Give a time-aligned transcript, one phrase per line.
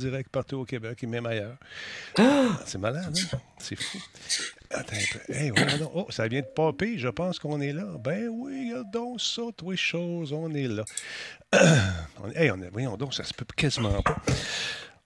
[0.00, 1.56] direct partout au Québec et même ailleurs.
[2.18, 2.58] Ah!
[2.66, 3.38] C'est malade, hein?
[3.58, 3.98] C'est fou.
[4.70, 5.32] Attends un peu.
[5.32, 5.52] Hey,
[5.94, 6.98] oh, ça vient de popper.
[6.98, 7.84] Je pense qu'on est là.
[7.98, 10.84] Ben oui, donc ça, tous les choses, on est là.
[12.34, 14.16] hey, on est, voyons donc, ça se peut quasiment pas.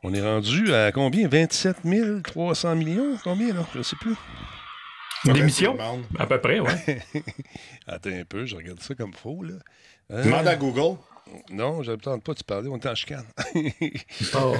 [0.02, 1.28] On est rendu à combien?
[1.28, 1.78] 27
[2.22, 3.16] 300 millions?
[3.24, 3.66] Combien, là?
[3.72, 4.14] Je ne sais plus.
[5.24, 5.78] L'émission?
[6.18, 7.02] À peu près, ouais.
[7.86, 9.54] Attends un peu, je regarde ça comme faux, là.
[10.10, 10.98] Demande à Google.
[11.50, 13.24] Non, je ne pas de te parler, on est en chicane.
[14.34, 14.54] oh.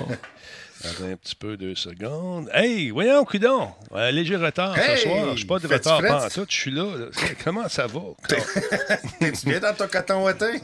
[0.83, 2.51] Attends un petit peu, deux secondes.
[2.53, 3.69] Hey, voyons, coudon.
[3.95, 5.33] Un léger retard ce soir.
[5.33, 6.47] Je suis pas de retard pas tout.
[6.49, 6.85] Je suis là,
[7.43, 8.01] Comment ça va?
[9.21, 10.53] T'es-tu bien dans ton coton ouatin?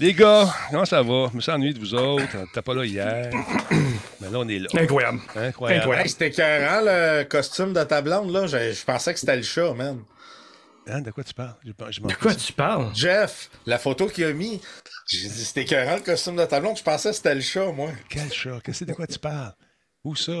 [0.00, 1.28] Les gars, comment ça va?
[1.30, 2.36] Je me suis ennuyé de vous autres.
[2.52, 3.30] T'es pas là hier.
[4.20, 4.68] Mais là, on est là.
[4.74, 5.20] Incroyable.
[5.36, 6.08] Incroyable.
[6.08, 8.32] c'était écœurant, le costume de ta blonde.
[8.32, 8.46] là.
[8.46, 10.02] Je, je pensais que c'était le chat, man.
[10.86, 11.54] Hein, de quoi tu parles?
[11.64, 12.90] de quoi tu parles?
[12.94, 14.60] Jeff, la photo qu'il a mis.
[15.06, 16.76] J'ai dit, c'était écœurant le costume de ta blonde.
[16.76, 17.90] Je pensais que c'était le chat, moi.
[18.08, 18.60] Quel chat?
[18.62, 19.54] Qu'est-ce de quoi tu parles?
[20.04, 20.32] Où ça?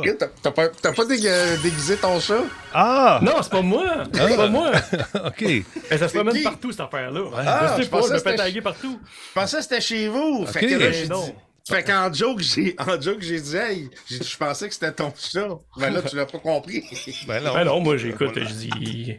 [0.42, 2.42] T'as pas, pas déguisé ton chat?
[2.74, 3.18] Ah!
[3.22, 4.04] Non, c'est pas moi!
[4.12, 4.72] C'est pas moi!
[5.26, 5.42] OK.
[5.42, 5.64] Et
[5.98, 7.30] ça se promène partout, cette affaire-là.
[7.34, 9.00] Ah, je, pas, je me fais taguer partout.
[9.02, 10.44] Je pensais que c'était chez vous.
[10.46, 11.32] Fait que là, j'ai dit...
[11.66, 15.48] Fait qu'en joke, j'ai, en joke, j'ai dit, hey, je pensais que c'était ton chat.
[15.78, 16.84] Ben là, tu l'as pas compris.
[17.26, 17.54] Ben non.
[17.54, 19.18] Ben non, moi, j'écoute, je dis,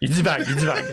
[0.00, 0.84] il divague, il divague.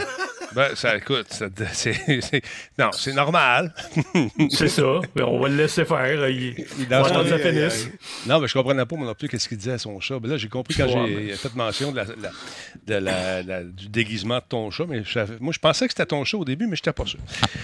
[0.55, 1.27] Ben, ça, écoute,
[1.73, 2.41] c'est,
[2.77, 3.73] non, c'est normal.
[4.49, 4.99] c'est ça.
[5.21, 6.29] On va le laisser faire.
[6.29, 7.25] Il, il dans son...
[7.25, 7.89] ça finisse.
[8.27, 10.19] Non, mais je comprenais pas, moi non plus, qu'est-ce qu'il disait à son chat.
[10.19, 12.01] Ben là, j'ai compris quand j'ai fait mention de
[12.87, 14.85] la, de du déguisement de ton chat.
[14.87, 15.01] Mais
[15.39, 17.19] moi, je pensais que c'était ton chat au début, mais je n'étais pas sûr.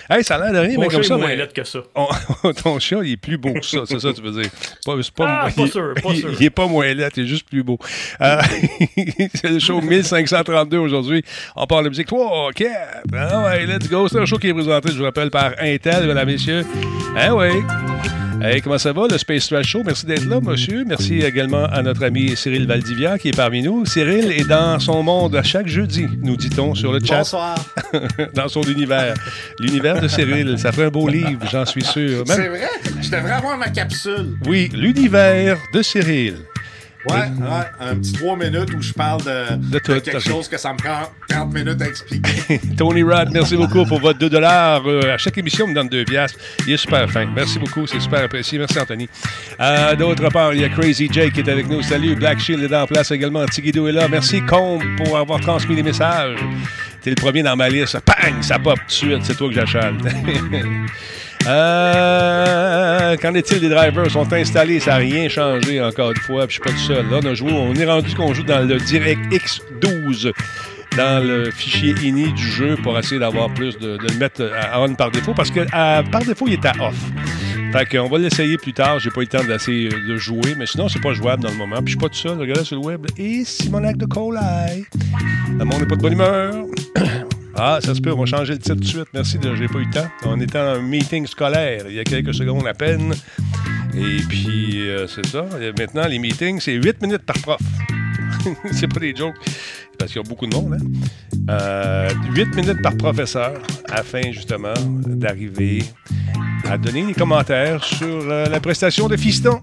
[0.09, 1.15] Hey, ça a l'air de rien, mais comme ça.
[1.15, 1.79] Est moins que ça.
[2.63, 3.79] ton chat, il est plus beau que ça.
[3.85, 4.49] C'est ça, tu veux dire.
[4.85, 6.33] Pas, pas, ah, pas sûr, pas sûr.
[6.39, 7.77] Il, est pas moins laid, il est juste plus beau.
[8.21, 8.41] Euh,
[9.35, 11.23] c'est le show 1532 aujourd'hui.
[11.55, 12.71] On parle de musique 3, 4.
[13.15, 14.07] Ah ouais, let's go.
[14.07, 16.65] C'est un show qui est présenté, je vous rappelle, par Intel, mesdames, messieurs.
[17.17, 17.61] Ah ouais.
[18.41, 19.83] Hey, comment ça va, le Space Trash Show?
[19.85, 20.85] Merci d'être là, monsieur.
[20.87, 23.85] Merci également à notre ami Cyril Valdivia qui est parmi nous.
[23.85, 27.17] Cyril est dans son monde à chaque jeudi, nous dit-on sur le chat.
[27.17, 27.57] Bonsoir.
[28.33, 29.13] dans son univers.
[29.59, 30.57] L'univers de Cyril.
[30.57, 32.23] Ça fait un beau livre, j'en suis sûr.
[32.27, 32.69] C'est vrai?
[33.01, 34.37] Je devrais avoir ma capsule.
[34.45, 36.37] Oui, l'univers de Cyril.
[37.05, 40.77] Ouais, ouais, un petit 3 minutes où je parle de, quelque chose que ça me
[40.77, 42.59] prend 30 minutes à expliquer.
[42.77, 46.03] Tony Rod, merci beaucoup pour votre 2 euh, à chaque émission, on me donne 2
[46.03, 46.37] piastres.
[46.67, 47.25] Il est super fin.
[47.33, 48.59] Merci beaucoup, c'est super apprécié.
[48.59, 49.07] Merci, Anthony.
[49.61, 51.81] Euh, d'autre part, il y a Crazy Jake qui est avec nous.
[51.81, 53.45] Salut, Black Shield est en place également.
[53.45, 54.09] Tiguido est là.
[54.09, 56.37] Merci, Combe, pour avoir transmis les messages.
[57.01, 57.97] T'es le premier dans ma liste.
[58.01, 59.19] Pang, ça pop tout de suite.
[59.23, 59.93] C'est toi que j'achète.
[61.49, 64.11] Euh, qu'en est-il des drivers?
[64.11, 67.09] Sont installés, ça n'a rien changé encore une fois, puis je suis pas tout seul.
[67.09, 70.31] Là, on, on est rendu qu'on joue dans le DirectX 12
[70.97, 74.93] dans le fichier ini du jeu pour essayer d'avoir plus de, le mettre à on
[74.95, 75.61] par défaut parce que
[76.09, 76.95] par défaut il est à off.
[77.71, 78.99] Fait qu'on va l'essayer plus tard.
[78.99, 81.77] J'ai pas eu le temps de jouer, mais sinon c'est pas jouable dans le moment.
[81.77, 82.39] Puis je suis pas tout seul.
[82.39, 83.05] Regardez sur le web.
[83.17, 84.85] Et Simonac de Colai.
[85.57, 86.65] Le monde n'est pas de bonne humeur.
[87.61, 89.07] Ah, ça se peut, on va changer le titre tout de suite.
[89.13, 90.07] Merci, j'ai pas eu le temps.
[90.23, 93.13] On était en meeting scolaire il y a quelques secondes à peine.
[93.93, 95.45] Et puis, euh, c'est ça.
[95.77, 97.59] Maintenant, les meetings, c'est 8 minutes par prof.
[98.71, 99.35] c'est pas des jokes,
[99.97, 100.77] parce qu'il y a beaucoup de monde.
[101.49, 102.07] Hein?
[102.33, 103.61] 8 euh, minutes par professeur
[103.91, 104.73] afin, justement,
[105.05, 105.83] d'arriver
[106.63, 109.59] à donner des commentaires sur euh, la prestation de Fiston.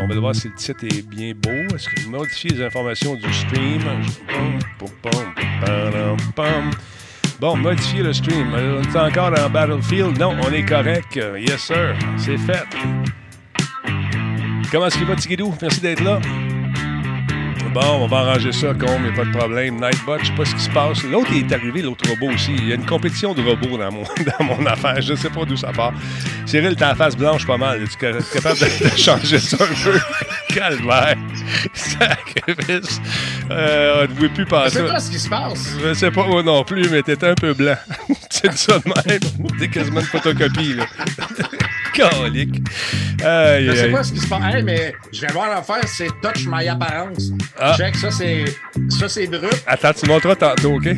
[0.00, 1.74] On va voir si le titre est bien beau.
[1.74, 3.82] Est-ce que modifier les informations du stream?
[7.40, 8.54] Bon, modifier le stream.
[8.54, 10.18] On est encore dans Battlefield?
[10.18, 11.14] Non, on est correct.
[11.16, 11.94] Yes, sir.
[12.16, 12.64] C'est fait.
[14.70, 15.54] Comment est-ce qu'il va, Tigidou?
[15.60, 16.20] Merci d'être là.
[17.74, 19.80] Bon, on va arranger ça, con, mais pas de problème.
[19.80, 21.02] Nightbot, je sais pas ce qui se passe.
[21.02, 22.52] L'autre est arrivé, l'autre robot aussi.
[22.56, 24.04] Il y a une compétition de robots dans mon,
[24.38, 25.02] dans mon affaire.
[25.02, 25.92] Je sais pas d'où ça part.
[26.46, 27.82] Cyril, t'as la face blanche pas mal.
[27.82, 29.98] Es-tu capable de, changer ça un peu?
[30.54, 31.16] Calvaire.
[31.72, 33.00] Sacrifice.
[33.50, 34.78] Euh, on ne pouvait plus passer.
[34.78, 35.76] Je sais pas ce qui se passe.
[35.82, 37.76] Je sais pas moi non plus, mais t'étais un peu blanc.
[38.30, 39.58] C'est ça de même.
[39.58, 40.86] T'es quasiment une photocopie, là.
[41.94, 42.62] Calique.
[43.18, 44.62] je sais pas ce qui se passe.
[44.64, 47.30] mais je vais voir l'affaire, c'est Touch My Apparence.
[47.58, 47.74] Ah.
[47.76, 48.44] Check, ça c'est
[48.88, 49.62] ça c'est brut.
[49.66, 50.88] Attends, tu montreras tantôt, OK?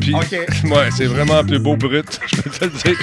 [0.00, 0.36] Puis, OK.
[0.64, 2.96] Ouais, c'est vraiment plus beau brut, je peux te le dire.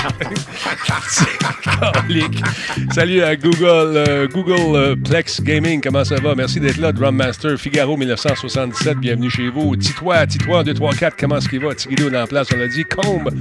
[2.94, 6.36] Salut à Google, euh, Google euh, Plex Gaming, comment ça va?
[6.36, 9.76] Merci d'être là, Drum Master, Figaro 1977, bienvenue chez vous.
[9.76, 11.74] Titois, Titois 2, 3, 4, comment est-ce qu'il va?
[11.76, 12.86] Tigidou dans la place, on l'a dit.
[12.86, 13.32] Combe,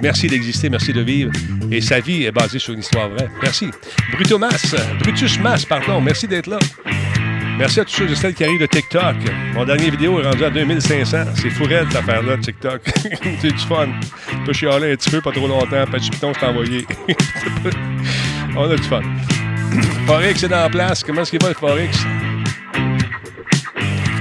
[0.00, 1.32] merci d'exister, merci de vivre.
[1.70, 3.28] Et sa vie est basée sur une histoire vraie.
[3.42, 3.57] Merci.
[5.00, 6.58] Brutus Mas, pardon, merci d'être là.
[7.58, 9.16] Merci à tous ceux et celles qui arrivent de TikTok.
[9.54, 11.16] Mon dernier vidéo est rendu à 2500.
[11.34, 12.80] C'est fourré cette affaire-là, TikTok.
[13.40, 13.88] c'est du fun.
[14.30, 15.84] Tu peux chialer un petit peu, pas trop longtemps.
[15.90, 16.86] Petit piton, je t'ai envoyé.
[18.56, 19.02] On a du fun.
[20.06, 21.02] Forex est en place.
[21.02, 21.98] Comment est-ce qu'il va, le Forex?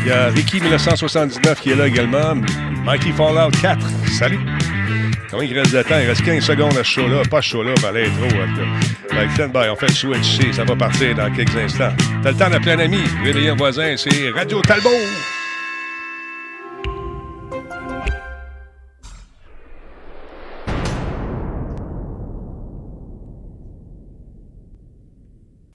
[0.01, 2.33] Il y a Ricky 1979 qui est là également.
[2.85, 3.87] Mikey Fallout 4.
[4.17, 4.39] Salut.
[5.29, 5.99] Comment il reste de temps?
[6.01, 7.21] Il reste 15 secondes à ce show-là.
[7.29, 8.27] Pas ce show-là, mais l'intro.
[9.17, 11.91] Ben, ben, on fait le switch Ça va partir dans quelques instants.
[12.21, 12.99] T'as le temps d'appeler un ami.
[13.23, 13.95] Réveiller un voisin.
[13.97, 14.89] C'est Radio Talbot.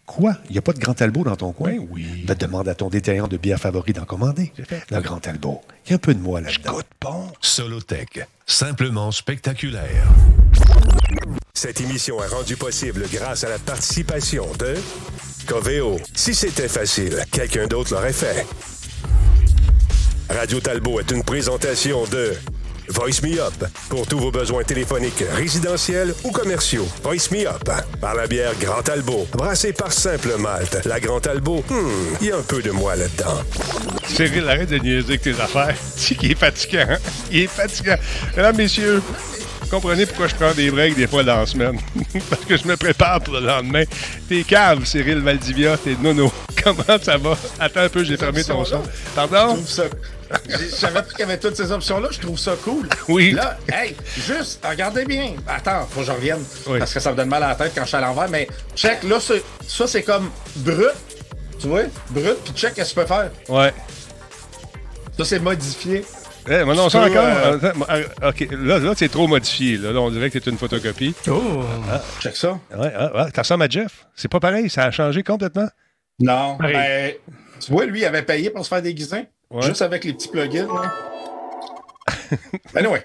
[0.06, 0.36] Quoi?
[0.48, 1.70] Il n'y a pas de Grand Talbot dans ton coin?
[1.70, 2.24] Ben oui.
[2.38, 4.52] Demander à ton détaillant de bière favori d'en commander.
[4.90, 5.62] Le Grand Talbot.
[5.86, 6.78] Il y a un peu de moi là-dedans.
[7.00, 7.32] bon.
[7.40, 8.20] Solotech.
[8.46, 10.06] Simplement spectaculaire.
[11.54, 14.74] Cette émission est rendue possible grâce à la participation de
[15.46, 15.98] Coveo.
[16.14, 18.46] Si c'était facile, quelqu'un d'autre l'aurait fait.
[20.30, 22.32] Radio Talbot est une présentation de
[22.88, 23.52] Voice Me Up
[23.90, 26.88] pour tous vos besoins téléphoniques résidentiels ou commerciaux.
[27.02, 27.70] Voice Me Up
[28.00, 30.84] par la bière Grand Talbot, brassée par Simple Malte.
[30.86, 33.42] La Grand Talbot, hmm, il y a un peu de moi là-dedans.
[34.08, 35.76] Cyril, arrête de niaiser avec tes affaires.
[35.96, 36.86] Tu qu'il est fatigant.
[36.88, 36.98] Hein?
[37.30, 37.96] Il est fatigant.
[38.36, 39.02] Mesdames, messieurs,
[39.72, 41.80] comprenez pourquoi je prends des breaks des fois dans la semaine.
[42.30, 43.84] Parce que je me prépare pour le lendemain.
[44.28, 46.30] T'es cave, Cyril Valdivia, t'es nono.
[46.62, 47.36] Comment ça va?
[47.58, 48.82] Attends un peu, j'ai fermé ton son.
[49.14, 49.56] Pardon?
[49.56, 52.08] Je savais pas qu'il y avait toutes ces options-là.
[52.10, 52.86] Je trouve ça cool.
[53.08, 53.32] Oui.
[53.32, 55.34] Là, hey, juste, regardez bien.
[55.46, 56.44] Attends, faut que je revienne.
[56.78, 58.28] Parce que ça me donne mal à la tête quand je suis à l'envers.
[58.28, 60.92] Mais check, là, ça, c'est comme brut.
[61.58, 61.84] Tu vois?
[62.10, 63.30] Brut, puis check, qu'est-ce que tu peux faire?
[63.48, 63.72] Ouais.
[65.16, 66.04] Ça, c'est modifié.
[66.46, 67.24] Eh, mais non, ça encore?
[67.24, 67.58] Euh,
[67.90, 69.76] euh, OK, là, là c'est trop modifié.
[69.76, 69.90] Là.
[70.00, 71.14] on dirait que c'est une photocopie.
[71.28, 71.62] Oh!
[71.88, 72.00] Ah.
[72.20, 72.58] Check ça.
[72.76, 74.06] Ouais, ah, ça ressemble à Jeff.
[74.16, 75.68] C'est pas pareil, ça a changé complètement.
[76.18, 76.56] Non.
[76.56, 77.12] Ben,
[77.60, 79.26] tu vois, lui, il avait payé pour se faire déguiser.
[79.60, 80.68] Juste avec les petits plugins.
[82.74, 83.04] Anyway,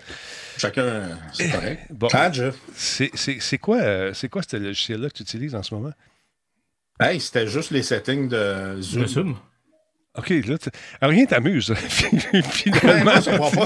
[0.57, 1.78] chacun, c'est pareil.
[1.90, 2.07] Bon.
[2.74, 5.92] C'est quoi, euh, quoi ce logiciel-là que tu utilises en ce moment?
[7.00, 9.04] Hey, c'était juste les settings de Zoom.
[9.04, 9.38] De Zoom.
[10.18, 10.56] OK, là,
[11.02, 11.72] rien t'amuse,
[12.50, 13.22] finalement.
[13.22, 13.66] ça ne prend pas,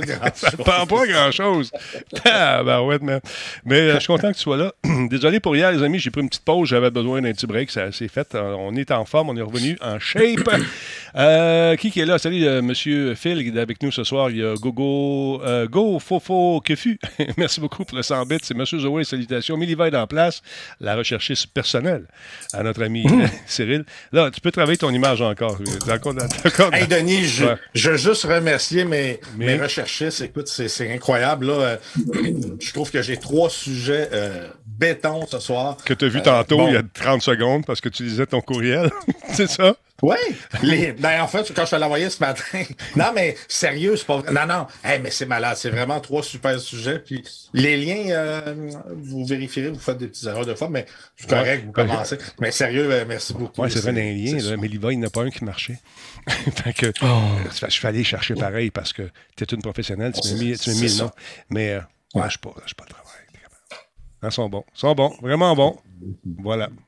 [0.00, 0.32] grand-chose.
[0.34, 1.70] ça prend pas grand-chose.
[2.24, 3.20] ah, ben ouais, man.
[3.66, 4.72] Mais euh, je suis content que tu sois là.
[5.10, 6.70] Désolé pour hier, les amis, j'ai pris une petite pause.
[6.70, 7.70] J'avais besoin d'un petit break.
[7.70, 8.34] Ça s'est fait.
[8.34, 9.28] Euh, on est en forme.
[9.28, 10.22] On est revenu en shape.
[11.16, 12.18] Euh, qui, qui est là?
[12.18, 14.30] Salut, Monsieur Phil, qui est avec nous ce soir.
[14.30, 17.00] Il y a Gogo, Go Fofo Kefu.
[17.38, 18.36] Merci beaucoup pour le 100 bits.
[18.42, 19.04] C'est Monsieur Zoé.
[19.04, 19.56] Salutations.
[19.56, 20.42] Milliva est en place.
[20.80, 22.04] La recherchiste personnelle
[22.52, 23.04] à notre ami.
[23.46, 23.84] Cyril.
[24.12, 25.57] Là, tu peux travailler ton image encore.
[26.72, 30.20] Hey, Denis, je, veux juste remercier mes, mes recherchistes.
[30.20, 31.46] Écoute, c'est incroyable.
[31.46, 31.52] Là.
[31.52, 31.76] Euh,
[32.60, 35.76] je trouve que j'ai trois sujets euh, béton ce soir.
[35.84, 38.26] Que tu as vu tantôt, euh, il y a 30 secondes, parce que tu lisais
[38.26, 38.90] ton courriel.
[39.32, 39.76] c'est ça?
[40.02, 40.16] Oui.
[41.00, 42.42] Ben, en fait, quand je te l'envoyais ce matin.
[42.96, 44.32] non, mais sérieux, c'est pas vrai.
[44.32, 44.66] Non, non.
[44.84, 45.56] mais c'est malade.
[45.56, 47.00] C'est vraiment trois super sujets.
[47.00, 50.86] Puis les liens, euh, vous vérifierez, vous faites des petites erreurs de fois, mais
[51.16, 52.16] c'est correct, vous commencez.
[52.40, 53.60] Mais sérieux, euh, merci beaucoup.
[53.60, 54.56] Oui, c'est vrai, un lien.
[54.56, 55.78] Mais il n'y en a pas un qui marchait.
[56.28, 57.06] fait que, oh.
[57.06, 60.12] euh, je suis allé chercher pareil parce que tu es une professionnelle.
[60.12, 61.10] Tu m'as mis, mis le nom.
[61.50, 61.80] Mais euh,
[62.14, 62.30] ouais.
[62.30, 63.08] je ne pas, pas le travail.
[64.22, 64.64] Ils sont bons.
[64.74, 65.16] Ils sont bons.
[65.22, 65.78] Vraiment bons.
[66.38, 66.68] Voilà.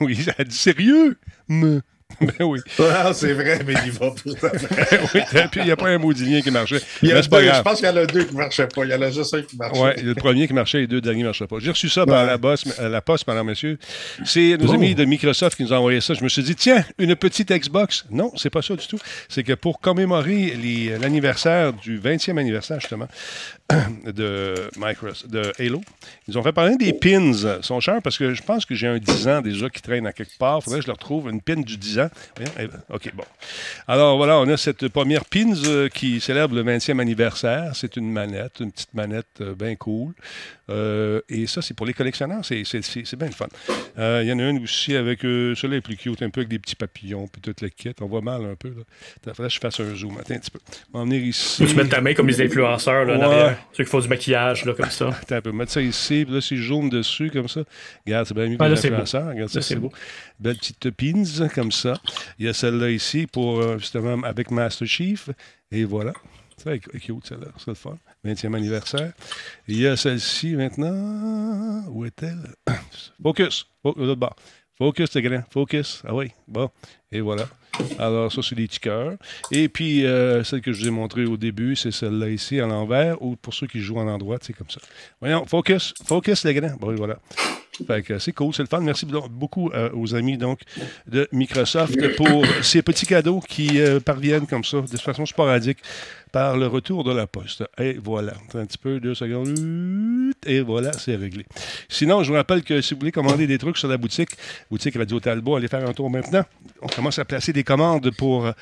[0.00, 1.16] Oui, ça a dit sérieux.
[1.46, 1.78] Mais...
[2.20, 2.60] Ben oui.
[2.80, 4.48] Ah, c'est vrai, mais il va pour ça.
[4.52, 5.20] Ben oui,
[5.50, 6.80] puis il n'y a pas un maudit lien qui marchait.
[7.02, 8.84] Il y a deux, je pense qu'il y en a deux qui ne marchaient pas.
[8.84, 9.80] Il y en a juste un qui marchait.
[9.80, 11.56] Oui, le premier qui marchait et les deux derniers ne marchaient pas.
[11.60, 13.78] J'ai reçu ça par la, bosse, euh, la poste, madame, monsieur.
[14.24, 16.14] C'est nos amis de Microsoft qui nous ont envoyé ça.
[16.14, 18.04] Je me suis dit, tiens, une petite Xbox?
[18.10, 18.98] Non, c'est pas ça du tout.
[19.28, 20.56] C'est que pour commémorer
[21.00, 23.08] l'anniversaire du 20e anniversaire, justement,
[24.04, 25.82] de Microsoft, de Halo.
[26.26, 27.32] Ils ont fait parler des pins.
[27.32, 30.06] Ils sont chers parce que je pense que j'ai un 10 ans déjà qui traîne
[30.06, 30.58] à quelque part.
[30.60, 32.10] Il faudrait que je le retrouve, une pin du 10 ans.
[32.88, 33.24] OK, bon.
[33.86, 37.72] Alors voilà, on a cette première pins euh, qui célèbre le 20e anniversaire.
[37.74, 40.14] C'est une manette, une petite manette euh, bien cool.
[40.70, 42.44] Euh, et ça, c'est pour les collectionneurs.
[42.44, 42.62] C'est
[43.16, 43.48] bien le fun.
[43.98, 46.58] Il y en a une aussi avec, celui-là est plus cute, un peu avec des
[46.58, 47.92] petits papillons, puis toute la kit.
[48.00, 48.68] On voit mal un peu.
[48.68, 48.82] Là.
[49.26, 50.16] Il faudrait que je fasse un zoom.
[50.18, 50.60] Attends un petit peu.
[50.94, 51.66] On va venir ici.
[51.66, 54.90] Tu mets ta main comme les influenceurs, là, ceux qui font du maquillage, là, comme
[54.90, 55.08] ça.
[55.22, 57.62] Attends un peu, mettre ça ici, puis là, c'est jaune dessus, comme ça.
[58.06, 59.28] Regarde, c'est bien mieux que ah, l'influenceur.
[59.28, 59.92] Regarde ça, c'est beau.
[60.38, 61.94] Belle petite pins, comme ça.
[62.38, 65.30] Il y a celle-là ici, pour, euh, justement, avec Master Chief.
[65.70, 66.12] Et voilà.
[66.56, 67.48] C'est cute, celle-là.
[67.56, 67.98] C'est le fun.
[68.24, 69.12] 20e anniversaire.
[69.68, 71.84] Il y a celle-ci maintenant.
[71.88, 72.54] Où est-elle?
[73.22, 73.66] Focus.
[73.84, 74.36] Oh, l'autre bord.
[74.78, 75.42] Focus, c'est grand.
[75.50, 76.02] Focus.
[76.06, 76.30] Ah oui.
[76.46, 76.70] Bon.
[77.10, 77.48] Et voilà.
[77.98, 79.14] Alors, ça, c'est des petits cœurs.
[79.50, 82.66] Et puis, euh, celle que je vous ai montrée au début, c'est celle-là ici, à
[82.66, 84.80] l'envers, ou pour ceux qui jouent en endroit, c'est comme ça.
[85.20, 86.76] Voyons, focus, focus, les grands.
[86.78, 87.18] Bon, voilà.
[87.86, 88.80] Fait que c'est cool, c'est le fun.
[88.80, 90.60] Merci beaucoup euh, aux amis donc
[91.06, 95.78] de Microsoft pour ces petits cadeaux qui euh, parviennent comme ça, de façon sporadique,
[96.32, 97.64] par le retour de la poste.
[97.78, 98.34] Et voilà.
[98.54, 99.54] Un petit peu, deux secondes.
[100.46, 101.46] Et voilà, c'est réglé.
[101.88, 104.30] Sinon, je vous rappelle que si vous voulez commander des trucs sur la boutique,
[104.70, 106.44] boutique Radio Talbot, allez faire un tour maintenant.
[106.82, 108.52] On commence à placer des commandes pour euh,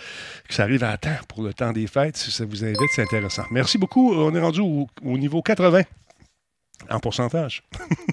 [0.49, 2.17] que ça arrive à temps pour le temps des fêtes.
[2.17, 3.45] Si ça vous invite, c'est intéressant.
[3.51, 4.15] Merci beaucoup.
[4.15, 5.83] On est rendu au, au niveau 80
[6.91, 7.63] en pourcentage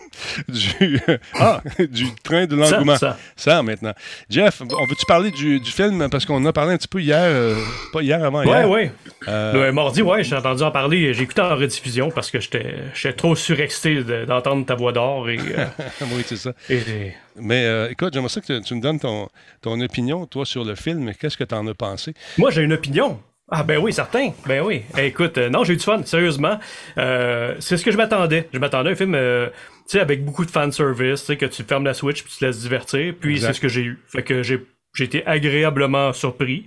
[0.47, 0.99] du,
[1.39, 2.97] ah, du train de l'engouement.
[2.97, 3.93] Ça, Ça, maintenant.
[4.29, 6.09] Jeff, on veut-tu parler du, du film?
[6.09, 7.55] Parce qu'on en a parlé un petit peu hier, euh,
[7.91, 8.69] pas hier, avant hier.
[8.69, 8.91] ouais.
[9.27, 11.13] Euh, Le mardi, ouais, j'ai entendu en parler.
[11.13, 15.29] J'ai écouté en rediffusion parce que j'étais trop surexcité de- d'entendre ta voix d'or.
[15.29, 15.65] Et, euh,
[16.11, 16.53] oui, c'est ça.
[16.69, 19.27] et- et- Mais euh, écoute, j'aimerais ça que tu, tu me donnes ton,
[19.61, 21.13] ton opinion, toi, sur le film.
[21.19, 22.13] Qu'est-ce que tu en as pensé?
[22.37, 23.19] Moi, j'ai une opinion.
[23.55, 24.31] Ah ben oui, certain.
[24.47, 24.81] Ben oui.
[24.97, 26.59] Eh, écoute, euh, non, j'ai eu du fun, sérieusement.
[26.97, 28.49] Euh, c'est ce que je m'attendais.
[28.51, 29.53] Je m'attendais à un film, euh, tu
[29.89, 32.45] sais, avec beaucoup de fanservice, tu sais, que tu fermes la Switch puis tu te
[32.45, 33.13] laisses divertir.
[33.19, 33.99] Puis c'est ce que j'ai eu.
[34.07, 34.59] Fait que j'ai
[34.95, 36.65] j'ai été agréablement surpris.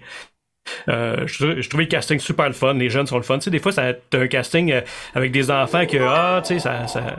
[0.89, 3.39] Euh, je, trou- je trouvais le casting super le fun, les jeunes sont le fun.
[3.39, 4.81] Tu sais, des fois, ça t'as un casting euh,
[5.15, 7.17] avec des enfants que, ah, tu sais, ça, ça,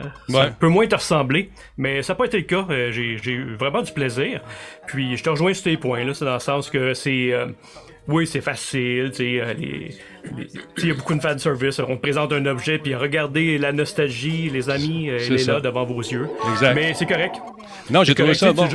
[0.58, 1.50] peut moins te ressembler.
[1.76, 2.66] Mais ça n'a pas été le cas.
[2.70, 4.40] Euh, j'ai, j'ai eu vraiment du plaisir.
[4.86, 6.14] Puis je te rejoins sur tes points, là.
[6.14, 7.34] C'est dans le sens que c'est.
[8.08, 9.90] Euh, oui, c'est facile, tu sais, euh, les-
[10.36, 10.48] les-
[10.78, 11.78] il y a beaucoup de fan service.
[11.80, 15.54] On te présente un objet, puis regardez la nostalgie, les amis, euh, elle est ça.
[15.54, 16.28] là devant vos yeux.
[16.52, 16.74] Exact.
[16.74, 17.36] Mais c'est correct.
[17.90, 18.68] Non, j'ai trouvé ça tu bon.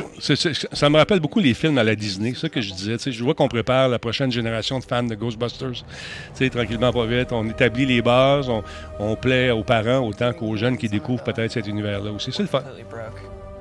[0.72, 2.96] ça me rappelle beaucoup les films à la Disney, c'est ça que je disais.
[2.96, 5.72] Tu sais, je vois qu'on prépare la prochaine génération de fans de Ghostbusters.
[5.72, 5.84] Tu
[6.34, 7.32] sais, tranquillement, pas vite.
[7.32, 8.62] On établit les bases, on,
[8.98, 12.30] on plaît aux parents autant qu'aux jeunes qui découvrent peut-être cet univers-là aussi.
[12.32, 12.62] C'est le fun.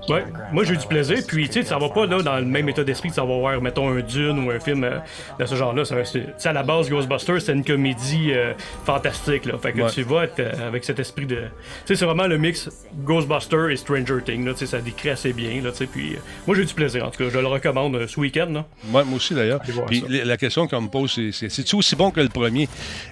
[0.10, 2.46] Ouais, moi j'ai eu du plaisir, puis tu sais, ça va pas là dans le
[2.46, 5.00] même état d'esprit que ça va voir, mettons, un Dune ou un film euh,
[5.40, 5.86] de ce genre-là.
[5.86, 8.54] C'est- Tu sais, à la base, Ghostbusters, c'est une comédie euh,
[8.86, 9.58] fantastique, là.
[9.58, 9.90] Fait que Ouais.
[9.90, 11.36] tu vas être euh, avec cet esprit de.
[11.36, 11.42] Tu
[11.86, 12.70] sais, c'est vraiment le mix
[13.06, 14.52] Ghostbusters et Stranger Things, là.
[14.54, 15.86] Tu sais, ça décrit assez bien, là, tu sais.
[15.88, 17.30] Puis euh, moi j'ai eu du plaisir, en tout cas.
[17.30, 18.66] Je le recommande euh, ce week-end, là.
[18.86, 19.62] Moi, moi aussi, d'ailleurs.
[19.88, 22.68] Puis la question qu'on me pose, c'est c'est- c'est-tu aussi bon que le premier?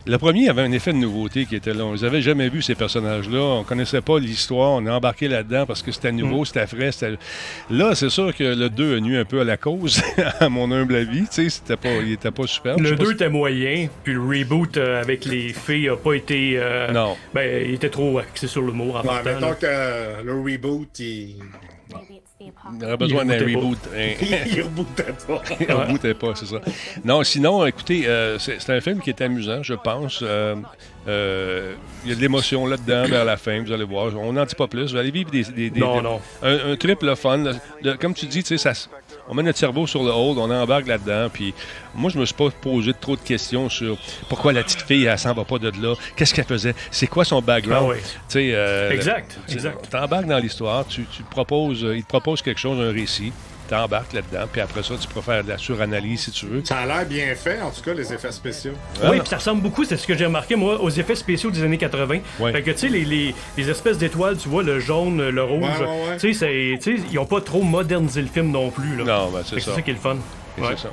[0.06, 1.86] Le premier avait un effet de nouveauté qui était là.
[1.86, 3.40] On les avait jamais vus, ces personnages-là.
[3.40, 4.72] On connaissait pas l'histoire.
[4.72, 6.16] On est embarqué là-dedans parce que c'était Mm.
[6.18, 6.81] nouveau, c'était frais.
[7.70, 10.02] Là, c'est sûr que le 2 a nu un peu à la cause,
[10.40, 11.22] à mon humble avis.
[11.24, 12.78] Tu sais, c'était pas, il était pas super.
[12.78, 15.96] Le sais pas 2 si- était moyen, puis le reboot euh, avec les filles a
[15.98, 16.54] pas été.
[16.56, 17.16] euh, Non.
[17.34, 19.54] Ben, il était trop axé sur l'humour Ouais, là.
[19.56, 21.36] que euh, le reboot, il.
[22.80, 23.78] Il aurait besoin d'un reboot.
[24.56, 25.42] Il rebootait pas.
[25.60, 26.58] Il rebootait pas, c'est ça.
[27.04, 30.20] Non, sinon, écoutez, euh, c'est un film qui est amusant, je pense.
[30.22, 30.56] Euh,
[31.08, 34.16] euh, Il y a de l'émotion là-dedans vers la fin, vous allez voir.
[34.18, 34.92] On n'en dit pas plus.
[34.92, 35.44] Vous allez vivre des.
[35.44, 36.22] des- des- Non, des- non.
[36.44, 37.38] Un, un trip le fun.
[37.38, 37.54] là.
[37.82, 38.88] De- comme tu dis, tu sais, ça, se-
[39.32, 41.30] on met notre cerveau sur le hold, on embarque là-dedans.
[41.32, 41.54] Puis
[41.96, 43.98] moi, je me suis pas posé trop de questions sur
[44.28, 45.96] pourquoi la petite fille, elle s'en va pas de là.
[46.18, 46.76] Qu'est-ce qu'elle faisait?
[46.92, 47.94] C'est quoi son background?
[47.94, 47.98] Ah
[48.36, 48.52] oui.
[48.54, 49.90] Euh, Exact, tu exact.
[49.90, 53.32] t'embarques dans l'histoire, tu, proposes, euh, il te propose quelque chose, un récit,
[53.72, 56.62] t'embarques là-dedans, puis après ça, tu peux faire de la suranalyse si tu veux.
[56.66, 58.74] Ça a l'air bien fait, en tout cas, les effets spéciaux.
[59.02, 61.50] Ah, Oui, puis ça ressemble beaucoup, c'est ce que j'ai remarqué, moi, aux effets spéciaux
[61.52, 62.20] des années 80.
[62.40, 62.52] Ouais.
[62.52, 65.62] Fait que, tu sais, les, les, les espèces d'étoiles, tu vois, le jaune, le rouge,
[65.64, 66.18] Ouais, ouais, ouais.
[66.18, 69.04] tu sais, c'est- tu sais, ils ont pas trop modernisé le film non plus, là.
[69.06, 69.66] Non, ben, c'est ça.
[69.72, 70.18] C'est ça qui est le fun.
[70.58, 70.68] Ouais.
[70.76, 70.90] c'est ça.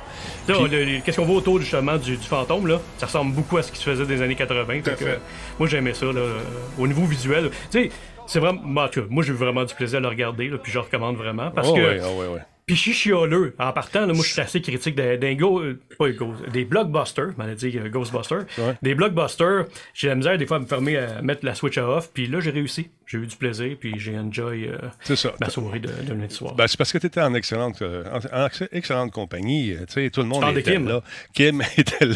[0.47, 3.61] Là, Puis- Qu'est-ce qu'on voit autour justement du, du fantôme là Ça ressemble beaucoup à
[3.61, 4.79] ce qui se faisait des années 80.
[4.81, 5.15] Tout à fait que, fait.
[5.17, 5.19] euh,
[5.59, 6.39] moi j'aimais ça là, euh,
[6.77, 7.49] au niveau visuel.
[7.69, 7.89] Tu sais,
[8.25, 8.87] c'est vraiment.
[8.87, 11.17] cas, moi j'ai eu vraiment du plaisir à le regarder là, puis je le recommande
[11.17, 11.79] vraiment parce Oh, que.
[11.81, 12.39] ouais, oh, ouais, ouais.
[12.69, 13.55] Puis je suis chialeux.
[13.57, 16.65] En partant, là, moi, je suis assez critique d'un d'un go, euh, pas go- des
[16.65, 18.45] blockbusters, a dit euh, Ghostbusters.
[18.59, 18.75] Ouais.
[18.83, 21.89] Des blockbusters, j'ai la misère des fois à me fermer à mettre la switch à
[21.89, 22.91] off, puis là, j'ai réussi.
[23.11, 25.33] J'ai eu du plaisir, puis j'ai enjoy euh, C'est ça.
[25.41, 26.53] ma soirée de, de lundi soir.
[26.53, 29.71] Ben, c'est parce que tu étais en excellente, euh, en, en ex- excellente compagnie.
[29.71, 30.87] euh, Tu sais, tout le monde parles de était Kim?
[30.87, 31.01] là.
[31.33, 32.15] Kim était là.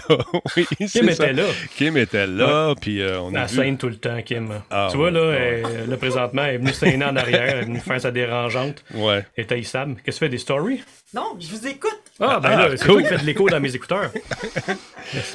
[0.55, 1.23] oui, Kim c'est ça.
[1.25, 1.43] était là.
[1.75, 2.75] Kim était là.
[2.79, 3.55] Puis euh, on a vu.
[3.55, 4.61] scène tout le temps, Kim.
[4.69, 5.63] Ah, tu vois, ouais, là, ouais.
[5.81, 6.57] elle- là, présentement, elle est
[6.91, 8.83] venue en arrière, elle est venue faire sa dérangeante.
[8.93, 9.25] Ouais.
[9.35, 9.95] Elle est haïssable.
[10.05, 10.83] Qu'est-ce que tu fais, des stories?
[11.15, 12.01] Non, je vous écoute.
[12.19, 13.01] Ah, ben Ah, là, c'est cool.
[13.01, 14.11] toi qui fais de l'écho dans mes écouteurs.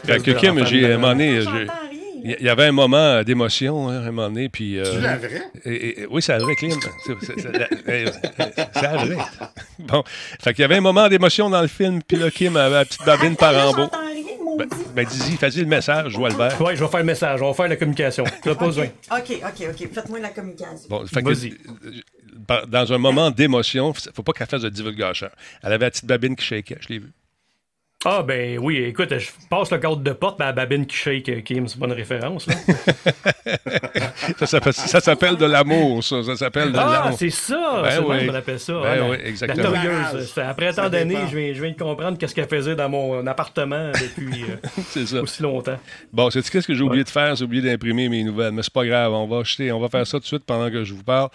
[0.05, 0.97] Fait que Kim, j'ai
[2.25, 4.79] il y- y avait un moment d'émotion, hein, à un moment donné, puis...
[4.79, 5.43] euh, Tu la vraie?
[5.65, 6.71] et- et- oui, c'est vrai, Kim.
[7.07, 8.11] C'est- c'est- la- euh,
[8.75, 9.17] C'est vrai.
[9.79, 10.03] Bon,
[10.41, 12.85] fait qu'il y avait un moment d'émotion dans le film, puis là, Kim avait la
[12.85, 13.91] petite babine par en bas.
[14.59, 16.61] Ben, ben dis-y, fais-y le message, je vois le vert.
[16.61, 18.25] Ouais, je vais faire le message, on va faire la communication.
[18.43, 18.87] Tu n'as pas besoin.
[19.13, 19.89] Ok, ok, ok.
[19.95, 20.89] Faites-moi la communication.
[20.89, 25.29] Bon, fait que, euh, dans un moment d'émotion, faut pas qu'elle fasse de divulgation.
[25.63, 27.13] Elle avait la petite babine qui shakeait, je l'ai vu.
[28.05, 31.29] Ah, ben oui, écoute, je passe le cadre de porte, ben, la babine qui shake,
[31.31, 32.55] euh, Kim, c'est pas une référence, là.
[34.39, 36.23] Ça s'appelle, ça s'appelle de l'amour, ça.
[36.23, 37.19] Ça s'appelle de Ah, l'amour.
[37.19, 37.81] c'est ça!
[37.83, 38.27] Ben c'est oui.
[38.27, 38.73] qu'on appelle ça.
[38.75, 39.71] Ben Ah, la- oui, exactement.
[39.71, 40.21] La.
[40.25, 42.89] C'est Après Ça tant d'années, je viens, je viens de comprendre qu'est-ce qu'elle faisait dans
[42.89, 44.57] mon appartement depuis euh,
[44.89, 45.23] C'est ça.
[45.23, 45.79] aussi longtemps.
[46.13, 47.35] Bon, c'est qu'est-ce que j'ai oublié de faire?
[47.37, 49.13] J'ai oublié d'imprimer mes nouvelles, mais c'est pas grave.
[49.13, 51.31] On va acheter, on va faire ça tout de suite pendant que je vous parle.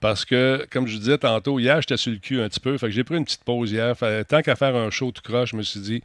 [0.00, 2.76] Parce que, comme je vous disais tantôt, hier, j'étais sur le cul un petit peu.
[2.78, 3.96] Fait que j'ai pris une petite pause hier.
[3.96, 6.02] Fait- tant qu'à faire un show tout croche, je me suis dit,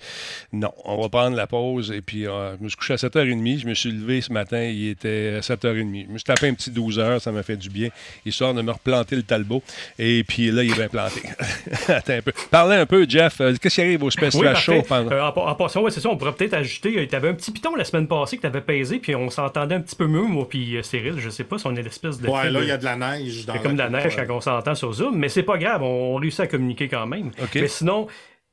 [0.52, 1.92] non, on va prendre la pause.
[1.92, 3.60] Et puis, euh, je me suis couché à 7h30.
[3.60, 6.06] Je me suis levé ce matin, il était 7h30.
[6.08, 7.90] Je me suis tapé un petit 12 heures, ça m'a fait du bien,
[8.26, 9.62] histoire de me replanter le talbot.
[10.00, 11.22] Et puis là, il est bien planté.
[11.88, 12.32] Attends un peu.
[12.52, 13.42] Parlez un peu, Jeff.
[13.42, 14.48] euh, Qu'est-ce qui arrive au Space Oui.
[14.56, 14.82] Show?
[14.88, 17.08] pendant- Euh, en, pa- en passant, ouais, c'est ça, on pourrait peut-être ajouter.
[17.08, 19.76] Tu avais un petit piton la semaine passée que tu avais pesé, puis on s'entendait
[19.76, 21.16] un petit peu mieux, moi, puis euh, Cyril.
[21.20, 22.28] Je sais pas si on est l'espèce de.
[22.28, 23.46] Ouais, là, il y a de la neige.
[23.46, 25.58] Dans C'est comme de la neige euh, quand on s'entend sur Zoom, mais c'est pas
[25.58, 27.28] grave, on, on réussit à communiquer quand même.
[27.42, 27.56] OK.
[27.56, 28.08] Mais sinon,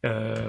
[0.06, 0.48] euh,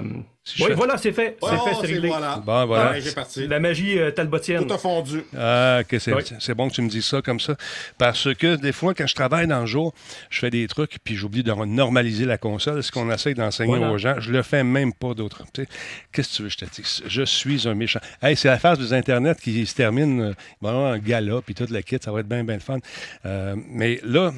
[0.60, 1.36] oui, voilà, c'est fait.
[1.40, 2.08] Oh, c'est fait, c'est c'est réglé.
[2.08, 2.42] voilà.
[2.44, 2.84] Bon, voilà.
[2.86, 3.46] La neige est partie.
[3.46, 4.66] La magie euh, talbotienne.
[4.66, 5.22] Tout a fondu.
[5.38, 6.54] Ah, ok, c'est Oui.
[6.56, 7.54] bon que tu me dises ça comme ça.
[7.98, 9.92] Parce que des fois, quand je travaille dans le jour,
[10.30, 12.82] je fais des trucs puis j'oublie de normaliser la console.
[12.82, 13.92] Ce qu'on essaie d'enseigner Voilà.
[13.92, 15.44] aux gens, je le fais même pas d'autres.
[15.52, 15.68] Tu sais,
[16.12, 17.02] Qu'est-ce que tu veux, que je te dis?
[17.06, 18.00] Je suis un méchant.
[18.20, 20.20] Hey, c'est la phase des Internet qui se termine.
[20.22, 22.42] euh, Il va y avoir un gala puis toute la kit, ça va être bien,
[22.42, 22.78] bien le fun.
[23.26, 24.32] Euh, mais là,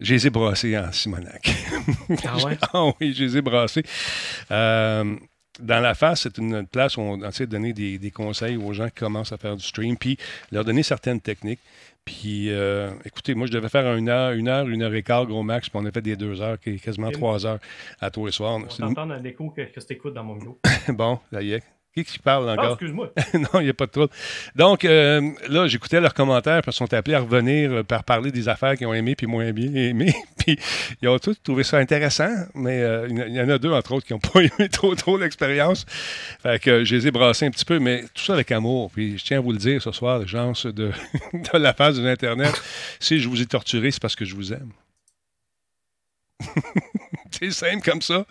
[0.00, 1.50] je les ai brassés en Simonac.
[2.24, 2.58] Ah ouais?
[2.72, 3.82] Ah oui, je les ai brassés.
[4.50, 5.16] Euh,
[5.60, 8.72] dans la face, c'est une place où on essaie de donner des, des conseils aux
[8.72, 10.16] gens qui commencent à faire du stream, puis
[10.52, 11.60] leur donner certaines techniques.
[12.04, 15.26] Puis, euh, écoutez, moi, je devais faire une heure, une heure, une heure et quart,
[15.26, 17.58] gros max, puis on a fait des deux heures, quasiment trois heures
[18.00, 18.56] à tous les soirs.
[18.56, 20.58] On t'entend dans l'écho que, que t'écoutes dans mon micro.
[20.88, 21.62] Bon, ça y est.
[21.94, 22.72] Qui qui parle Ah, encore?
[22.72, 23.10] excuse-moi.
[23.34, 24.12] non, il n'y a pas de trouble.
[24.54, 28.30] Donc, euh, là, j'écoutais leurs commentaires, puis ils sont appelés à revenir euh, par parler
[28.30, 30.14] des affaires qu'ils ont aimées puis moins bien aimées.
[30.38, 30.58] puis,
[31.02, 34.06] ils ont tous trouvé ça intéressant, mais euh, il y en a- deux, entre autres,
[34.06, 35.86] qui n'ont pas aimé trop, trop l'expérience.
[36.42, 38.90] Fait que euh, je les ai brassés un petit peu, mais tout ça avec amour.
[38.92, 40.70] Puis, je tiens à vous le dire ce soir, les gens de,
[41.32, 42.62] de la phase de l'Internet,
[43.00, 44.70] si je vous ai torturé, c'est parce que je vous aime.
[47.30, 48.24] c'est simple comme ça.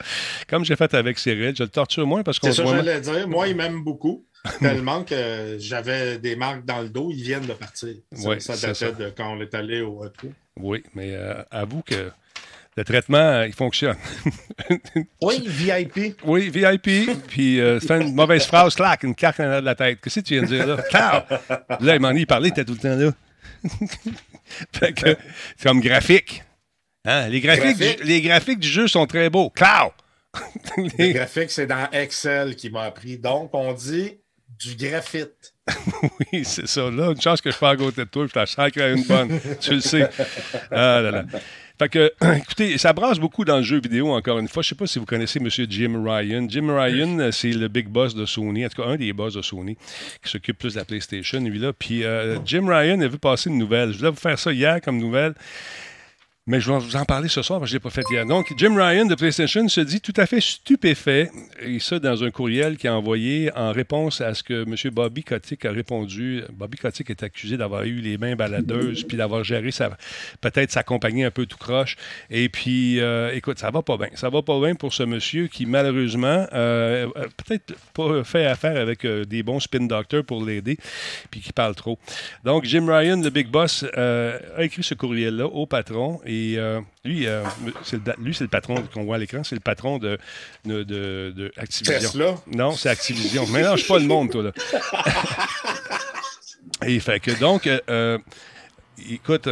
[0.48, 3.02] Comme j'ai fait avec Cyril, je le torture moins parce qu'on C'est ça que j'allais
[3.02, 3.28] dire.
[3.28, 4.26] Moi, il m'aime beaucoup.
[4.60, 7.90] Tellement que j'avais des marques dans le dos, ils viennent de partir.
[8.14, 8.92] Ça, Ouais, ça datait ça.
[8.92, 10.32] de quand on est allé au retour.
[10.56, 12.12] Oui, mais euh, avoue que
[12.78, 13.98] le traitement, il fonctionne.
[15.22, 16.20] Oui, VIP.
[16.24, 20.00] oui, VIP, puis euh, tu fais une mauvaise phrase, clac, une arrière de la tête.
[20.02, 20.78] Qu'est-ce que tu viens de dire là?
[20.90, 21.30] Clac!
[21.82, 23.12] Là, il m'en y parlait, t'es tout le temps là.
[24.72, 25.18] fait que,
[25.58, 26.44] c'est comme graphique.
[27.06, 28.01] Hein, Les, graphiques Graphique.
[28.01, 28.60] Du, les graphiques?
[28.60, 29.51] du jeu sont très beaux.
[30.77, 33.18] Le Les- graphique, c'est dans Excel qui m'a appris.
[33.18, 34.18] Donc, on dit
[34.60, 35.53] du graphite.
[36.33, 36.90] oui, c'est ça.
[36.90, 39.03] Là, une chance que je pas à côté de toi, je t'ai sacré à une
[39.03, 39.40] bonne.
[39.60, 40.10] tu le sais.
[40.72, 41.25] Ah là là.
[41.77, 44.64] Fait que, écoutez, ça brasse beaucoup dans le jeu vidéo, encore une fois.
[44.64, 45.48] Je sais pas si vous connaissez M.
[45.70, 46.48] Jim Ryan.
[46.50, 49.36] Jim Ryan, euh, c'est le big boss de Sony, en tout cas, un des boss
[49.36, 49.77] de Sony,
[50.24, 51.74] qui s'occupe plus de la PlayStation, lui-là.
[51.74, 53.92] Puis euh, Jim Ryan a vu passer une nouvelle.
[53.92, 55.33] Je voulais vous faire ça hier comme nouvelle.
[56.48, 58.05] Mais je vais vous en parler ce soir parce que je ne l'ai pas fait
[58.10, 58.25] hier.
[58.25, 61.29] Donc, Jim Ryan de PlayStation se dit tout à fait stupéfait,
[61.62, 64.94] et ça dans un courriel qu'il a envoyé en réponse à ce que M.
[64.94, 66.44] Bobby Kotick a répondu.
[66.53, 69.72] Bobby Kotick est accusé d'avoir eu les mains baladeuses puis d'avoir géré
[70.40, 71.98] peut-être sa compagnie un peu tout croche.
[72.29, 74.07] Et puis, euh, écoute, ça va pas bien.
[74.16, 78.79] Ça va pas bien pour ce monsieur qui, malheureusement, euh, a peut-être pas fait affaire
[78.79, 80.77] avec euh, des bons spin doctors pour l'aider,
[81.29, 82.00] puis qui parle trop.
[82.46, 86.22] Donc, Jim Ryan, le big boss, euh, a écrit ce courriel-là au patron.
[86.25, 87.44] Et euh, lui, euh,
[87.84, 90.18] c'est le, lui, c'est le patron qu'on voit à l'écran, c'est le patron de,
[90.66, 92.00] de, de- de Activision.
[92.00, 92.36] Tesla?
[92.48, 93.48] Non, c'est Activision.
[93.48, 94.52] Mélange pas le monde, toi, là.
[96.86, 98.18] Et fait que donc, euh,
[99.10, 99.48] écoute,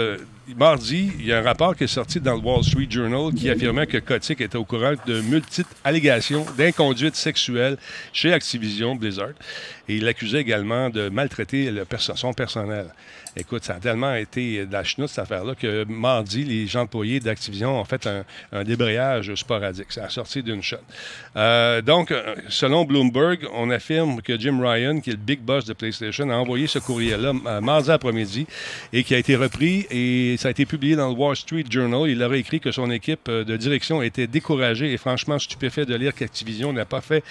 [0.54, 3.50] mardi, il y a un rapport qui est sorti dans le Wall Street Journal qui
[3.50, 7.78] affirmait que Kotick était au courant de multiples allégations d'inconduite sexuelle
[8.14, 9.30] chez Activision Blizzard.
[9.88, 12.88] Et il l'accusait également de maltraiter le perso- son personnel.
[13.38, 17.20] Écoute, ça a tellement été de la chenoute, cette affaire-là, que mardi, les gens employés
[17.20, 19.92] d'Activision ont fait un, un débrayage sporadique.
[19.92, 20.78] Ça a sorti d'une shot.
[21.36, 25.66] Euh, donc, euh, selon Bloomberg, on affirme que Jim Ryan, qui est le big boss
[25.66, 28.48] de PlayStation, a envoyé ce courriel-là euh, mardi après-midi
[28.94, 32.10] et qui a été repris et ça a été publié dans le Wall Street Journal.
[32.10, 35.96] Il aurait écrit que son équipe euh, de direction était découragée et franchement stupéfait de
[35.96, 37.24] lire qu'Activision n'a pas fait,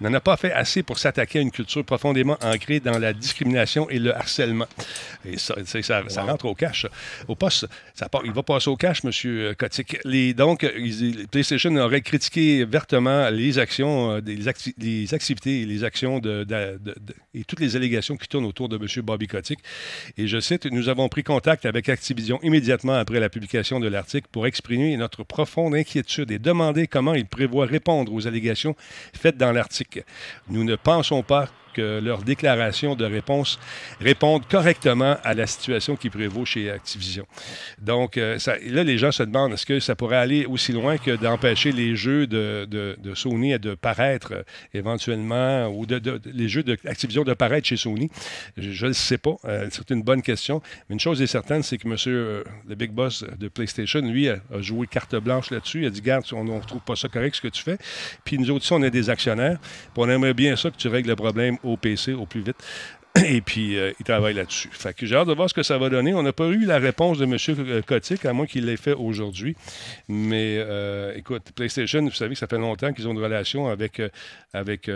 [0.00, 3.88] n'en a pas fait assez pour s'attaquer à une culture profondément ancrée dans la discrimination
[3.90, 4.66] et le harcèlement.
[5.24, 5.54] Et ça,
[6.22, 6.86] rentre au cash.
[7.26, 9.54] Au poste, ça part- il va passer au cash, M.
[9.56, 9.98] Kotick.
[10.04, 15.66] Les, donc, euh, ils- PlayStation aurait critiqué vertement les actions, euh, acti- les activités et
[15.66, 18.86] les actions de, de- de- de- et toutes les allégations qui tournent autour de M.
[19.04, 19.58] Bobby Kotick.
[20.16, 24.26] Et je cite, nous avons pris contact avec Activision immédiatement après la publication de l'article
[24.32, 28.74] pour exprimer notre profonde inquiétude et demander comment il prévoit répondre aux allégations
[29.12, 30.02] faites dans l'article.
[30.48, 33.60] Nous ne pensons pas que leurs déclarations de réponse
[34.00, 37.24] répondent correctement à la situation qui prévaut chez Activision.
[37.80, 38.36] Donc, euh,
[38.66, 41.94] là, les gens se demandent est-ce que ça pourrait aller aussi loin que d'empêcher les
[41.94, 44.42] jeux de, Sony de paraître euh,
[44.74, 45.86] éventuellement ou
[46.26, 48.10] les jeux d'Activision de paraître chez Sony?
[48.56, 49.36] Je ne sais pas.
[49.44, 50.60] Euh, c'est une bonne question.
[50.88, 54.40] Mais une chose est certaine, c'est que monsieur le big boss de PlayStation, lui, a,
[54.58, 55.82] joué carte blanche là-dessus.
[55.82, 57.78] Il a dit Garde, on ne trouve pas ça correct ce que tu fais.
[58.24, 59.58] Puis nous autres, on est des actionnaires.
[59.60, 62.56] Puis on aimerait bien ça que tu règles le problème au PC au plus vite.
[63.24, 64.68] Et puis, euh, il travaille là-dessus.
[64.72, 66.14] Fait que j'ai hâte de voir ce que ça va donner.
[66.14, 67.82] On n'a pas eu la réponse de M.
[67.82, 69.56] Kotick, à moins qu'il l'ait fait aujourd'hui.
[70.08, 74.00] Mais euh, écoute, PlayStation, vous savez que ça fait longtemps qu'ils ont une relation avec,
[74.00, 74.08] euh,
[74.52, 74.90] avec,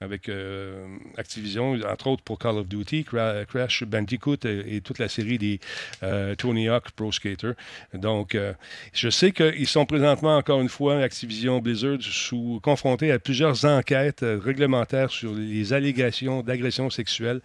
[0.00, 5.08] avec euh, Activision, entre autres pour Call of Duty, Cra- Crash Bandicoot et, toute la
[5.08, 5.58] série des
[6.04, 7.52] euh, Tony Hawk Pro Skater.
[7.94, 8.52] Donc, euh,
[8.92, 14.24] je sais qu'ils sont présentement, encore une fois, Activision Blizzard, sous, confrontés à plusieurs enquêtes
[14.24, 17.40] réglementaires sur les allégations d'agression sexuelle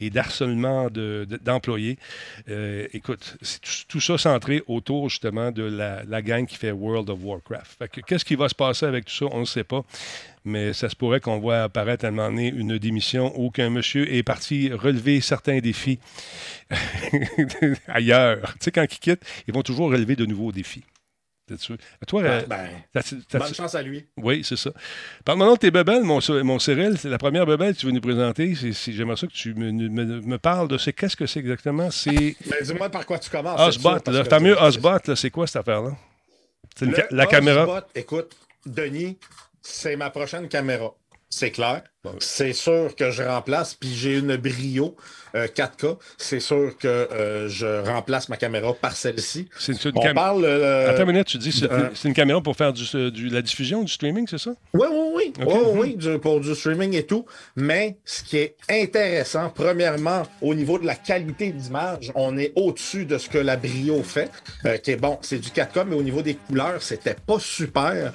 [0.00, 1.98] et d'harcèlement de- de- d'employés.
[2.48, 7.18] Euh, écoute, c'est tout, ça centré autour justement de la, gang qui fait World of
[7.22, 7.84] Warcraft.
[8.06, 9.84] Qu'est-ce qui va se passer avec tout ça, on ne sait pas.
[10.44, 13.68] Mais ça se pourrait qu'on voit apparaître à un moment donné une démission ou qu'un
[13.68, 15.98] monsieur est parti relever certains défis
[17.88, 18.40] ailleurs.
[18.54, 20.84] Tu sais, quand ils quittent, ils vont toujours relever de nouveaux défis.
[21.50, 21.74] T'es-tu-
[22.06, 22.68] Toi, euh, Ben,
[23.34, 24.06] bonne chance à lui.
[24.16, 24.70] oui, c'est ça.
[25.24, 26.96] Parle-moi de tes bebelles, mon, mon Cyril.
[26.96, 28.54] C'est la première bebelle que tu veux nous présenter.
[28.54, 31.90] J'aimerais ça que tu me, me- me parles de ce qu'est-ce que c'est exactement?
[31.90, 33.58] C'est Ben, dis-moi par quoi tu commences.
[33.58, 34.00] sûr, Osbot.
[34.00, 35.96] que- fameux Osbot, c'est quoi cette affaire-là?
[37.10, 37.64] La caméra.
[37.64, 39.18] Osbot, écoute, Denis,
[39.60, 40.92] c'est ma prochaine caméra.
[41.32, 41.82] C'est clair.
[42.18, 44.96] C'est sûr que je remplace, puis j'ai une Brio
[45.36, 45.96] euh, 4K.
[46.18, 49.48] C'est sûr que euh, je remplace ma caméra par celle-ci.
[49.58, 50.44] C'est une On parle.
[50.44, 53.28] euh, Attends une minute, tu dis c'est euh, c'est une caméra pour faire du, du-
[53.28, 54.52] la diffusion, du streaming, c'est ça?
[54.74, 55.32] Oui, oui, oui.
[55.46, 57.26] Oui, oui, du- pour du streaming et tout.
[57.54, 63.04] Mais ce qui est intéressant, premièrement, au niveau de la qualité d'image, on est au-dessus
[63.04, 64.30] de ce que la Brio fait.
[64.64, 68.12] euh, qui est bon, c'est du 4K, mais au niveau des couleurs, c'était pas super.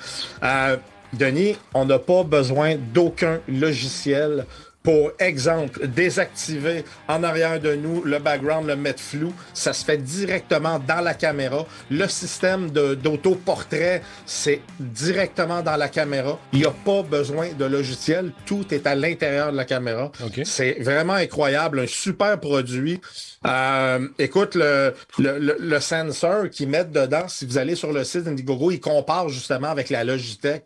[1.18, 4.46] Denis, on n'a pas besoin d'aucun logiciel
[4.84, 9.98] pour exemple, désactiver en arrière de nous le background, le mettre flou, ça se fait
[9.98, 11.66] directement dans la caméra.
[11.90, 16.38] Le système de- d'auto-portrait, c'est directement dans la caméra.
[16.54, 18.32] Il n'y a pas besoin de logiciel.
[18.46, 20.12] Tout est à l'intérieur de la caméra.
[20.44, 21.80] C'est vraiment incroyable.
[21.80, 23.02] Un super produit.
[23.48, 28.04] Euh, écoute, le, le, le, le sensor qu'ils mettent dedans, si vous allez sur le
[28.04, 30.66] site d'Indiegogo, il compare justement avec la Logitech.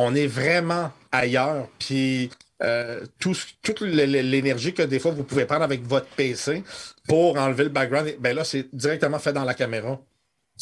[0.00, 1.66] On est vraiment ailleurs.
[1.78, 2.30] Puis
[2.62, 6.62] euh, toute l'énergie que des fois vous pouvez prendre avec votre PC
[7.08, 10.00] pour enlever le background, ben là, c'est directement fait dans la caméra.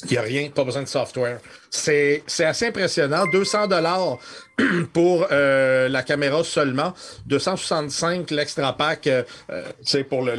[0.05, 1.40] Il n'y a rien, pas besoin de software.
[1.70, 3.25] C'est c'est assez impressionnant.
[3.27, 4.18] 200 dollars
[4.92, 6.92] pour euh, la caméra seulement.
[7.27, 10.35] 265 l'extra pack, euh, euh, c'est pour le,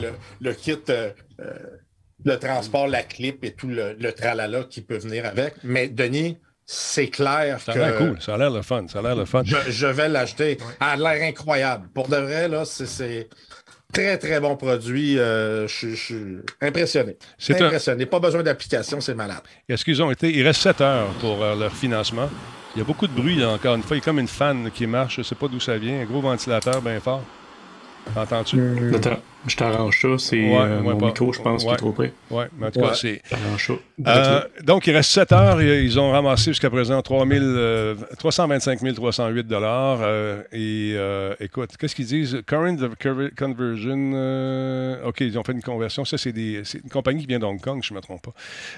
[0.53, 0.77] kit,
[2.23, 5.55] le transport, la clip et tout le tralala qui peut venir avec.
[5.63, 6.37] Mais Denis,
[6.69, 9.23] c'est clair Ça a que cool, ça a l'air le fun, ça a l'air le
[9.25, 9.41] fun.
[9.45, 10.57] je, je vais l'acheter.
[10.81, 11.87] Elle a l'air incroyable.
[11.93, 13.29] Pour de vrai, là, c'est-
[13.93, 15.17] très, très bon produit.
[15.17, 17.15] Euh, je je suis impressionné.
[17.37, 18.05] C'est un- impressionné.
[18.05, 19.39] Pas besoin d'application, c'est malade.
[19.69, 20.29] Est-ce qu'ils ont été.
[20.29, 22.29] Il reste 7 heures pour euh, leur financement.
[22.75, 23.95] Il y a beaucoup de bruit, là, encore une fois.
[23.95, 25.15] Il y a comme une fan qui marche.
[25.15, 26.01] Je ne sais pas d'où ça vient.
[26.01, 27.23] Un gros ventilateur bien fort.
[28.15, 28.93] Entends-tu?
[28.95, 30.07] Attends, je t'arrange ça.
[30.17, 31.73] C'est Ouais, euh, ouais, mon pas- micro, je pense, qui ouais.
[31.75, 32.11] est trop près.
[32.31, 33.21] Oui, mais en tout cas, c'est.
[34.05, 35.61] Euh, donc, il reste 7 heures.
[35.61, 39.99] Ils ont ramassé jusqu'à présent 3 000, euh, 325 308 dollars.
[40.01, 42.41] euh, et euh, écoute, qu'est-ce qu'ils disent?
[42.45, 44.11] Current conver- conversion.
[44.15, 46.03] euh, OK, ils ont fait une conversion.
[46.05, 48.33] Ça, c'est des- c'est une compagnie qui vient d'Hong Kong, je ne me trompe pas.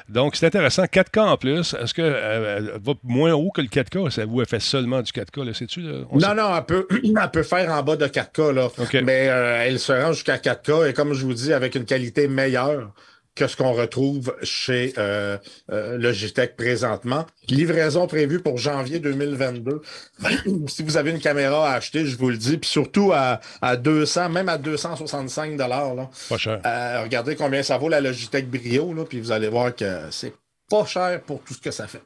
[0.08, 0.84] Donc, c'est intéressant.
[0.86, 1.74] 4K en plus.
[1.74, 4.10] Est-ce qu'elle va moins haut que le 4K?
[4.12, 5.44] Ça vous elle fait seulement du 4K?
[5.46, 5.82] Là, sais-tu?
[5.82, 6.00] là?
[6.12, 8.66] On sait- Non, non, elle peut, elle peut faire en bas de 4K, là.
[8.78, 8.94] OK.
[9.04, 10.49] Mais euh, elle se rend jusqu'à 4K
[10.88, 12.94] et comme je vous dis, avec une qualité meilleure
[13.40, 15.38] que ce qu'on retrouve chez euh,
[15.72, 17.26] euh, Logitech présentement.
[17.48, 19.82] Livraison prévue pour janvier 2022.
[20.68, 23.78] si vous avez une caméra à acheter, je vous le dis, puis surtout à, à
[23.78, 25.96] 200, même à 265 dollars.
[25.96, 26.10] là.
[26.28, 26.60] Pas cher.
[26.66, 30.34] Euh, regardez combien ça vaut la Logitech Brio, là, puis vous allez voir que c'est
[30.70, 32.04] pas cher pour tout ce que ça fait.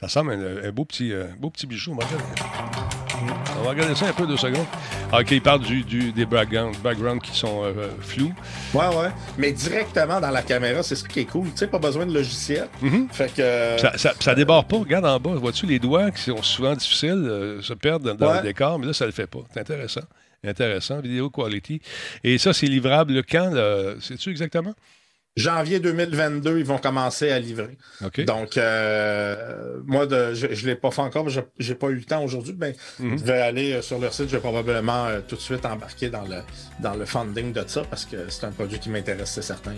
[0.00, 1.92] Ça semble un, un beau, petit, beau petit bijou.
[1.92, 2.24] On va, regarder.
[3.58, 4.66] On va regarder ça un peu deux secondes.
[5.12, 8.34] Ah, OK, il parle du, du- des backgrounds, qui sont euh, euh, flous.
[8.72, 9.10] Ouais, ouais.
[9.38, 11.46] Mais directement dans la caméra, c'est ça qui est cool.
[11.52, 12.68] Tu sais, pas besoin de logiciel.
[12.82, 13.08] Mhm.
[13.12, 13.76] Fait que.
[13.80, 14.78] Ça, ça, ça déborde pas.
[14.78, 15.34] Regarde en bas.
[15.34, 18.38] Vois-tu les doigts qui sont souvent difficiles euh, se perdent dans, dans Ouais.
[18.38, 19.40] le décor, mais là, ça le fait pas.
[19.52, 20.00] C'est intéressant.
[20.44, 21.00] Intéressant.
[21.00, 21.80] Vidéo quality.
[22.24, 23.52] Et ça, c'est livrable quand?
[24.00, 24.74] Sais-tu exactement?
[25.36, 27.76] Janvier 2022, ils vont commencer à livrer.
[28.26, 32.04] Donc, euh, moi, de, je ne l'ai pas fait encore, je n'ai pas eu le
[32.04, 33.18] temps aujourd'hui, mais Mhm.
[33.18, 36.08] je vais aller euh, sur leur site, je vais probablement euh, tout de suite embarquer
[36.08, 36.36] dans le,
[36.80, 39.72] dans le funding de ça parce que c'est un produit qui m'intéresse, c'est certain.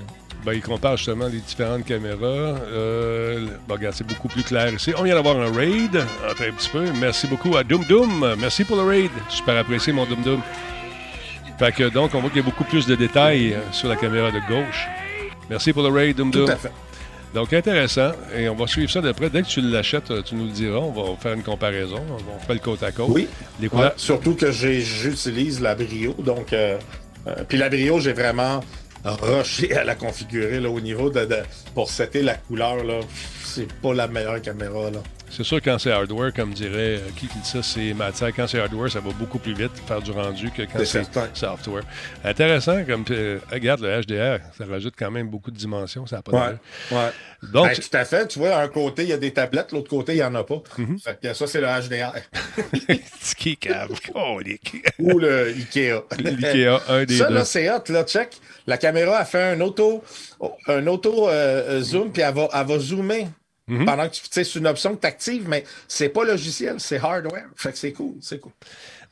[0.45, 2.19] Ben, il compare justement les différentes caméras.
[2.27, 4.92] Euh, bon, regarde, c'est beaucoup plus clair ici.
[4.97, 5.97] On vient d'avoir un raid.
[6.29, 6.85] Attends un petit peu.
[7.01, 8.35] Merci beaucoup à Doom Doom.
[8.38, 9.11] Merci pour le raid.
[9.29, 10.40] Super apprécié, mon Doom Doom.
[11.59, 13.97] Fait que donc, on voit qu'il y a beaucoup plus de détails euh, sur la
[13.97, 14.87] caméra de gauche.
[15.51, 16.51] Merci pour le raid, Doom Tout Doom.
[16.51, 16.73] à fait.
[17.35, 18.13] Donc, intéressant.
[18.35, 19.29] Et on va suivre ça de près.
[19.31, 20.79] Dès que tu l'achètes, euh, tu nous le diras.
[20.79, 22.01] On va faire une comparaison.
[22.11, 23.09] On va faire le côte à côte.
[23.11, 23.29] Oui.
[23.61, 23.93] Les Ouais, couleurs.
[23.97, 26.15] surtout que j'utilise la Brio.
[26.19, 26.79] Donc, euh,
[27.27, 28.61] euh, puis la Brio, j'ai vraiment
[29.05, 31.43] rushé à la configurer là, au niveau de, de-
[31.75, 32.83] pour setter la couleur.
[32.83, 33.01] là.
[33.45, 34.91] C'est pas la meilleure caméra.
[34.91, 35.01] Là.
[35.29, 38.29] C'est sûr, quand c'est hardware, comme dirait euh, qui qui dit ça, c'est Mathieu.
[38.35, 41.83] Quand c'est hardware, ça va beaucoup plus vite faire du rendu que quand C'est software.
[42.25, 46.23] Intéressant, comme euh, regarde le HDR, ça rajoute quand même beaucoup de dimensions, ça n'a
[46.23, 46.57] pas
[46.91, 47.11] Ouais.
[47.43, 48.29] Donc, Ben, tout à fait.
[48.29, 50.45] Tu vois, un côté, il y a des tablettes, l'autre côté, il n'y en a
[50.45, 50.62] pas.
[50.79, 50.99] Mhm.
[50.99, 52.15] Fait que ça, c'est le HDR.
[53.37, 53.91] qui cave.
[54.99, 56.03] Ou le Ikea.
[56.19, 57.35] L'IKEA, un des Ça, deux.
[57.35, 58.39] là, c'est hot, là, check.
[58.67, 60.03] La caméra a fait un auto,
[60.67, 63.27] un auto euh, zoom, puis elle va, elle va zoomer.
[63.68, 63.85] Mhm.
[63.85, 66.98] Pendant que tu sais, c'est une option que tu actives, mais c'est pas logiciel, c'est
[66.98, 67.46] hardware.
[67.57, 68.52] Fait que c'est cool, c'est cool.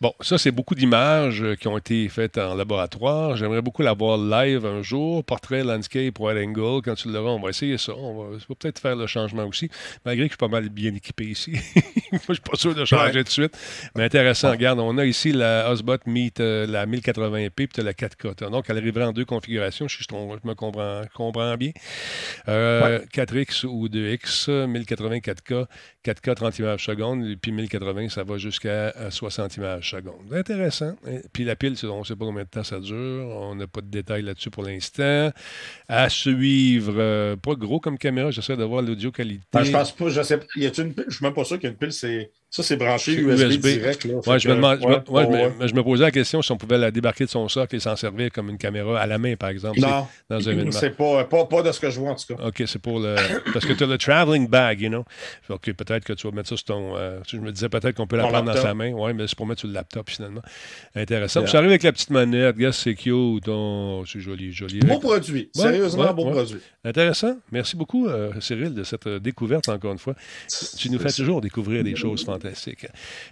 [0.04, 3.38] Bon, ça, c'est beaucoup d'images euh, qui ont été faites en laboratoire.
[3.38, 5.24] J'aimerais beaucoup la voir live un jour.
[5.24, 6.82] Portrait, landscape, wide angle.
[6.84, 7.94] Quand tu l'auras, on va essayer ça.
[7.96, 9.70] On va, peut-être faire le changement aussi,
[10.04, 11.52] malgré que je suis pas mal bien équipé ici.
[12.12, 13.12] Moi, je suis pas sûr de changer Ouais.
[13.12, 13.58] tout de suite.
[13.96, 14.50] Mais intéressant.
[14.50, 18.34] Regarde, on a ici la Osbot Meet, euh, la 1080p, puis la 4K.
[18.34, 21.70] T'as- Donc, elle arriverait en deux configurations, si je, me comprends, comprends bien.
[22.48, 25.64] Euh, 4X ou 2X, 1080 4K,
[26.04, 30.32] 4K 30 images secondes, puis 1080, ça va jusqu'à euh, 60 images secondes.
[30.32, 30.96] Intéressant.
[31.32, 33.26] Puis la pile, on ne sait pas combien de temps ça dure.
[33.28, 35.30] On n'a pas de détails là-dessus pour l'instant.
[35.88, 39.44] À suivre, euh, pas gros comme caméra, j'essaie de voir l'audio qualité.
[39.52, 40.44] Ben, je pense pas, je sais pas.
[40.56, 41.04] Y a-t-il une pile?
[41.08, 42.30] Je suis même pas sûr qu'il a pile, c'est.
[42.56, 43.66] Ça, c'est branché USB, USB.
[43.66, 44.04] direct.
[44.04, 45.52] Là, Ouais, Fait je, me que, demande- je me- ouais, ouais, je me- ouais.
[45.58, 47.80] mais je me posais la question si on pouvait la débarquer de son socle et
[47.80, 49.80] s'en servir comme une caméra à la main, par exemple.
[49.80, 52.32] Non, C'est Dans un c'est pas, pas, pas de ce que je vois en tout
[52.36, 52.40] cas.
[52.46, 53.16] OK, c'est pour le.
[53.52, 55.04] Parce que tu as le traveling bag, you know.
[55.48, 56.96] OK, peut-être que tu vas mettre ça sur ton.
[56.96, 58.92] euh, je me disais peut-être qu'on peut la prendre dans sa main.
[58.92, 60.42] Oui, mais c'est pour mettre sur le laptop finalement.
[60.94, 61.40] Intéressant.
[61.40, 61.48] Yeah.
[61.50, 62.54] J'arrive avec la petite manette.
[62.54, 63.48] Regarde, c'est cute.
[63.48, 64.78] Oh, c'est joli, joli.
[64.78, 65.50] Beau produit.
[65.52, 66.58] Sérieusement, beau produit.
[66.84, 67.36] Intéressant.
[67.50, 70.14] Merci beaucoup, euh, Cyril, de cette euh, découverte, encore une fois.
[70.78, 72.43] Tu nous fais toujours découvrir des choses fantastiques.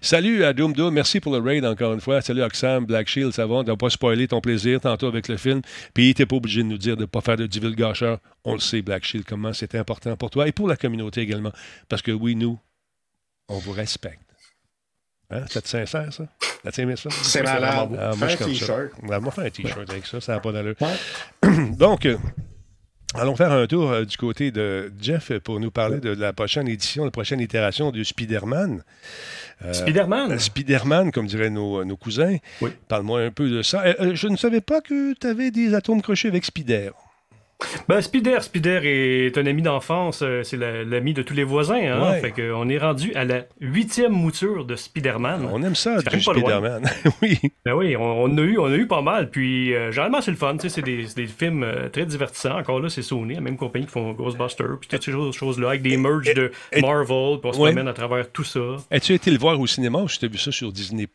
[0.01, 0.94] Salut à Doom Doom.
[0.94, 2.20] Merci pour le raid, encore une fois.
[2.20, 3.57] Salut Oxam, Black Shield, ça va?
[3.57, 5.61] On n'a pas spoilé ton plaisir tantôt avec le film.
[5.94, 8.18] Puis, t'es pas obligé de nous dire de ne pas faire de divulgacheur.
[8.44, 11.53] On le sait, Black Shield, comment c'est important pour toi et pour la communauté également.
[11.88, 12.59] Parce que oui, nous,
[13.48, 14.20] on vous respecte.
[15.31, 15.44] Hein?
[15.48, 16.25] C'est sincère, ça?
[16.64, 17.11] As-tu aimé ça?
[17.11, 17.98] C'est malade.
[17.98, 18.92] Ah, moi, Fais je un t-shirt.
[19.03, 20.77] Ouais, moi, faire un t-shirt avec ça, ça n'a pas d'allure.
[20.81, 21.70] Ouais.
[21.79, 22.16] Donc, euh,
[23.14, 26.68] allons faire un tour euh, du côté de Jeff pour nous parler de la prochaine
[26.68, 28.83] édition, la prochaine itération du Spider-Man.
[29.64, 30.33] Euh, Spider-Man?
[30.33, 32.37] euh, Spider-Man, comme diraient nos, nos cousins.
[32.61, 32.70] Oui.
[32.88, 33.83] Parle-moi un peu de ça.
[33.85, 36.90] Euh, je ne savais pas que tu avais des atomes crochés avec Spider.
[37.88, 41.75] Ben, Spider, Spider est un ami d'enfance, euh, c'est la- l'ami de tous les voisins.
[41.77, 42.11] Hein?
[42.12, 42.20] Ouais.
[42.20, 45.48] Fait qu'on est rendu à la huitième mouture de Spider-Man.
[45.53, 46.20] On aime ça, du.
[46.20, 46.83] Spider-Man.
[47.22, 47.38] oui.
[47.64, 49.31] Ben oui, on, on a eu, on a eu pas mal.
[49.31, 50.57] Puis, euh, généralement, c'est le fun.
[50.57, 52.59] tu sais, C'est des, films euh, très divertissants.
[52.59, 55.68] Encore là, c'est Sony, la même compagnie qui font Ghostbusters, puis toutes ces choses- choses-là,
[55.68, 57.70] avec des merges de Marvel, puis on se Ouais.
[57.70, 58.61] promène à travers tout ça.
[58.90, 61.07] As-tu été le voir au cinéma ou tu as vu ça sur Disney+.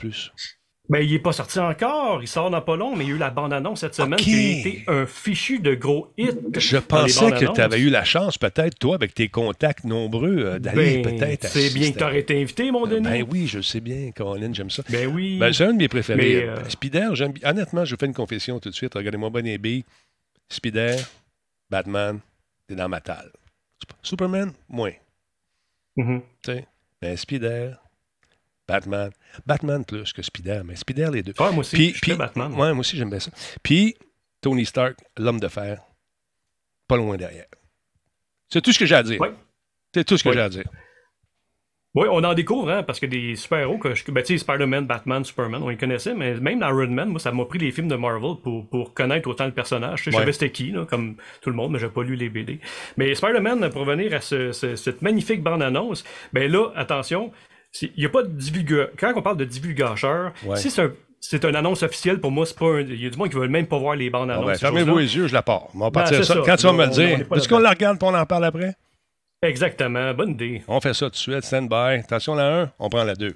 [0.90, 2.22] Ben, il est pas sorti encore.
[2.24, 4.22] Il sort dans pas long, mais il y a eu la bande-annonce cette semaine Ok.
[4.22, 6.38] qui a été un fichu de gros hit.
[6.58, 10.60] Je pensais que tu avais eu la chance, peut-être, toi, avec tes contacts nombreux, euh,
[10.60, 12.00] d'aller Ben, peut-être à C'est bien que assister.
[12.00, 13.02] t'aurais été invité, mon Denis.
[13.04, 14.82] Ben oui, je le sais bien, Caroline, j'aime ça.
[14.90, 15.38] Ben oui.
[15.38, 16.46] Ben, c'est un de mes préférés.
[16.46, 18.94] Mais, euh, Spider, j'aime honnêtement, je vous fais une confession tout de suite.
[18.94, 19.84] Regardez-moi bonne et.
[20.50, 20.96] Spider,
[21.70, 22.20] Batman,
[22.70, 23.32] c'est dans ma table.
[23.82, 24.94] Sup- Superman, moins.
[25.98, 26.22] Mhm.
[26.44, 26.66] tu sais.
[27.02, 27.72] Mais Spider,
[28.68, 29.12] Batman.
[29.46, 31.34] Batman plus que Spider, mais Spider les deux.
[31.40, 32.52] Ouais, moi aussi, Puis- Batman.
[32.54, 33.32] Ouais, moi aussi, j'aime bien ça.
[33.64, 33.96] Puis,
[34.42, 35.82] Tony Stark, l'homme de fer,
[36.88, 37.46] pas loin derrière.
[38.50, 39.20] C'est tout ce que j'ai à dire.
[39.22, 39.34] Ouais.
[39.94, 40.36] C'est tout ce que Ouais.
[40.36, 40.66] j'ai à dire.
[41.96, 44.86] Oui, on en découvre, hein, parce que des super-héros, que je- ben, tu sais, Spider-Man,
[44.86, 47.88] Batman, Superman, on les connaissait, mais même Iron Man, moi, ça m'a pris les films
[47.88, 50.04] de Marvel pour, pour connaître autant le personnage.
[50.04, 50.18] Je Ouais.
[50.18, 52.60] savais c'était qui, là, comme tout le monde, mais j'ai pas lu les BD.
[52.98, 56.04] Mais Spider-Man, pour revenir à ce- ce- cette magnifique bande-annonce,
[56.34, 57.32] ben là, attention,
[57.82, 58.88] il n'y a pas de divulga...
[59.00, 60.58] Quand on parle de divulgacheur, Ouais.
[60.58, 62.82] si c'est un c'est une annonce officielle, pour moi, c'est pas un...
[62.82, 64.46] Il y a du monde qui veut même pas voir les bandes annonces.
[64.46, 65.64] ben, ces Fermez-vous les yeux, je la pars.
[65.74, 66.36] On va Ben, partir c'est ça.
[66.36, 66.42] ça.
[66.46, 68.76] Quand tu vas me le dire, est-ce qu'on la regarde et on en parle après?
[69.42, 70.64] Exactement, bonne idée.
[70.68, 72.00] On fait ça tout de suite, stand by.
[72.00, 73.36] Attention la 1, on prend la 2.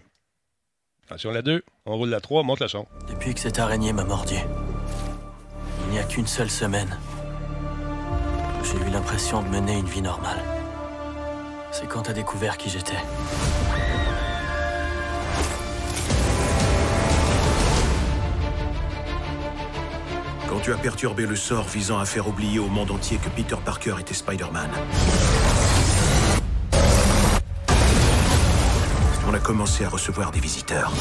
[1.08, 2.86] Attention la 2, on roule la 3, monte le son.
[3.10, 4.36] Depuis que cette araignée m'a mordu,
[5.88, 6.98] il n'y a qu'une seule semaine
[8.64, 10.40] j'ai eu l'impression de mener une vie normale.
[11.72, 12.94] C'est quand t'as découvert qui j'étais.
[20.64, 23.96] Tu as perturbé le sort visant à faire oublier au monde entier que Peter Parker
[24.00, 24.70] était Spider-Man.
[29.28, 30.92] On a commencé à recevoir des visiteurs.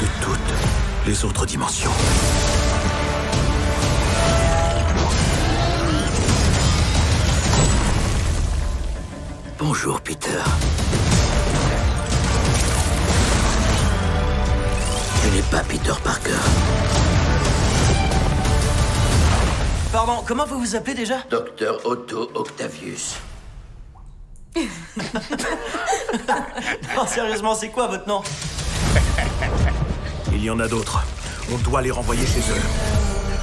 [0.00, 1.92] De toutes les autres dimensions.
[9.58, 10.42] Bonjour, Peter.
[15.26, 16.30] Je n'ai pas Peter Parker.
[19.90, 21.16] Pardon, comment vous vous appelez déjà?
[21.28, 23.16] Docteur Otto Octavius.
[26.94, 28.22] non, sérieusement, c'est quoi votre nom?
[30.32, 31.04] Il y en a d'autres.
[31.52, 32.62] On doit les renvoyer chez eux.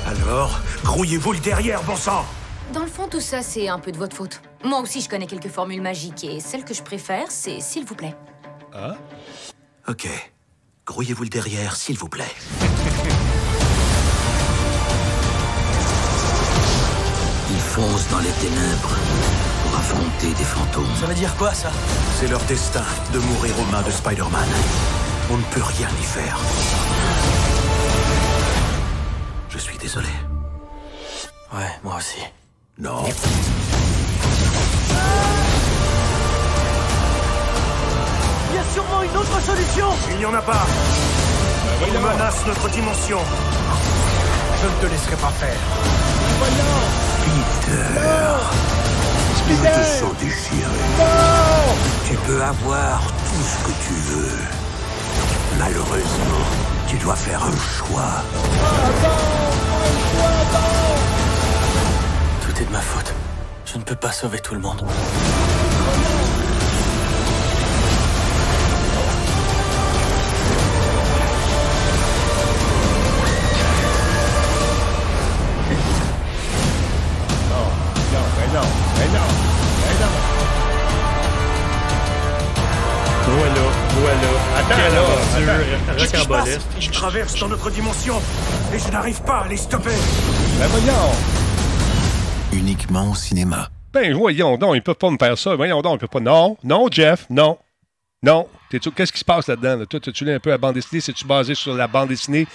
[0.07, 2.23] Alors, grouillez-vous le derrière, bon sang
[2.71, 4.41] Dans le fond, tout ça, c'est un peu de votre faute.
[4.63, 7.95] Moi aussi, je connais quelques formules magiques et celle que je préfère, c'est s'il vous
[7.95, 8.15] plaît.
[8.73, 8.95] Ah?
[9.89, 10.07] Ok.
[10.85, 12.35] Grouillez-vous le derrière, s'il vous plaît.
[17.49, 18.95] Ils foncent dans les ténèbres
[19.63, 20.93] pour affronter des fantômes.
[20.99, 21.71] Ça veut dire quoi, ça?
[22.19, 24.49] C'est leur destin de mourir aux mains de Spider-Man.
[25.31, 26.37] On ne peut rien y faire.
[29.49, 30.09] Je suis désolé.
[31.53, 32.19] Ouais, moi aussi.
[32.77, 33.05] Non.
[38.73, 40.65] Sûrement une autre solution Il n'y en a pas.
[41.81, 43.19] On menace notre dimension.
[44.61, 45.59] Je ne te laisserai pas faire.
[49.47, 50.79] Je te sens déchiré.
[52.07, 54.39] Tu peux avoir tout ce que tu veux.
[55.59, 56.45] Malheureusement,
[56.87, 58.23] tu dois faire un choix.
[62.41, 63.13] Tout est de ma faute.
[63.65, 64.83] Je ne peux pas sauver tout le monde.
[78.53, 79.27] Non, ben non,
[79.89, 80.33] non, non.
[83.25, 83.63] Voilà,
[83.99, 84.31] voilà.
[84.57, 86.61] Attends, Quelle aventure rocambolesque.
[86.79, 88.21] Ils traversent dans notre dimension
[88.73, 89.89] et je n'arrive pas à les stopper.
[90.59, 91.11] Ben voyons.
[92.51, 93.69] Uniquement au cinéma.
[93.91, 95.55] Ben voyons donc, ils peuvent pas me faire ça.
[95.55, 96.19] Voyons donc, ils peuvent pas.
[96.19, 97.57] Non, non, Jeff, non.
[98.21, 98.47] Non.
[98.69, 99.77] Qu'est-ce qui se passe là-dedans?
[99.77, 99.85] là?
[99.85, 101.01] Toi, tu un peu la bande dessinée?
[101.01, 102.47] C'est-tu basé sur la bande dessinée?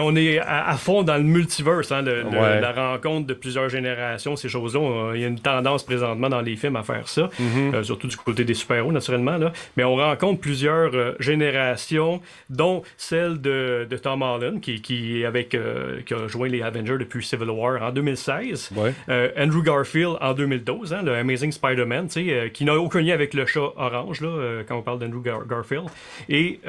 [0.00, 2.60] On est à, à fond dans le multiverse, hein, le- le- Ouais.
[2.60, 5.12] la rencontre de plusieurs générations, ces choses-là.
[5.14, 7.74] Il y a une tendance présentement dans les films à faire ça, Mm-hmm.
[7.74, 9.36] euh, surtout du côté des super-héros, naturellement.
[9.38, 9.52] Là.
[9.76, 16.00] Mais on rencontre plusieurs euh, générations, dont celle de, de Tom Holland, qui, avec, euh,
[16.04, 18.70] qui a joint les Avengers depuis Civil War en 2016.
[18.76, 18.92] Ouais.
[19.38, 22.08] Andrew Garfield en 2012, hein, le Amazing Spider-Man,
[22.52, 25.86] qui n'a aucun lien avec le chat orange, là, quand on parle d'Andrew Gar- Garfield.
[26.28, 26.60] Et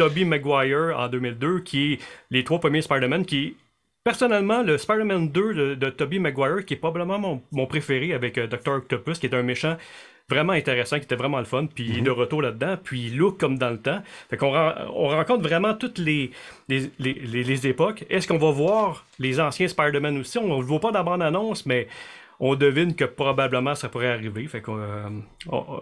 [0.00, 1.98] Tobey Maguire en 2002, qui est
[2.30, 3.54] les trois premiers Spider-Man, qui est
[4.02, 8.38] personnellement le Spider-Man 2 de, de Tobey Maguire, qui est probablement mon, mon préféré avec
[8.38, 8.72] euh, Dr.
[8.72, 9.76] Octopus, qui est un méchant
[10.30, 13.16] vraiment intéressant, qui était vraiment le fun, puis il est de retour là-dedans, puis il
[13.18, 14.00] look comme dans le temps.
[14.30, 16.30] Fait qu'on on rencontre vraiment toutes les,
[16.68, 18.04] les, les, les- les époques.
[18.08, 20.38] Est-ce qu'on va voir les anciens Spider-Man aussi?
[20.38, 21.88] On ne le voit pas dans la bande-annonce, mais
[22.42, 24.46] on devine que probablement ça pourrait arriver.
[24.48, 25.08] Fait qu'on, euh,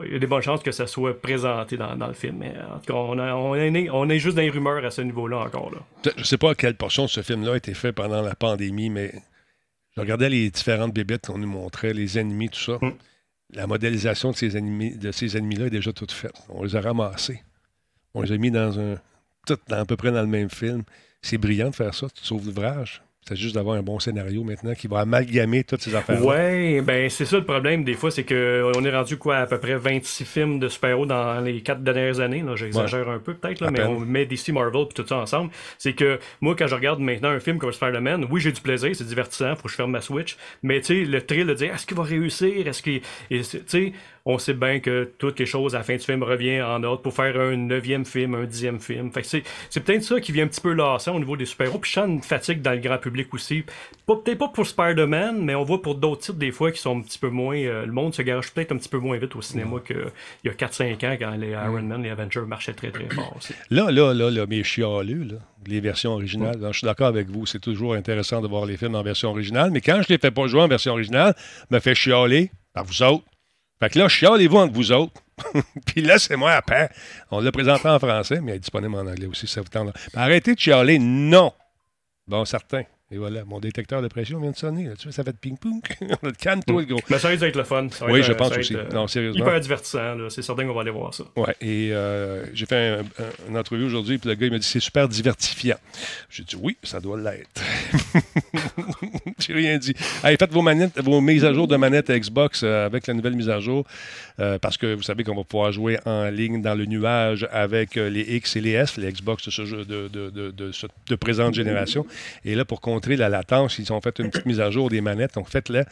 [0.07, 2.39] il y a des bonnes chances que ça soit présenté dans, dans le film.
[2.39, 4.85] Mais en tout cas, on, a- on est, né- on est juste dans les rumeurs
[4.85, 5.71] à ce niveau-là encore.
[5.73, 6.11] Là.
[6.17, 9.15] Je sais pas quelle portion de ce film-là a été fait pendant la pandémie, mais
[9.97, 12.79] je regardais les différentes bébites qu'on nous montrait, les ennemis, tout ça.
[12.83, 12.93] Mm.
[13.55, 16.35] La modélisation de ces ennemis, de ces ennemis-là est déjà toute faite.
[16.51, 17.43] On les a ramassés.
[18.15, 18.97] On les a mis dans un.
[19.47, 20.83] Tout dans- à peu près dans le même film.
[21.23, 22.09] C'est brillant de faire ça.
[22.15, 23.01] Tu sauves l'ouvrage.
[23.29, 26.25] C'est juste d'avoir un bon scénario maintenant qui va amalgamer toutes ces affaires.
[26.25, 29.47] Ouais, ben c'est ça le problème des fois, c'est que on est rendu quoi à
[29.47, 32.43] peu près 26 films de super-héros dans les quatre dernières années.
[32.43, 33.89] Là, j'exagère un peu peut-être, là, mais peine.
[33.89, 35.51] on met DC Marvel puis tout ça ensemble.
[35.77, 38.95] C'est que moi quand je regarde maintenant un film comme Spider-Man, oui j'ai du plaisir,
[38.95, 41.75] c'est divertissant, faut que je ferme ma Switch, mais tu sais le thrill de dire
[41.75, 43.93] est-ce qu'il va réussir, est-ce qu'il, et tu sais,
[44.29, 47.01] on sait bien que toutes les choses à la fin du film revient en ordre
[47.01, 49.11] pour faire un neuvième film, un dixième film.
[49.11, 51.79] Fait c'est, c'est peut-être ça qui vient un petit peu lassant au niveau des super-héros.
[51.79, 53.65] Puis je sens une fatigue dans le grand public aussi.
[54.07, 56.99] Pas, peut-être pas pour Spider-Man, mais on voit pour d'autres titres des fois qui sont
[56.99, 57.57] un petit peu moins.
[57.57, 59.97] euh, le monde se garage peut-être un petit peu moins vite au cinéma qu'il
[60.45, 63.55] y a 4-5 ans quand les Iron Man, les Avengers marchaient très très fort aussi.
[63.71, 65.37] Là, là, là, là, mes chialus, là,
[65.67, 68.95] les versions originales, je suis d'accord avec vous, c'est toujours intéressant de voir les films
[68.95, 71.35] en version originale, mais quand je les fais pas jouer en version originale,
[71.71, 73.25] me fait chialer par vous autres.
[73.81, 75.21] Fait que là, chialez-vous entre vous autres.
[75.87, 76.91] Puis là, c'est moi après.
[77.31, 79.69] On l'a présenté en français, mais il est disponible en anglais aussi, si ça vous
[79.69, 79.97] tente.
[80.15, 81.53] Arrêtez de chialer, non.
[82.27, 82.83] Bon, certain.
[83.11, 84.85] Et voilà, mon détecteur de pression vient de sonner.
[84.85, 84.95] là.
[84.95, 85.81] Tu vois, ça fait de ping-pong.
[86.39, 87.01] Calme-toi, le gros.
[87.09, 87.89] Mais ça risque d'être le fun.
[87.91, 88.75] Ça Oui, être, je euh, pense aussi.
[88.75, 89.47] être, euh, Non, sérieusement.
[89.47, 90.29] Hyper divertissant.
[90.29, 91.25] C'est certain qu'on va aller voir ça.
[91.35, 94.59] Ouais, et euh, j'ai fait un- un- une entrevue aujourd'hui, puis le gars, il m'a
[94.59, 95.79] dit c'est super divertifiant.
[96.29, 97.63] J'ai dit oui, ça doit l'être.
[99.39, 99.95] j'ai rien dit.
[100.23, 103.35] Allez, faites vos manettes, vos mises à jour de manettes Xbox euh, avec la nouvelle
[103.37, 103.85] mise à jour,
[104.41, 107.97] euh, parce que vous savez qu'on va pouvoir jouer en ligne dans le nuage avec
[107.97, 112.07] euh, les X et les S, les Xbox de, ce de, présente génération.
[112.45, 115.01] Et là, pour contrer la latence, ils ont fait une petite mise à jour des
[115.01, 115.35] manettes.
[115.35, 115.85] Donc, faites-le.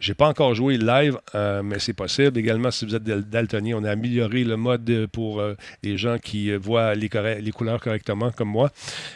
[0.00, 2.38] J'ai pas encore joué live, euh, mais c'est possible.
[2.38, 5.42] Également, si vous êtes dal- daltonien, on a amélioré le mode pour
[5.82, 7.08] les gens qui voient les,
[7.52, 8.70] couleurs correctement, comme moi,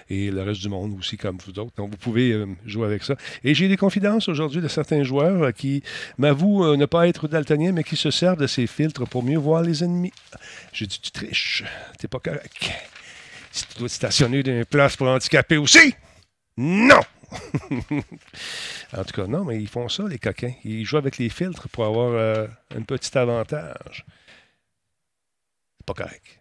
[0.08, 1.72] et le reste du monde aussi, comme vous autres.
[1.76, 3.16] Donc, vous pouvez jouer avec ça.
[3.44, 5.82] Et j'ai des confidences aujourd'hui de certains joueurs qui
[6.16, 8.66] m'avouent ne pas être daltonien, mais qui se servent de ces
[9.10, 10.12] pour mieux voir les ennemis.
[10.72, 11.64] J'ai dit, tu triches.
[11.98, 12.70] T'es pas correct.
[13.50, 15.94] Si tu dois te stationner dans une place pour handicapés aussi,
[16.56, 17.00] non!
[18.92, 20.54] en tout cas, non, mais ils font ça, les coquins.
[20.64, 24.04] Ils jouent avec les filtres pour avoir euh, un petit avantage.
[25.78, 26.37] C'est pas correct.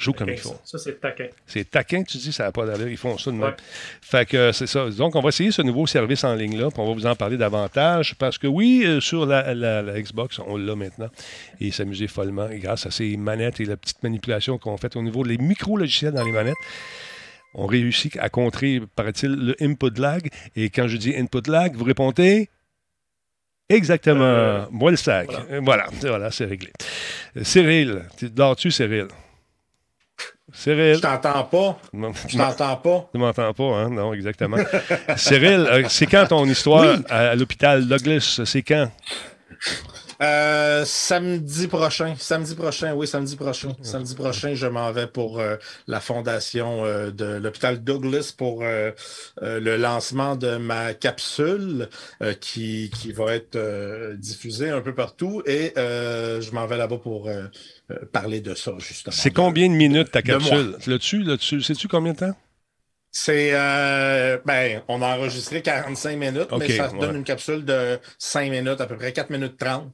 [0.00, 0.60] Joue comme il Taquin, faut.
[0.64, 1.26] Ça, c'est taquin.
[1.44, 2.86] C'est taquin, tu dis, ça n'a pas d'allure.
[2.88, 3.48] Ils font ça de même.
[3.48, 3.56] Ouais.
[4.00, 4.88] Fait que euh, c'est ça.
[4.90, 7.36] Donc, on va essayer ce nouveau service en ligne-là, puis on va vous en parler
[7.36, 11.08] davantage, parce que oui, euh, sur la, la- la Xbox, on l'a maintenant,
[11.60, 15.02] et s'amuser follement, et grâce à ces manettes et la petite manipulation qu'on fait au
[15.02, 16.54] niveau des micro-logiciels dans les manettes,
[17.54, 20.28] on réussit à contrer, paraît-il, le input lag.
[20.54, 22.48] Et quand je dis input lag, vous répondez
[23.68, 24.22] exactement.
[24.24, 25.28] Euh, Moi le sac.
[25.28, 25.60] voilà.
[25.60, 26.70] Voilà, voilà, c'est réglé.
[27.42, 29.08] Cyril, tu dors-tu, Cyril?
[30.52, 30.94] Cyril.
[30.96, 31.78] Je t'entends pas.
[32.28, 33.08] Je t'entends pas.
[33.12, 33.90] tu m'entends pas, hein?
[33.90, 34.56] Non, exactement.
[35.16, 37.04] Cyril, euh, c'est quand ton histoire Oui.
[37.10, 38.40] à l'hôpital Douglas?
[38.44, 38.90] C'est quand?
[40.20, 42.14] Euh, samedi prochain.
[42.18, 43.72] Samedi prochain, oui, samedi prochain.
[43.82, 45.56] Samedi prochain, je m'en vais pour euh,
[45.86, 51.88] la fondation euh, de l'hôpital Douglas pour le lancement de ma capsule
[52.22, 55.42] euh, qui, qui va être euh, diffusée un peu partout.
[55.46, 57.30] Et euh, je m'en vais là-bas pour
[58.12, 59.14] parler de ça, justement.
[59.16, 60.76] C'est combien de minutes ta capsule?
[60.86, 61.24] L'as-tu?
[61.62, 62.36] Sais-tu combien de temps?
[63.10, 66.98] C'est euh, ben, on a enregistré 45 minutes, Ok, mais ça ouais.
[66.98, 69.92] donne une capsule de 5 minutes, à peu près 4 minutes 30.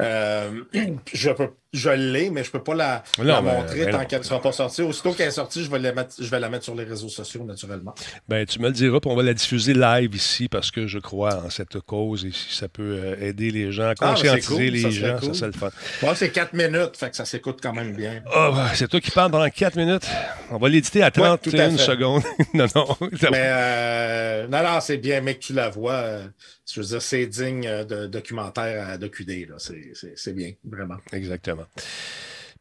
[0.00, 0.64] Euh,
[1.12, 4.04] je peux je l'ai, mais je peux pas la, Non, la mais- montrer mais tant
[4.04, 4.82] qu'elle ne sera pas sortie.
[4.82, 7.08] Aussitôt qu'elle est sortie, je vais, la mettre, je vais la mettre sur les réseaux
[7.08, 7.94] sociaux, naturellement.
[8.28, 10.98] Ben, tu me le diras, puis on va la diffuser live ici parce que je
[10.98, 14.46] crois en cette cause et si ça peut euh, aider les gens Ah, ben, conscientiser
[14.54, 15.34] cool, les ça gens, cool.
[15.34, 15.70] ça c'est le fun.
[16.02, 18.22] Bon, c'est 4 minutes, fait que ça s'écoute quand même bien.
[18.32, 20.06] Ah, ouais, c'est toi qui parles pendant 4 minutes.
[20.50, 21.78] On va l'éditer à tout à 31 fait.
[21.78, 22.22] secondes.
[22.54, 22.86] non, non.
[23.18, 23.28] ça.
[23.30, 25.92] Mais euh, non, non, c'est bien, mais que tu la vois.
[25.94, 26.26] euh,
[26.70, 29.48] je veux dire, c'est digne euh, de documentaire à DocuD.
[29.48, 29.56] là.
[29.58, 30.96] C'est- C'est c'est bien, vraiment.
[31.12, 31.61] Exactement.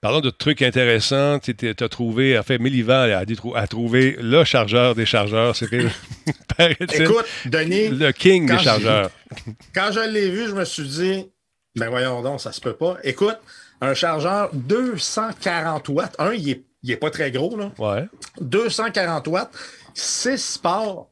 [0.02, 1.38] Parlons de trucs intéressants.
[1.40, 3.20] Tu as trouvé, en fait, Mélivan a,
[3.56, 5.56] a trouvé le chargeur des chargeurs.
[5.56, 5.86] C'était,
[6.58, 9.12] paraît-il, Écoute, Denis, le king des chargeurs.
[9.76, 11.30] Quand je l'ai vu, je me suis dit,
[11.76, 12.98] ben voyons donc, ça se peut pas.
[13.04, 13.38] Écoute,
[13.80, 17.72] un chargeur 240 watts, un, il est, il est pas très gros, là.
[17.78, 18.08] Ouais.
[18.42, 19.52] 240 watts,
[19.94, 21.12] 6 ports.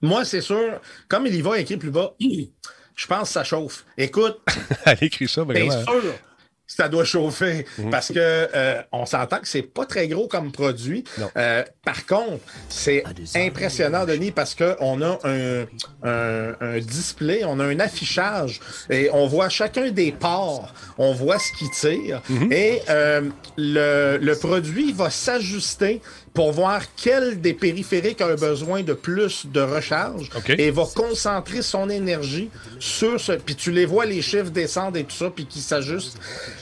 [0.00, 3.84] Moi, c'est sûr, comme il y va écrit plus bas, je pense que ça chauffe.
[3.96, 4.40] Écoute,
[4.86, 5.84] Elle écrit ça vraiment.
[5.84, 6.14] sûr,
[6.76, 11.04] ça doit chauffer parce que euh, on s'entend que c'est pas très gros comme produit.
[11.36, 13.02] Euh, par contre, c'est
[13.36, 15.62] impressionnant, Denis, parce qu'on a un,
[16.02, 18.60] un- un display, on a un affichage
[18.90, 22.52] et on voit chacun des ports, on voit ce qui tire Mhm.
[22.52, 23.22] et euh,
[23.56, 26.00] le, le produit va s'ajuster
[26.34, 31.90] pour voir quel des périphériques a besoin de plus de recharge et va concentrer son
[31.90, 33.32] énergie sur ce.
[33.32, 36.18] Puis tu les vois, les chiffres descendent et tout ça, puis qui s'ajustent.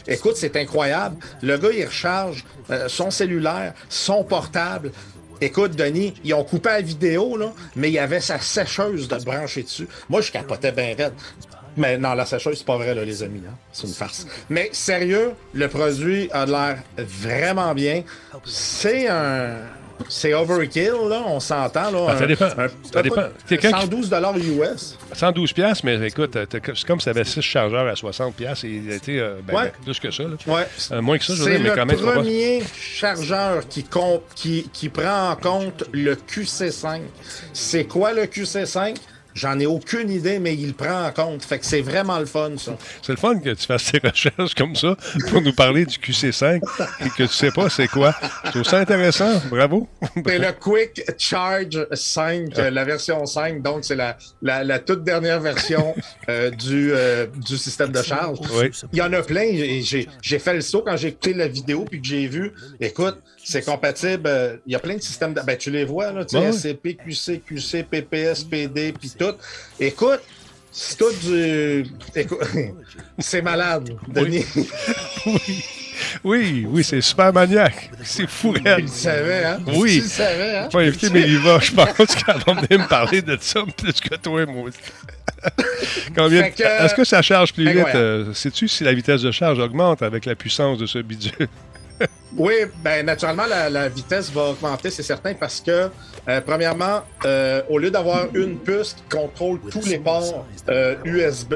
[0.08, 1.16] Écoute, c'est incroyable.
[1.42, 4.90] Le gars, il recharge euh, son cellulaire, son portable.
[5.40, 9.16] Écoute, Denis, ils ont coupé la vidéo, là, mais il y avait sa sécheuse de
[9.24, 9.88] brancher dessus.
[10.08, 11.14] Moi, je capotais bien raide.
[11.76, 13.42] Mais non, la sécheuse, c'est pas vrai, là, les amis.
[13.48, 13.54] hein.
[13.72, 14.26] C'est une farce.
[14.48, 18.02] Mais sérieux, le produit a l'air vraiment bien.
[18.44, 19.56] C'est un.
[20.08, 21.90] C'est overkill, là, on s'entend.
[21.90, 22.46] Là, Ah, ça dépend.
[22.46, 23.24] un- Ça dépend.
[23.46, 24.96] Quelqu'un qui- 112 US.
[25.12, 28.64] 112 pièces, mais écoute, euh, c'est comme si tu avais 6 chargeurs à 60 pièces
[28.64, 29.64] et il a été euh, ben, Ouais.
[29.64, 30.22] ben, plus que ça.
[30.22, 30.30] là.
[30.46, 30.66] Ouais.
[30.92, 31.98] Euh, moins que ça, je veux C'est dire, mais le quand même.
[31.98, 32.12] ça va.
[32.12, 37.02] premier chargeur qui, com- qui, qui prend en compte le QC5.
[37.52, 38.96] C'est quoi le QC5?
[39.34, 41.44] J'en ai aucune idée, mais il le prend en compte.
[41.44, 42.76] Fait que c'est vraiment le fun, ça.
[43.02, 44.96] C'est le fun que tu fasses tes recherches comme ça
[45.28, 46.60] pour nous parler du QC5
[47.04, 48.14] et que tu sais pas c'est quoi.
[48.46, 49.40] Je trouve ça intéressant.
[49.50, 49.88] Bravo.
[50.26, 53.62] C'est le Quick Charge 5, euh, la version 5.
[53.62, 55.94] Donc, c'est la, la, la toute dernière version
[56.28, 58.38] euh, du, euh, du système de charge.
[58.52, 58.70] Oui.
[58.92, 59.42] Il y en a plein.
[59.42, 62.52] et J'ai j'ai fait le saut quand j'ai écouté la vidéo puis que j'ai vu.
[62.80, 63.18] Écoute,
[63.50, 64.22] c'est compatible.
[64.26, 65.34] euh, Il y a plein de systèmes.
[65.34, 66.52] de- Ben, tu les vois, là, tu sais, Ouais.
[66.52, 69.34] SCP, QC, QC, PPS, PD, puis tout.
[69.78, 70.20] Écoute,
[70.72, 71.84] c'est tout du.
[72.14, 72.38] Écoute,
[73.18, 74.44] c'est malade, Denis.
[76.24, 77.90] Oui, oui, c'est super maniaque.
[78.02, 78.80] C'est fou, Tu raide.
[78.80, 79.58] le savais, hein?
[79.74, 79.96] Oui.
[79.96, 80.68] Tu le savais, hein?
[80.72, 81.58] Pas invité, mais il va.
[81.60, 84.70] Je pense qu'elle va venir me parler de ça plus que toi, moi.
[86.16, 87.76] Combien que- Est-ce que ça charge plus vite?
[87.76, 88.00] Incroyable.
[88.30, 91.48] euh, Sais-tu si la vitesse de charge augmente avec la puissance de ce bidule?
[92.36, 95.90] Oui, ben naturellement, la, la vitesse va augmenter, c'est certain, parce que,
[96.28, 101.54] euh, premièrement, euh, au lieu d'avoir une puce qui contrôle tous les ports euh, USB,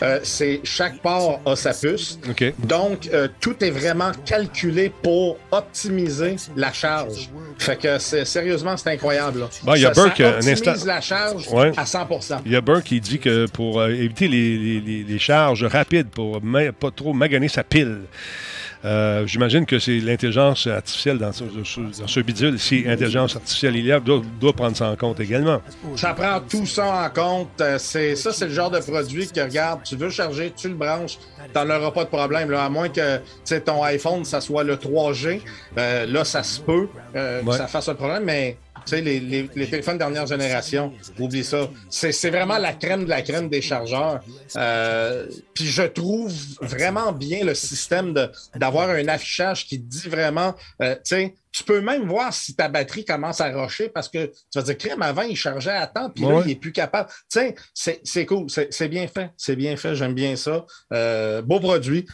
[0.00, 2.18] euh, c'est chaque port a sa puce.
[2.58, 7.28] Donc, tout est vraiment calculé pour optimiser la charge.
[7.58, 9.46] Fait que c'est sérieusement, c'est incroyable.
[9.62, 11.72] Bon, il y a Ça- Burke, ça un optimise instant- la charge Ouais.
[11.76, 15.18] à 100 Il y a Burke qui dit que pour éviter les, les- les- les
[15.18, 17.98] charges rapides, pour ma- pas trop maganer sa pile,
[18.84, 22.58] euh, j'imagine que c'est l'intelligence artificielle dans ce, dans ce bidule.
[22.58, 25.62] Si intelligence artificielle il y a, doit, doit prendre ça en compte également.
[25.96, 27.60] Ça prend tout ça en compte.
[27.60, 30.74] Euh, C'est ça, c'est le genre de produit que regarde, tu veux charger, tu le
[30.74, 31.18] branches,
[31.52, 32.50] t'en auras pas de problème.
[32.50, 35.40] Là, à moins que tu sais, ton iPhone, ça soit le 3G.
[35.78, 38.56] Euh, là, ça se peut euh, que ça fasse un problème, mais
[38.86, 41.70] tu sais, les, les- les téléphones dernière génération, oublie ça.
[41.90, 44.20] C'est vraiment la crème de la crème des chargeurs.
[44.56, 50.54] Euh, Puis je trouve vraiment bien le système de- d'avoir un affichage qui dit vraiment,
[50.82, 54.26] euh, tu sais, tu peux même voir si ta batterie commence à rocher parce que
[54.26, 56.42] tu vas dire, crème, avant, il chargeait à temps, puis là, Ouais.
[56.46, 57.08] il est plus capable.
[57.10, 60.66] Tu sais, c'est- c'est cool, c'est c'est bien fait, c'est bien fait, j'aime bien ça.
[60.92, 62.06] Euh, beau produit.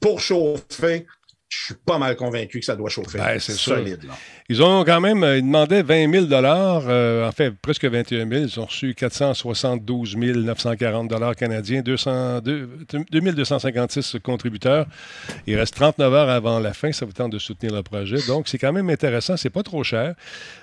[0.00, 1.06] Pour chauffer,
[1.48, 3.18] je suis pas mal convaincu que ça doit chauffer.
[3.18, 3.74] Ben, c'est sûr.
[3.76, 4.04] solide.
[4.04, 4.14] Là.
[4.50, 8.44] Ils ont quand même, euh, ils demandaient 20 000 euh, en fait presque 21 000.
[8.44, 12.66] Ils ont reçu 472 940 canadiens, 200, deux-
[13.12, 14.86] 2256 contributeurs.
[15.46, 16.90] Il reste 39 heures avant la fin.
[16.92, 18.16] Ça vous tente de soutenir le projet.
[18.26, 19.36] Donc, c'est quand même intéressant.
[19.36, 20.14] C'est pas trop cher.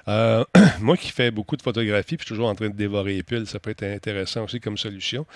[0.07, 0.43] Euh,
[0.81, 3.23] moi qui fais beaucoup de photographie, puis je suis toujours en train de dévorer les
[3.23, 5.27] piles, ça peut être intéressant aussi comme solution.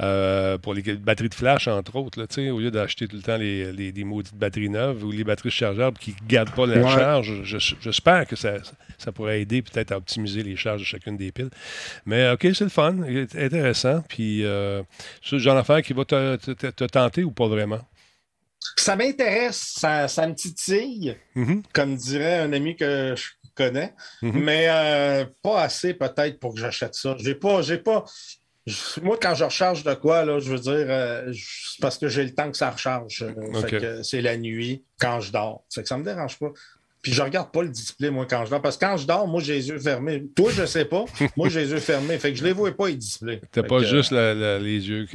[0.00, 3.36] Euh, pour les batteries de flash, entre autres, là, au lieu d'acheter tout le temps
[3.36, 6.80] les, les- des maudites batteries neuves ou les batteries chargeables qui ne gardent pas la
[6.80, 6.88] Ouais.
[6.88, 8.54] charge, je- j'espère que ça,
[8.98, 11.50] ça pourrait aider peut-être à optimiser les charges de chacune des piles.
[12.06, 12.96] Mais OK, c'est le fun,
[13.36, 14.02] intéressant.
[14.08, 14.82] Puis, euh,
[15.24, 17.80] c'est le genre d'affaire qui va te, te- te- te tenter ou pas vraiment?
[18.76, 21.62] Ça m'intéresse, ça, ça me titille, Mhm.
[21.72, 23.24] comme dirait un ami que je
[23.54, 24.42] connais, Mhm.
[24.42, 27.16] mais euh, pas assez peut-être pour que j'achète ça.
[27.18, 28.04] J'ai pas, j'ai pas.
[29.02, 32.22] Moi, quand je recharge de quoi, là, je veux dire, euh, c'est parce que j'ai
[32.22, 33.22] le temps que ça recharge.
[33.22, 35.64] Euh, c'est la nuit, quand je dors.
[35.74, 36.50] Fait que ça me dérange pas.
[37.02, 38.60] Puis je regarde pas le display, moi, quand je dors.
[38.60, 40.24] Parce que quand je dors, moi, j'ai les yeux fermés.
[40.36, 41.04] Toi, je sais pas.
[41.36, 42.18] moi, j'ai les yeux fermés.
[42.18, 43.40] Fait que je les vois pas, les displays.
[43.52, 45.06] T'as pas que, juste la- la- les yeux,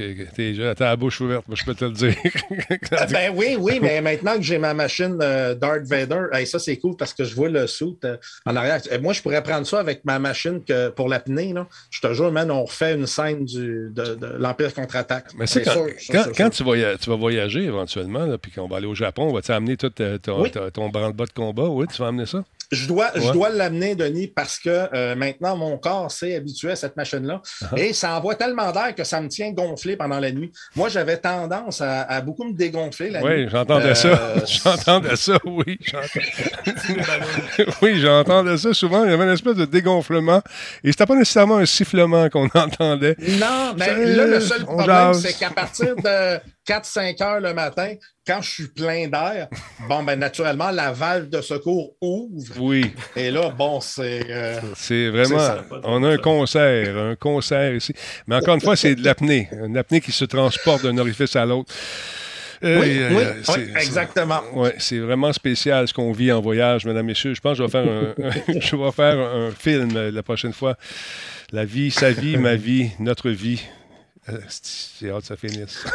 [0.75, 2.15] t'as la bouche ouverte, moi, je peux te le dire.
[3.11, 6.77] Ben oui, oui, mais maintenant que j'ai ma machine euh, Darth Vader, hey, ça c'est
[6.77, 8.81] cool parce que je vois le suit euh, en arrière.
[8.91, 11.53] Euh, moi, je pourrais prendre ça avec ma machine que, pour l'apnée.
[11.91, 15.27] Je te jure, man, on refait une scène du, de, de l'Empire contre-attaque.
[15.37, 16.97] Mais c'est quand, sûr, quand, sûr, quand sûr.
[16.99, 20.17] tu, vas voyager éventuellement, là, puis qu'on va aller au Japon, vas-tu amener tout euh,
[20.17, 20.51] ton, Oui.
[20.73, 21.63] ton branle-bas de combat?
[21.75, 22.43] Oui, tu vas amener ça?
[22.71, 26.75] Je dois, je dois l'amener, Denis, parce que euh, maintenant, mon corps s'est habitué à
[26.75, 27.39] cette machine-là.
[27.61, 27.67] Ah.
[27.77, 30.51] Et ça envoie tellement d'air que ça me tient gonflé pendant la nuit.
[30.75, 33.27] Moi, j'avais tendance à, à beaucoup me dégonfler la nuit.
[33.43, 34.45] Oui, j'entendais Euh, ça.
[34.47, 35.77] J'entendais ça, oui.
[37.81, 39.03] oui, j'entendais ça souvent.
[39.03, 40.41] Il y avait une espèce de dégonflement.
[40.83, 43.15] Et c'était pas nécessairement un sifflement qu'on entendait.
[43.39, 47.93] Non, mais là, le seul problème, c'est qu'à partir de 4-5 heures le matin,
[48.25, 49.47] quand je suis plein d'air,
[49.87, 52.53] bon, ben naturellement, la valve de secours ouvre.
[52.59, 52.91] Oui.
[53.15, 54.25] Et là, bon, c'est.
[54.29, 55.37] euh, C'est vraiment.
[55.39, 55.63] Ça.
[55.83, 57.93] On a un concert, un concert ici.
[58.27, 59.47] Mais encore une fois, c'est de l'apnée.
[59.51, 61.73] Une apnée qui se transporte d'un orifice à l'autre.
[62.63, 63.43] Euh, Oui, euh, oui, oui,
[63.75, 64.41] c'est- exactement.
[64.53, 67.33] Oui, c'est vraiment spécial ce qu'on vit en voyage, mesdames, messieurs.
[67.35, 68.13] Je pense que je vais faire un,
[68.59, 70.77] je vais faire un film la prochaine fois.
[71.51, 73.61] La vie, sa vie, ma vie, notre vie.
[74.29, 74.37] Euh,
[74.99, 75.85] J'ai hâte que ça finisse.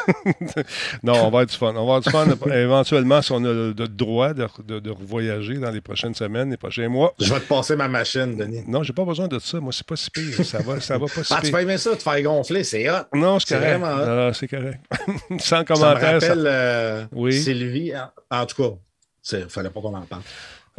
[1.03, 1.71] non, on va être du fun.
[1.71, 2.27] On va avoir du fun.
[2.55, 6.51] Éventuellement, si on a le, le droit de, de, de voyager dans les prochaines semaines,
[6.51, 7.13] les prochains mois.
[7.19, 8.63] Je vais te passer ma machine, Denis.
[8.69, 9.59] Non, j'ai pas besoin de ça.
[9.61, 10.45] Moi, c'est pas si pire.
[10.45, 11.53] Ça va, ça va pas si Ah, tu pire.
[11.53, 12.95] vas aimer ça, te faire gonfler, c'est hot.
[13.15, 13.79] Non, c'est correct.
[13.79, 14.81] vraiment c'est correct.
[15.31, 16.21] Sans Ça me commentaire.
[16.21, 17.33] ça- rappelle euh, Oui.
[17.41, 17.93] Sylvie.
[18.31, 18.77] En, en tout cas,
[19.39, 20.23] il fallait pas qu'on en parle.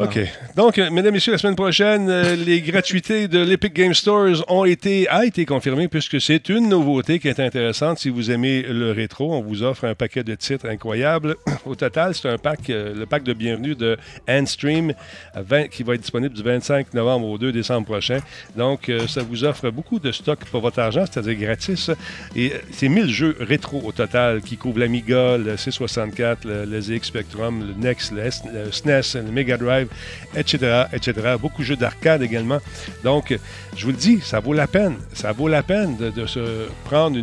[0.03, 0.19] OK.
[0.55, 4.65] Donc, euh, mesdames, messieurs, la semaine prochaine, euh, les gratuités de l'Epic Game Stores ont
[4.65, 7.99] été, a été confirmées puisque c'est une nouveauté qui est intéressante.
[7.99, 11.35] Si vous aimez le rétro, on vous offre un paquet de titres incroyables.
[11.65, 13.97] Au total, c'est un pack, euh, le pack de bienvenue de
[14.29, 14.93] Handstream
[15.33, 18.19] à 20 qui va être disponible du 25 novembre au 2 décembre prochain.
[18.55, 21.91] Donc, ça vous offre beaucoup de stock pour votre argent, c'est-à-dire gratis.
[22.35, 27.65] Et c'est 1000 jeux rétro au total qui couvrent l'Amiga, le C64, le, ZX Spectrum,
[27.67, 29.87] le NEX, le, S- le SNES, le Mega Drive,
[30.35, 31.35] etc., etc.
[31.39, 32.59] Beaucoup de jeux d'arcade également.
[33.03, 33.37] Donc,
[33.75, 34.95] je vous le dis, ça vaut la peine.
[35.13, 37.19] Ça vaut la peine de, se prendre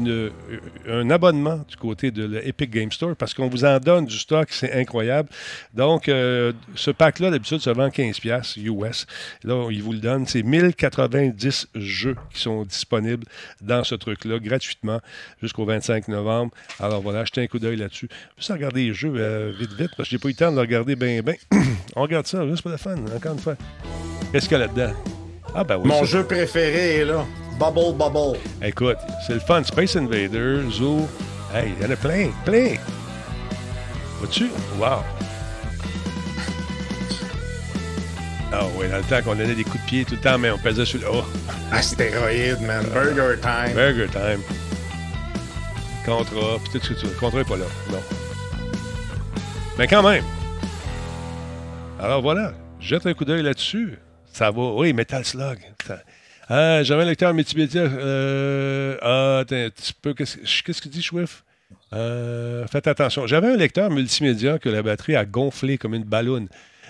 [0.89, 4.49] un abonnement du côté de l'Epic Game Store parce qu'on vous en donne du stock,
[4.51, 5.29] c'est incroyable.
[5.75, 9.07] Donc, euh, ce pack-là, d'habitude, se vend 15$ US.
[9.45, 10.27] Là, ils vous le donnent.
[10.27, 13.25] C'est 1090 jeux qui sont disponibles
[13.61, 15.01] dans ce truc-là gratuitement
[15.43, 16.53] jusqu'au 25 novembre.
[16.81, 18.09] Alors voilà, jetez un coup d'œil là-dessus.
[18.37, 20.59] Juste regarder les jeux euh, vite, vite, parce que j'ai pas eu le temps de
[20.59, 21.35] regarder bien, bien.
[21.97, 23.55] On regarde ça, juste pour le fun, encore une fois.
[24.33, 24.93] Qu'est-ce qu'il y a là-dedans?
[25.55, 25.89] Ah, ben oui.
[25.89, 27.25] Mon jeu préféré est là.
[27.59, 28.39] Bubble Bubble.
[28.63, 29.63] Écoute, c'est le fun.
[29.63, 31.09] Space Invaders, Zoo.
[31.55, 32.75] Hey, il y en a plein, plein.
[34.19, 34.51] Vois-tu?
[34.79, 35.03] Wow.
[38.51, 40.51] Ah oui, dans le temps qu'on donnait des coups de pied tout le temps, mais
[40.51, 41.07] on pesait sur le.
[41.13, 41.25] Oh,
[41.71, 42.85] Astéroïde, man.
[42.93, 43.75] Burger Time.
[43.75, 44.41] Burger Time.
[46.05, 47.13] Contra, puis tout ce que tu veux.
[47.13, 47.67] Contra n'est pas là.
[47.91, 48.01] Non.
[49.79, 50.25] Mais quand même.
[52.01, 53.99] Alors voilà, jette un coup d'œil là-dessus.
[54.33, 54.73] Ça va.
[54.75, 55.59] Oui, Metal Slug.
[56.49, 57.83] Ah, j'avais un lecteur multimédia.
[57.83, 58.97] Euh...
[59.03, 60.15] Ah, attends un petit peu.
[60.15, 61.43] Qu'est-ce qu'il dit, Swift?
[61.93, 63.27] Euh, faites attention.
[63.27, 66.49] J'avais un lecteur multimédia que la batterie a gonflé comme une balloune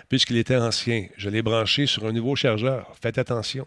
[0.09, 1.07] puisqu'il était ancien.
[1.17, 2.95] Je l'ai branché sur un nouveau chargeur.
[3.01, 3.67] Faites attention.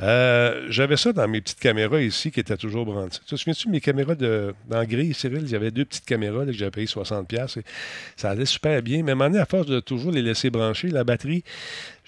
[0.00, 3.18] Euh, J'avais ça dans mes petites caméras ici qui étaient toujours branchées.
[3.26, 5.42] Tu te souviens-tu mes caméras de, dans gris, Cyril?
[5.42, 7.58] Il y avait deux petites caméras que j'avais payé 60$.
[7.58, 7.62] Et
[8.16, 9.02] ça allait super bien.
[9.02, 11.44] Mais à un à force de toujours les laisser brancher, la batterie,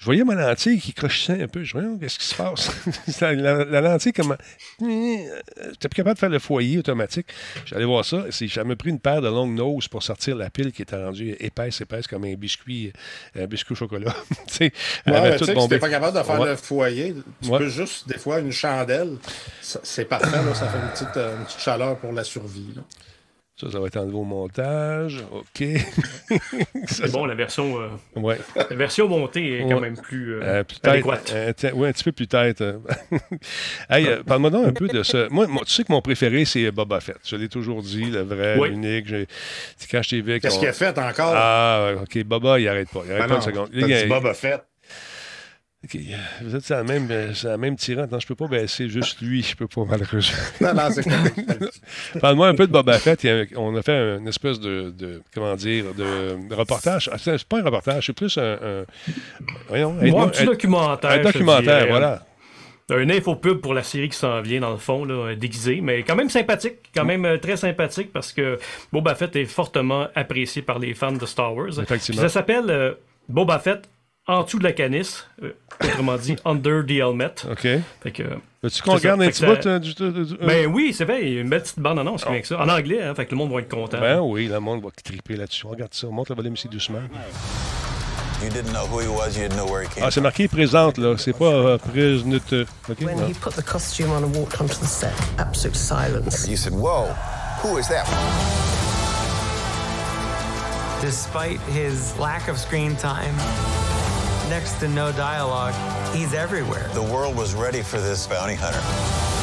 [0.01, 1.63] je voyais ma lentille qui crochissait un peu.
[1.63, 2.71] Je voyais, qu'est-ce qui se passe?
[3.21, 4.35] la, la- la lentille, comment?
[4.79, 7.27] J'étais plus capable de faire le foyer automatique.
[7.67, 8.23] J'allais voir ça.
[8.31, 11.81] J'avais pris une paire de long nose pour sortir la pile qui était rendue épaisse,
[11.81, 12.91] épaisse, comme un biscuit,
[13.39, 14.15] un biscuit au chocolat.
[14.47, 14.71] Tu
[15.05, 16.49] Ouais, sais, si pas capable de faire Ouais.
[16.49, 17.59] le foyer, tu Ouais.
[17.59, 19.17] peux juste, des fois, une chandelle.
[19.61, 22.73] C'est parfait, là, ça fait une petite, euh, une petite chaleur pour la survie.
[22.75, 22.81] là.
[23.61, 25.23] Ça, ça va être enlevé au montage.
[25.31, 25.63] OK.
[26.87, 27.89] C'est bon, la version, euh,
[28.19, 28.39] Ouais.
[28.57, 29.81] la version montée est quand Ouais.
[29.81, 31.31] même plus, euh, Euh, peut-être, adéquate.
[31.35, 32.63] euh, ouais, un petit peu plus tête.
[33.89, 35.27] hey, euh, parle-moi donc un peu de ça.
[35.29, 37.17] Moi, moi, tu sais que mon préféré, c'est Boba Fett.
[37.23, 38.69] Je l'ai toujours dit, le vrai, Oui.
[38.69, 39.07] l'unique.
[39.91, 40.39] Quand je t'ai vu.
[40.39, 41.33] Qu'est-ce qu'il a fait encore?
[41.35, 42.23] Ah, OK.
[42.23, 43.01] Boba, il arrête pas.
[43.05, 43.69] Il arrête Ben pas une seconde.
[43.71, 44.63] t'as Il- dit il- Boba Fett.
[45.83, 45.97] OK.
[46.43, 48.11] Vous êtes la même, euh, la même tirante.
[48.11, 49.41] Non, je peux pas baisser juste lui.
[49.41, 50.37] Je peux pas, malheureusement.
[50.61, 52.19] Non, non, c'est.
[52.19, 53.27] Parle-moi un peu de Boba Fett.
[53.55, 57.09] On a fait une espèce de, de- comment dire, de, reportage.
[57.11, 58.59] Ah, C'est pas un reportage, c'est plus un...
[58.61, 58.85] un-
[59.69, 61.11] voyons, un petit documentaire.
[61.11, 62.25] Un documentaire, voilà.
[62.91, 66.15] Un infopub pour la série qui s'en vient, dans le fond, là, déguisé, mais quand
[66.15, 68.59] même sympathique, quand même euh, très sympathique parce que
[68.91, 71.79] Boba Fett est fortement apprécié par les fans de Star Wars.
[71.79, 72.19] Effectivement.
[72.21, 72.93] Puis ça s'appelle euh,
[73.29, 73.87] Boba Fett
[74.27, 75.51] en dessous de la canisse, euh,
[75.83, 77.33] autrement dit Under the Helmet.
[77.49, 77.67] OK.
[78.01, 78.23] Fait que,
[78.63, 79.93] Veux-tu qu'on regarde un petit bout euh, du...
[79.95, 82.33] du- du- Ben oui, c'est vrai, il y a une belle petite bande-annonce qui vient
[82.35, 82.59] avec ça.
[82.59, 83.99] En anglais, hein, fait que le monde va être content.
[83.99, 85.65] Ben oui, le monde va triper là-dessus.
[85.65, 86.07] On regarde ça.
[86.07, 86.99] On monte le volume ici doucement.
[88.43, 90.47] You didn't know who he was, you didn't know where he came Ah, c'est marqué
[90.47, 91.15] présente, là.
[91.17, 92.41] C'est pas euh, prise nut-
[92.89, 92.97] OK?
[93.01, 93.27] When non.
[93.27, 96.47] he put the costume on and walked onto the set, absolute silence.
[96.47, 97.07] You said, Whoa,
[97.63, 98.05] who is that?
[101.01, 103.35] Despite his lack of screen time,
[104.49, 105.73] next to no dialogue,
[106.13, 106.89] he's everywhere.
[106.93, 109.40] The world was ready for this bounty hunter.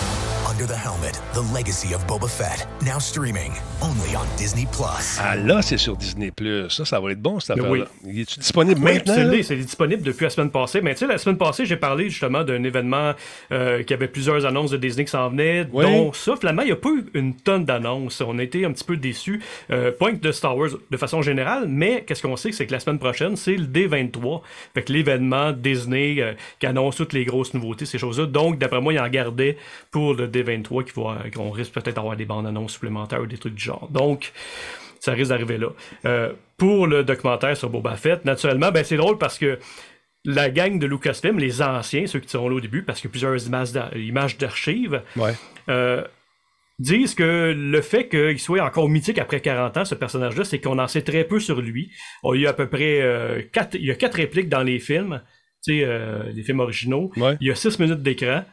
[0.48, 5.18] Under the Helmet, The Legacy of Boba Fett, now streaming only on Disney Plus.
[5.20, 6.32] Ah là, c'est sur Disney+.
[6.70, 7.84] Ça, ça va être bon, cette affaire-là.
[8.04, 8.10] oui.
[8.12, 9.14] Il est disponible Oui, maintenant?
[9.42, 10.80] c'est disponible depuis la semaine passée.
[10.80, 13.12] Mais tu sais, la semaine passée, j'ai parlé justement d'un événement
[13.52, 15.84] euh, qui avait plusieurs annonces de Disney qui s'en venaient, Oui.
[15.84, 18.20] dont ça, finalement, il n'y a pas eu une tonne d'annonces.
[18.20, 21.20] On a été un petit peu déçus, euh, point que de Star Wars de façon
[21.22, 24.40] générale, mais qu'est-ce qu'on sait, c'est que la semaine prochaine, c'est le D23,
[24.74, 28.26] fait que l'événement Disney euh, qui annonce toutes les grosses nouveautés, ces choses-là.
[28.26, 29.56] Donc, d'après moi, il en gardait
[29.90, 30.37] pour le D23
[30.84, 33.88] qui va, qu'on risque peut-être d'avoir des bandes annonces supplémentaires ou des trucs du genre.
[33.90, 34.32] Donc,
[35.00, 35.68] ça risque d'arriver là.
[36.06, 39.58] Euh, pour le documentaire sur Boba Fett, naturellement, ben c'est drôle parce que
[40.24, 43.46] la gang de Lucasfilm, les anciens, ceux qui seront là au début, parce a plusieurs
[43.46, 45.32] images d'a- images d'archives, Ouais.
[45.68, 46.02] euh,
[46.80, 50.78] disent que le fait qu'il soit encore mythique après 40 ans, ce personnage-là, c'est qu'on
[50.78, 51.90] en sait très peu sur lui.
[52.22, 54.62] On, il y a à peu près euh, quatre, il y a quatre répliques dans
[54.62, 55.22] les films,
[55.64, 57.10] tu sais, euh, les films originaux.
[57.40, 58.44] Il y a six minutes d'écran.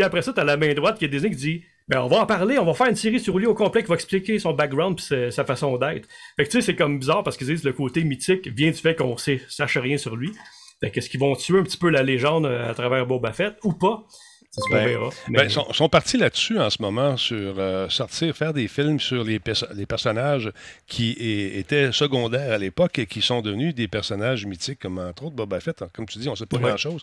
[0.00, 2.22] Puis après ça, t'as la main droite qui est Disney qui dit ben, on va
[2.22, 4.54] en parler, on va faire une série sur lui au complet qui va expliquer son
[4.54, 6.08] background puis sa, façon d'être.
[6.36, 8.78] Fait que tu sais, c'est comme bizarre parce qu'ils disent le côté mythique vient du
[8.78, 10.32] fait qu'on sache rien sur lui.
[10.80, 13.58] Fait qu'est-ce qu'ils vont tuer un petit peu la légende euh, à travers Boba Fett
[13.62, 14.06] ou pas?
[14.52, 15.10] C'est ce qu'on Ben, verra.
[15.28, 19.22] ben, sont, sont partis là-dessus en ce moment sur euh, sortir, faire des films sur
[19.22, 20.50] les, perso- les personnages
[20.88, 21.12] qui
[21.54, 25.60] étaient secondaires à l'époque et qui sont devenus des personnages mythiques, comme entre autres Boba
[25.60, 25.84] Fett.
[25.92, 26.64] Comme tu dis, on ne sait pas Ouais.
[26.70, 27.02] grand-chose.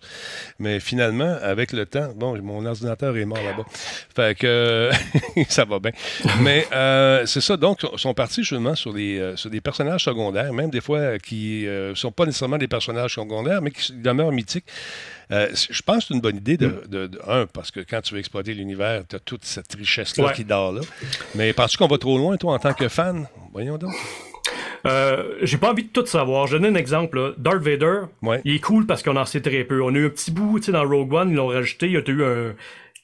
[0.60, 3.64] Mais finalement, avec le temps, bon, mon ordinateur est mort là-bas.
[4.14, 4.90] Fait que
[5.48, 5.92] ça va bien.
[6.42, 10.04] Mais euh, c'est ça, donc, ils sont partis justement sur, les, euh, sur des personnages
[10.04, 14.34] secondaires, même des fois qui ne sont pas nécessairement des personnages secondaires, mais qui demeurent
[14.34, 14.66] mythiques.
[15.32, 18.00] Euh, je pense que c'est une bonne idée de, de- de- un, parce que quand
[18.02, 20.34] tu veux exploiter l'univers, tu as toute cette richesse-là Ouais.
[20.34, 20.82] qui dort là.
[21.36, 23.28] Mais penses-tu qu'on va trop loin, toi, en tant que fan?
[23.52, 23.94] Voyons donc.
[24.86, 26.48] Euh, j'ai pas envie de tout savoir.
[26.48, 27.20] Je donne un exemple.
[27.20, 27.32] là.
[27.38, 28.42] Darth Vader, Ouais.
[28.46, 29.82] il est cool parce qu'on en sait très peu.
[29.82, 31.88] On a eu un petit bout, tu sais, dans Rogue One, ils l'ont rajouté.
[31.88, 32.54] Il y a eu un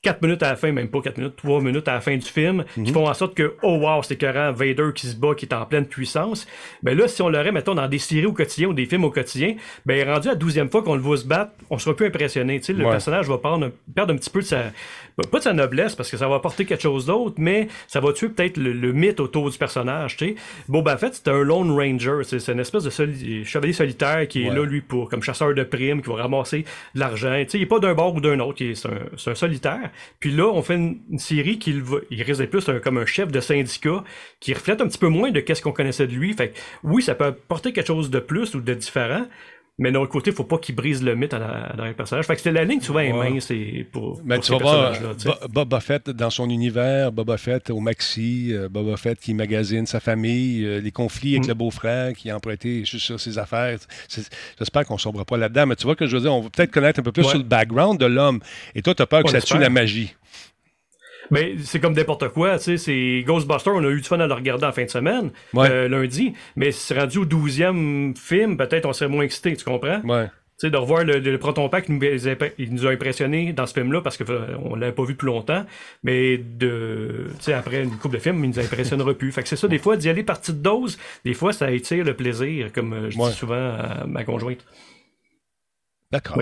[0.03, 2.25] 4 minutes à la fin, même pas 4 minutes, 3 minutes à la fin du
[2.25, 5.45] film, qui font en sorte que, oh wow, c'est écœurant, Vader qui se bat, qui
[5.45, 6.45] est en pleine puissance.
[6.83, 9.11] Ben là, si on l'aurait, mettons, dans des séries au quotidien ou des films au
[9.11, 12.05] quotidien, ben rendu à la douzième fois qu'on le voit se battre, on sera plus
[12.07, 12.59] impressionné.
[12.59, 12.91] Tu sais, le Ouais.
[12.91, 14.63] personnage va prendre, perdre un petit peu de sa,
[15.31, 18.11] pas de sa noblesse, parce que ça va apporter quelque chose d'autre, mais ça va
[18.11, 20.35] tuer peut-être le, le mythe autour du personnage, tu sais.
[20.67, 24.49] Boba Fett, c'est un Lone Ranger, c'est une espèce de soli- chevalier solitaire qui est
[24.49, 24.55] Ouais.
[24.55, 27.33] là, lui, pour, comme chasseur de primes, qui va ramasser de l'argent.
[27.43, 29.31] Tu sais, il est pas d'un bord ou d'un autre, il est- c'est un, c'est
[29.31, 29.91] un solitaire.
[30.19, 31.75] Puis là, on fait une, série qui
[32.09, 34.03] il risque plus comme un chef de syndicat,
[34.39, 36.33] qui reflète un petit peu moins de qu'est-ce qu'on connaissait de lui.
[36.33, 39.25] Fait que, oui, ça peut apporter quelque chose de plus ou de différent,
[39.79, 42.25] mais d'un autre côté, faut pas qu'il brise le mythe à la- dans les personnages.
[42.25, 43.31] Fait que c'était la ligne souvent est Ouais.
[43.31, 47.11] mince et pour, Mais pour tu ces vas voir tu Boba Fett dans son univers,
[47.11, 51.45] Boba Fett au maxi, euh, Boba Fett qui magasine sa famille, euh, les conflits avec
[51.45, 51.49] Mm.
[51.49, 53.77] le beau-frère qui a emprunté juste sur ses affaires.
[54.59, 56.49] J'espère qu'on ne sombre pas là-dedans, mais tu vois que je veux dire, on va
[56.49, 57.29] peut-être connaître un peu plus Ouais.
[57.29, 58.39] sur le background de l'homme.
[58.75, 60.13] Et toi, tu as peur que ça tue la magie.
[61.31, 64.27] Mais c'est comme n'importe quoi, tu sais, c'est Ghostbusters, on a eu du fun à
[64.27, 65.69] le regarder en fin de semaine, Ouais.
[65.69, 70.01] euh, lundi, mais c'est rendu au 12e film, peut-être on serait moins excité, tu comprends?
[70.03, 70.25] Ouais.
[70.59, 72.05] Tu sais, de revoir le, le Proton Pack, il nous,
[72.59, 74.25] il nous a impressionnés dans ce film-là parce qu'on
[74.65, 75.65] on l'avait pas vu depuis longtemps,
[76.03, 79.31] mais de, tu sais, après une couple de films, il nous impressionnera plus.
[79.31, 82.05] Fait que c'est ça, des fois, d'y aller par petite dose, des fois, ça étire
[82.05, 83.29] le plaisir, comme euh, je Ouais.
[83.31, 84.63] dis souvent à ma conjointe.
[86.13, 86.37] D'accord.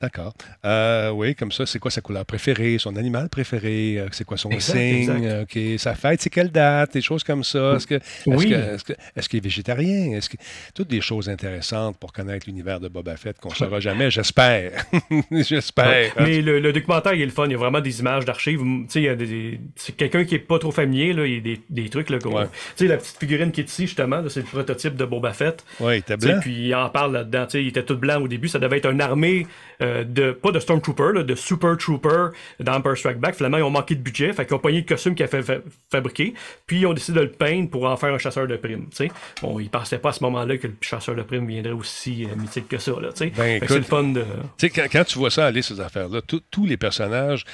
[0.00, 0.32] D'accord.
[0.64, 4.38] Euh, oui, comme ça, c'est quoi sa couleur préférée, son animal préféré, euh, c'est quoi
[4.38, 5.56] son Exact, signe, exact.
[5.56, 7.74] euh, sa fête, c'est quelle date, des choses comme ça.
[7.76, 8.48] Est-ce que, est-ce Oui.
[8.50, 10.12] que- qu'il est végétarien?
[10.16, 10.36] Est-ce que,
[10.74, 14.72] toutes des choses intéressantes pour connaître l'univers de Boba Fett qu'on ne saura jamais, j'espère.
[15.32, 16.12] j'espère.
[16.20, 17.44] Mais le, le documentaire, il est le fun.
[17.46, 18.60] Il y a vraiment des images d'archives.
[18.88, 21.26] C'est quelqu'un qui est pas trop familier, là.
[21.26, 22.18] Il y a des, des trucs, là.
[22.18, 22.46] qu'on- Ouais.
[22.76, 25.64] Tu sais, la petite figurine qui est ici, justement, c'est le prototype de Boba Fett.
[25.80, 26.38] Oui, il était blanc.
[26.40, 27.46] Puis il en parle là-dedans.
[27.54, 28.48] Il était tout blanc au début.
[28.48, 29.46] Ça devait être une armée
[29.80, 32.28] euh, de, pas de Stormtrooper, là, de Super Trooper
[32.60, 33.36] dans Empire Strike Back.
[33.36, 34.32] Finalement, ils ont manqué de budget.
[34.32, 35.58] Fait qu'ils ont pogné le costume qu'il a fait fa-
[35.90, 36.34] fabriquer.
[36.66, 38.86] Puis ils ont décidé de le peindre pour en faire un chasseur de primes.
[38.90, 39.10] Tu sais.
[39.40, 42.34] Bon, ils pensaient pas à ce moment-là que le chasseur de primes viendrait aussi euh,
[42.36, 42.92] mythique que ça.
[43.36, 44.24] Ben, c'est le fun de.
[44.60, 47.44] Quand, quand tu vois ça aller, ces affaires-là, tous les personnages,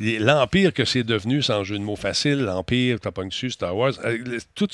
[0.00, 3.92] l'empire que c'est devenu, sans jeu de mots facile, l'empire, t'as pas dessus, Star Wars,
[4.04, 4.18] euh,
[4.54, 4.68] tout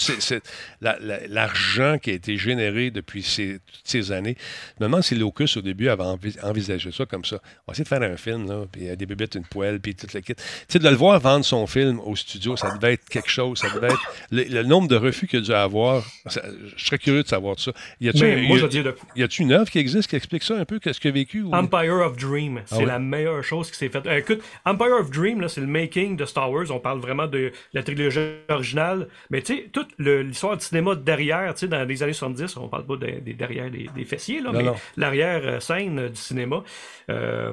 [0.80, 4.36] la- la- l'argent qui a été généré depuis ces, toutes ces années,
[4.78, 7.36] je me demande si Locus, au début, avait envi- envisagé ça comme ça.
[7.66, 9.94] On va essayer de faire un film, là, puis a des bébêtes, une poêle, puis
[9.94, 10.34] tout le kit.
[10.34, 13.58] Tu sais, de le voir vendre son film au studio, ça devait être quelque chose,
[13.58, 14.12] ça devait être...
[14.30, 16.42] Le, le nombre de refus qu'il a dû avoir, ça-
[16.76, 17.72] je serais curieux de savoir ça.
[18.00, 19.70] Y a-tu Mais un- moi, y a- je veux dire de- y a-tu une œuvre
[19.70, 21.42] qui existe qui explique ça un peu, qu'est-ce qu'il a vécu?
[21.42, 22.86] ou- Empire of Dream, c'est Ah ouais?
[22.86, 24.06] la meilleure chose qui s'est faite.
[24.06, 26.66] Euh, écoute, Empire of Dream, c'est le making de Star Wars.
[26.70, 29.08] On parle vraiment de la trilogie originale.
[29.30, 32.56] Mais tu sais, toute le- l'histoire du cinéma derrière, tu sais, dans les années 70,
[32.56, 36.62] on parle pas des, derrière des, fessiers, là, Non, mais l'arrière-scène euh, du cinéma.
[37.10, 37.52] Euh,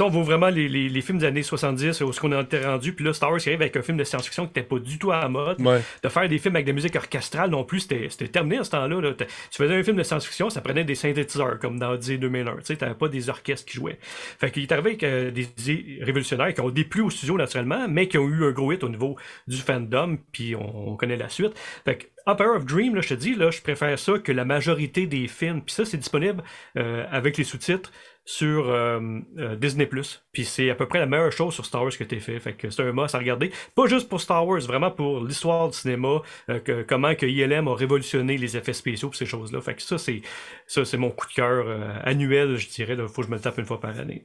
[0.00, 2.94] on voit vraiment les, les- les films des années 70 où ce qu'on était rendu.
[2.94, 4.98] Puis là, Star Wars qui arrive avec un film de science-fiction qui n'était pas du
[4.98, 5.60] tout à la mode.
[5.60, 5.80] Ouais.
[6.02, 8.72] De faire des films avec de la musique orchestrale non plus, c'était terminé à ce
[8.72, 9.00] temps-là.
[9.00, 9.12] là.
[9.14, 12.56] Tu faisais un film de science-fiction, ça prenait des synthétiseurs, comme dans Odyssey 2001.
[12.56, 13.98] Tu sais, t'avais pas des orchestres qui jouaient.
[14.02, 17.86] Fait qu'il est arrivé avec euh, des idées révolutionnaires qui ont déplu au studio naturellement,
[17.88, 19.14] mais qui ont eu un gros hit au niveau
[19.46, 21.52] du fandom, puis on, on connaît la suite.
[21.84, 24.44] Fait que Empire of Dream, là, je te dis, là, je préfère ça que la
[24.44, 25.62] majorité des films.
[25.62, 26.42] Puis ça, c'est disponible
[26.76, 27.92] euh, avec les sous-titres
[28.26, 29.00] sur euh,
[29.38, 29.86] euh, Disney+.
[30.32, 32.40] Puis c'est à peu près la meilleure chose sur Star Wars que t'es fait.
[32.40, 33.50] Fait que c'est un must à regarder.
[33.74, 37.68] Pas juste pour Star Wars, vraiment pour l'histoire du cinéma, euh, que, comment que ILM
[37.68, 39.60] a révolutionné les effets spéciaux pis ces choses-là.
[39.60, 40.22] Fait que ça, c'est
[40.66, 41.66] ça c'est mon coup de cœur
[42.04, 42.96] annuel, je dirais.
[42.98, 44.22] Il faut que je me le tape une fois par année.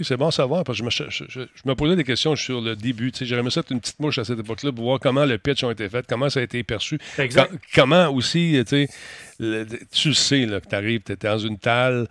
[0.00, 2.36] C'est bon à savoir, parce que je me, je, je- je me posais des questions
[2.36, 3.10] sur le début.
[3.20, 5.64] J'aurais aimé ça être une petite mouche à cette époque-là pour voir comment le pitch
[5.64, 6.98] a été fait, comment ça a été perçu.
[7.18, 7.52] Exact.
[7.74, 12.08] Comment aussi, tu sais, tu sais là, que tu arrives, tu es dans une talle,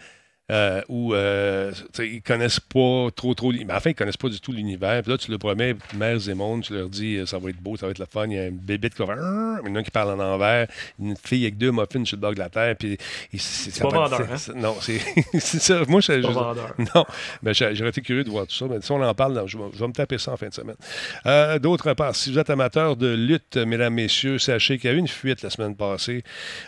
[0.50, 3.52] euh, où euh, ils connaissent pas trop, trop.
[3.52, 5.02] Mais enfin, ils connaissent pas du tout l'univers.
[5.02, 7.62] Puis là, tu leur promets, mères et mondes, tu leur dis, euh, ça va être
[7.62, 8.28] beau, ça va être le fun.
[8.28, 9.18] Il y a un bébé qui va faire.
[9.18, 10.68] Il y en a un qui parle en envers,
[11.00, 12.78] une fille avec deux muffins sur le bord de la terre.
[12.78, 12.98] Puis,
[13.38, 14.54] c'est pas vendeur, hein?
[14.56, 15.84] Non, c'est ça.
[15.90, 16.74] Moi, je, Pas vendeur.
[16.96, 17.06] Non,
[17.44, 18.68] mais j'aurais été curieux de voir tout ça.
[18.70, 20.54] Mais si on en parle, je, vais, je vais me taper ça en fin de
[20.54, 20.78] semaine.
[21.26, 24.96] Euh, D'autre part, si vous êtes amateur de lutte, mesdames, messieurs, sachez qu'il y a
[24.96, 26.24] eu une fuite la semaine passée.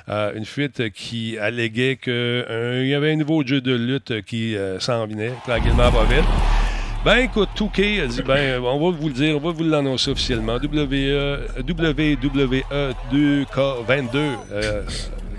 [0.10, 5.06] Une fuite qui alléguait qu'il y avait un nouveau jeu de lutte qui euh, s'en
[5.08, 6.26] venait, tranquillement, pas vite.
[7.06, 10.12] Ben écoute, Touquet a dit, ben on va vous le dire, on va vous l'annoncer
[10.12, 10.56] officiellement.
[10.56, 12.64] WWE, WWE
[13.14, 14.18] 2K22,
[14.52, 14.84] euh,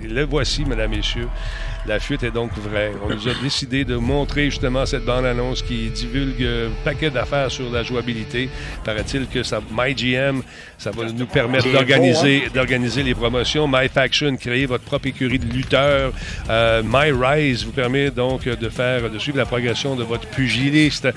[0.03, 1.27] le voici, mesdames, messieurs.
[1.87, 2.91] La fuite est donc vraie.
[3.03, 7.71] On nous a décidé de montrer justement cette bande-annonce qui divulgue un paquet d'affaires sur
[7.71, 8.49] la jouabilité.
[8.83, 10.41] Paraît-il que ça, MyGM,
[10.77, 12.49] ça va nous permettre d'organiser hein?
[12.53, 13.67] d'organiser les promotions.
[13.67, 16.13] MyFaction, créer votre propre écurie de lutteurs.
[16.49, 21.07] Euh, MyRise vous permet donc de faire, de suivre la progression de votre pugiliste.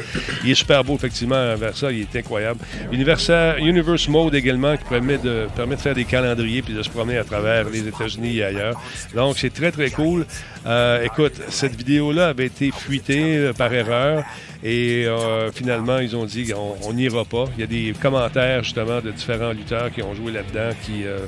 [0.44, 1.92] Il est super beau, effectivement, vers ça.
[1.92, 2.60] Il est incroyable.
[2.90, 6.88] Universa- Universe Mode également, qui permet de, permet de faire des calendriers puis de se
[6.88, 8.80] promener à travers les États-Unis et ailleurs.
[9.14, 10.24] Donc, c'est très, très cool.
[10.66, 14.24] Euh, écoute, cette vidéo-là avait été fuitée euh, par erreur.
[14.66, 16.50] Et euh, finalement, ils ont dit
[16.82, 17.44] on n'ira pas.
[17.56, 21.18] Il y a des commentaires justement de différents lutteurs qui ont joué là-dedans, qui euh,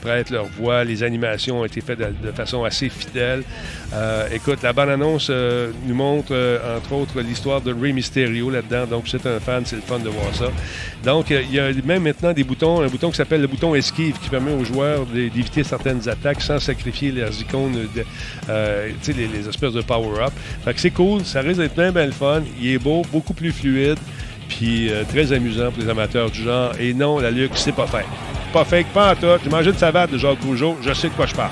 [0.00, 0.82] prêtent leur voix.
[0.82, 3.42] Les animations ont été faites de, façon assez fidèle.
[3.92, 6.32] Euh, écoute, la bonne annonce nous montre
[6.74, 8.86] entre autres l'histoire de Rey Mysterio là-dedans.
[8.86, 10.46] Donc, c'est un fan, c'est le fun de voir ça.
[11.04, 14.18] Donc, il y a même maintenant des boutons, un bouton qui s'appelle le bouton esquive
[14.18, 18.04] qui permet aux joueurs d'é- d'éviter certaines attaques sans sacrifier leurs icônes, de,
[19.12, 20.32] les, les espèces de power-up.
[20.64, 22.40] Fait que c'est cool, ça risque d'être bien, bien le fun.
[22.86, 23.98] Beau, beaucoup plus fluide,
[24.48, 26.72] puis euh, très amusant pour les amateurs du genre.
[26.78, 28.06] Et non, la luxe, c'est pas fake.
[28.52, 29.26] Pas fake, pas en tout.
[29.42, 31.50] J'ai mangé une savate de Jacques Rougeau, je sais de quoi je parle.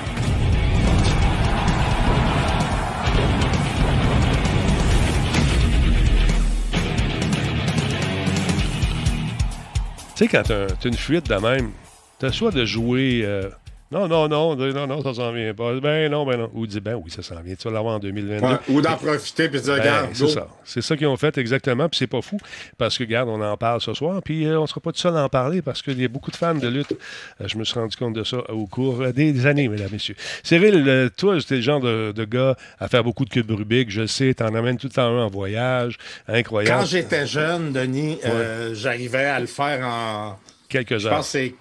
[10.15, 11.71] Tu sais, quand t'as une fuite de même,
[12.17, 13.23] t'as soit de jouer.
[13.25, 13.49] euh,
[13.91, 15.73] non, non, non, non, non, ça s'en vient pas.
[15.79, 16.49] Ben non, ben non.
[16.53, 17.53] Ou dis, ben oui, ça s'en vient.
[17.55, 18.45] Tu vas l'avoir en 2022.
[18.45, 20.47] Ouais, ou d'en profiter puis de dire, Ben, regarde, c'est ça.
[20.63, 22.37] C'est ça qu'ils ont fait exactement, puis c'est pas fou.
[22.77, 25.15] Parce que, regarde, on en parle ce soir, puis euh, on sera pas tout seul
[25.15, 26.93] à en parler parce qu'il y a beaucoup de fans de lutte.
[27.41, 30.15] Euh, je me suis rendu compte de ça au cours euh, des années, mesdames, messieurs.
[30.43, 33.91] Cyril, euh, toi, t'es le genre de, de gars à faire beaucoup de cubes Rubik.
[33.91, 35.97] Je le sais, t'en amènes tout le temps un en voyage.
[36.27, 36.79] Incroyable.
[36.81, 40.39] Quand j'étais jeune, Denis, euh, j'arrivais à le faire en.
[40.67, 41.17] Quelques Je heures.
[41.17, 41.55] pense que c'est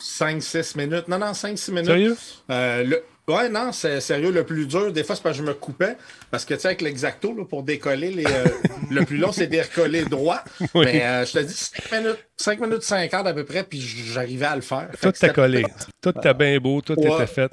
[0.00, 1.08] 5-6 minutes.
[1.08, 1.86] Non, non, 5-6 minutes.
[1.86, 2.16] Sérieux?
[2.50, 4.30] Euh, le- Ouais, non, c'est sérieux.
[4.30, 5.96] Le plus dur, des fois, c'est parce que je me coupais.
[6.30, 8.44] Parce que, tu sais, avec l'exacto, là, pour décoller, les, euh,
[8.90, 10.44] le plus long, c'est de recoller droit.
[10.74, 10.84] Oui.
[10.84, 14.46] Mais euh, je te dis, 5 minutes, 5 minutes 50 à peu près, puis j'arrivais
[14.46, 14.88] à le faire.
[15.02, 15.64] Tout t'a collé.
[16.00, 16.80] Tout t'a bien beau.
[16.82, 17.14] Tout Ouais.
[17.16, 17.50] était fait.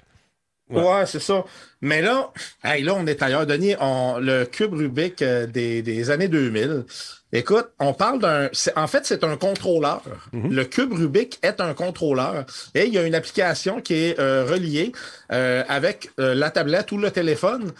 [0.70, 1.44] Ouais, c'est ça.
[1.82, 2.32] Mais là,
[2.64, 3.46] hey, là, on est ailleurs.
[3.46, 6.86] Denis, on, le cube Rubik euh, des, des années 2000.
[7.32, 8.50] Écoute, on parle d'un.
[8.76, 10.04] En fait, c'est un contrôleur.
[10.34, 12.46] Le cube Rubik est un contrôleur.
[12.76, 14.92] Et il y a une application qui est euh, reliée
[15.32, 17.74] euh, avec la tablette ou le téléphone.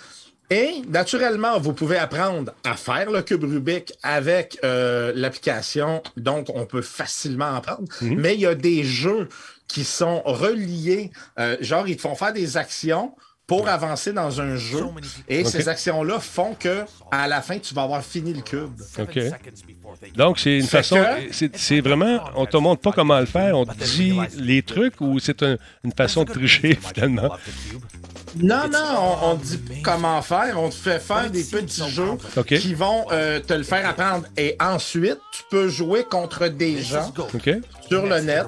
[0.50, 6.04] Et naturellement, vous pouvez apprendre à faire le cube Rubik avec euh, l'application.
[6.18, 7.88] Donc, on peut facilement apprendre.
[8.02, 8.20] Mhm.
[8.20, 9.30] Mais il y a des jeux
[9.68, 11.12] qui sont reliés.
[11.40, 13.14] euh, genre, ils te font faire des actions
[13.46, 14.80] pour avancer dans un jeu.
[15.28, 18.72] Et ces actions-là font que à la fin, tu vas avoir fini le cube.
[19.00, 19.20] OK.
[20.16, 20.96] Donc, c'est une façon.
[20.96, 22.20] que- C'est c'est vraiment.
[22.36, 23.58] On te montre pas comment le faire.
[23.58, 27.30] On te dit les trucs ou c'est un- une façon de tricher, finalement.
[28.42, 30.56] Non, non, on, on dit comment faire.
[30.60, 34.26] On te fait faire des petits jeux qui vont euh, te le faire apprendre.
[34.38, 37.14] Et ensuite, tu peux jouer contre des gens
[37.88, 38.46] sur le net.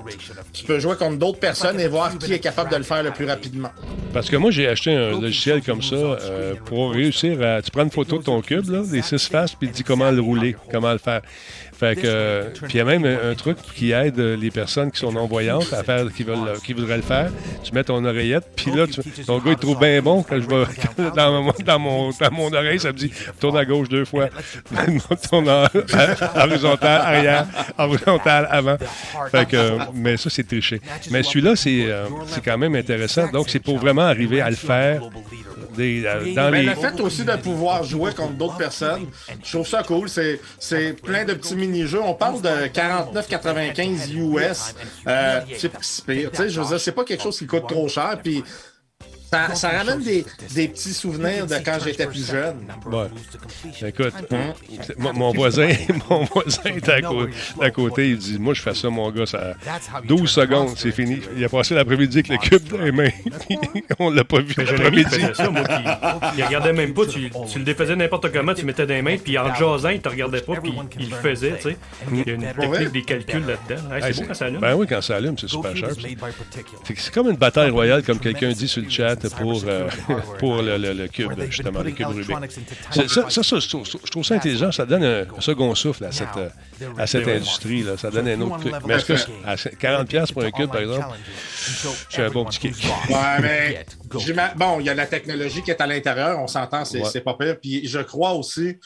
[0.54, 3.12] Tu peux jouer contre d'autres personnes et voir qui est capable de le faire le
[3.12, 3.70] plus rapidement.
[4.14, 7.62] Parce que moi, j'ai acheté un logiciel comme ça euh, pour réussir à.
[7.62, 10.10] Tu prends une photo de ton cube, là, des six faces, puis te dit comment
[10.12, 11.22] le rouler, comment le faire.
[11.78, 12.02] Fait que.
[12.06, 15.00] euh, puis il y a même un, un truc qui aide euh, les personnes qui
[15.00, 17.30] sont non-voyantes à faire, qui, veulent, qui voudraient le faire.
[17.64, 20.48] Tu mets ton oreillette, puis là, tu, ton gars, il trouve bien bon quand je
[20.48, 24.06] vais dans, mon, dans, mon, dans mon oreille, ça me dit tourne à gauche deux
[24.06, 24.30] fois,
[25.30, 25.66] tourne en,
[26.36, 27.48] horizontal, arrière,
[27.78, 28.78] horizontal, avant.
[29.32, 30.82] Fait que, euh, mais ça, c'est triché.
[31.12, 33.28] Mais celui-là, c'est euh, c'est quand même intéressant.
[33.32, 35.02] Donc, c'est pour vraiment arriver à le faire
[35.76, 36.70] des, euh, dans Mais les.
[36.70, 39.08] le fait aussi de pouvoir jouer contre d'autres personnes,
[39.44, 40.10] je trouve ça cool.
[40.10, 41.56] C'est, c'est plein de petits
[42.04, 44.76] On parle de 49,95 US.
[45.08, 45.42] Euh.
[45.48, 45.70] Tu
[46.50, 48.20] je c'est pas quelque chose qui coûte trop cher.
[48.24, 48.44] Puis
[49.50, 52.56] Ça, ça ramène des, des petits souvenirs de quand j'étais plus jeune.
[52.86, 53.08] Ouais.
[53.88, 54.14] Écoute,
[54.82, 55.70] c'est- mon, mon voisin,
[56.10, 57.28] mon voisin est à, cô-
[57.62, 59.54] à côté, il dit Moi, je fais ça, mon gars, ça
[60.06, 61.20] 12 secondes, c'est fini.
[61.36, 63.10] Il a passé l'après-midi avec le cube dans les mains.
[64.00, 65.16] On l'a pas vu l'après-midi.
[66.38, 69.18] il regardait même pas, tu, tu le défaisais n'importe comment, tu mettais dans les mains,
[69.18, 71.78] puis en jasant, il te regardait pas, puis il le faisait, tu sais.
[72.12, 73.82] Il y a une technique des calculs là-dedans.
[73.96, 74.60] Hey, Hey, c'est beau quand ça allume.
[74.62, 75.90] Ben oui, quand ça allume, c'est super cher.
[76.86, 79.88] C'est comme une bataille royale, comme quelqu'un dit sur le chat, pour, euh,
[80.40, 82.36] pour le, le- le cube, justement, le cube Rubik.
[82.92, 84.72] C'est- Ça, ça, ça, je, trouve, je trouve ça intelligent.
[84.72, 86.28] Ça donne un second souffle à cette,
[86.98, 87.84] à cette industrie.
[87.84, 87.98] Là.
[87.98, 88.74] Ça donne un autre truc.
[88.88, 89.14] Mais est-ce que
[89.46, 91.16] à 40$ pour un cube, par exemple,
[92.10, 92.76] c'est un bon petit kick.
[93.10, 93.86] Ouais, mais
[94.20, 97.10] j'ima- bon, il y a la technologie qui est à l'intérieur, on s'entend, c'est Ouais.
[97.12, 97.58] c'est pas pire.
[97.62, 98.78] Puis je crois aussi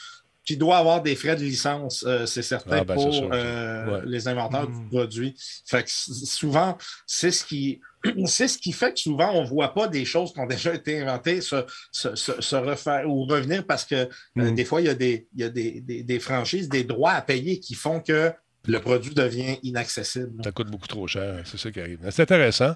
[0.44, 3.28] qu'il doit avoir des frais de licence, euh, c'est certain, Ah, ben, c'est pour sûr.
[3.32, 4.00] euh, Ouais.
[4.06, 5.34] les inventeurs du produit.
[5.66, 6.76] Fait que souvent,
[7.06, 7.80] c'est ce qui.
[8.26, 10.74] C'est ce qui fait que souvent, on ne voit pas des choses qui ont déjà
[10.74, 11.56] été inventées se,
[11.92, 14.54] se- se- se refaire ou revenir parce que euh, Mm.
[14.54, 17.20] des fois, il y a, des, y a des, des- des franchises, des droits à
[17.22, 18.32] payer qui font que
[18.66, 20.42] le produit devient inaccessible.
[20.44, 21.98] Ça coûte beaucoup trop cher, c'est ça qui arrive.
[22.10, 22.74] C'est intéressant.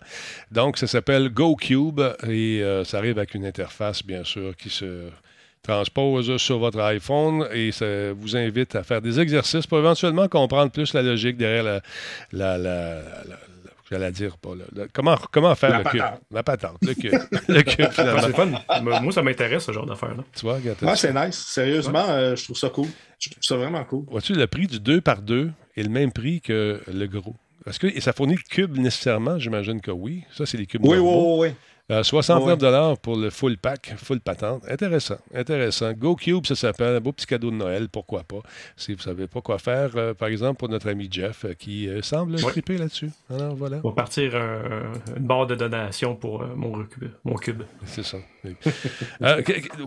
[0.51, 5.11] Donc, ça s'appelle GoCube et euh, ça arrive avec une interface, bien sûr, qui se
[5.62, 10.70] transpose sur votre iPhone et ça vous invite à faire des exercices pour éventuellement comprendre
[10.70, 11.81] plus la logique derrière la.
[12.33, 13.39] la, la- la-
[13.91, 14.55] J'allais dire pas.
[14.55, 14.64] là.
[14.74, 16.03] Le- comment, comment faire La le cube?
[16.30, 16.78] La patente.
[16.82, 17.12] Le cube.
[17.49, 18.22] le cube, finalement.
[18.22, 18.80] C'est fun.
[18.82, 20.24] Moi, moi, ça m'intéresse, ce genre d'affaires-là.
[20.35, 21.37] Tu vois, regarde, dit c'est nice.
[21.49, 22.89] Sérieusement, euh, je trouve ça cool.
[23.18, 24.05] Je trouve ça vraiment cool.
[24.11, 27.35] Vois-tu, le prix du 2 par 2 est le même prix que le gros.
[27.66, 29.39] Est-ce que et ça fournit le cube nécessairement?
[29.39, 30.24] J'imagine que oui.
[30.32, 31.43] Ça, c'est les cubes Oui, normaux.
[31.43, 31.55] oui, oui.
[31.93, 34.62] Euh, 69 pour le full pack, full patente.
[34.70, 35.93] Intéressant, intéressant.
[35.93, 38.39] GoCube, ça s'appelle un beau petit cadeau de Noël, pourquoi pas.
[38.74, 41.87] Si vous savez pas quoi faire, euh, par exemple, pour notre ami Jeff, euh, qui
[41.87, 42.41] euh, semble Ouais.
[42.53, 43.11] triper là-dessus.
[43.28, 43.80] Alors, voilà.
[43.85, 46.87] On va partir un- une barre de donation pour mon,
[47.22, 47.64] mon cube.
[47.85, 48.16] C'est ça.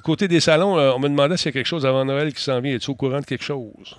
[0.04, 2.62] Côté des salons, on me demandait s'il y a quelque chose avant Noël qui s'en
[2.62, 2.76] vient.
[2.76, 3.98] Es-tu au courant de quelque chose?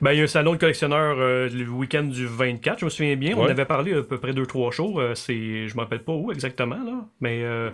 [0.00, 2.90] Ben, il y a un salon de collectionneurs euh, le week-end du 24, je me
[2.90, 3.34] souviens bien.
[3.36, 3.50] On Ouais.
[3.50, 4.98] avait parlé à peu près 2-3 jours.
[4.98, 7.04] euh, c'est, je me rappelle pas où exactement, là.
[7.20, 7.70] Mais euh,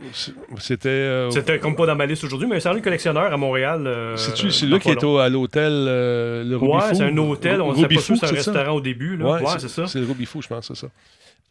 [0.58, 1.28] C'était.
[1.30, 3.88] c'était comme pas dans ma liste aujourd'hui, mais un salon de collectionneurs à Montréal.
[4.16, 6.94] C'est-tu là qui est au- à l'hôtel le Ouais, Rubifou?
[6.94, 8.34] c'est un hôtel, on sait pas sûr, c'est un ça?
[8.34, 9.24] restaurant au début, là.
[9.40, 9.86] Ouais, c'est ça.
[9.86, 10.88] C'est le Rubifou, je pense, c'est ça.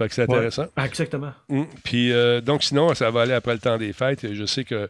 [0.01, 0.67] Fait que c'est intéressant.
[0.77, 1.33] Ah, exactement.
[1.83, 4.33] Puis, euh, donc, sinon, ça va aller après le temps des fêtes.
[4.33, 4.87] Je sais qu'il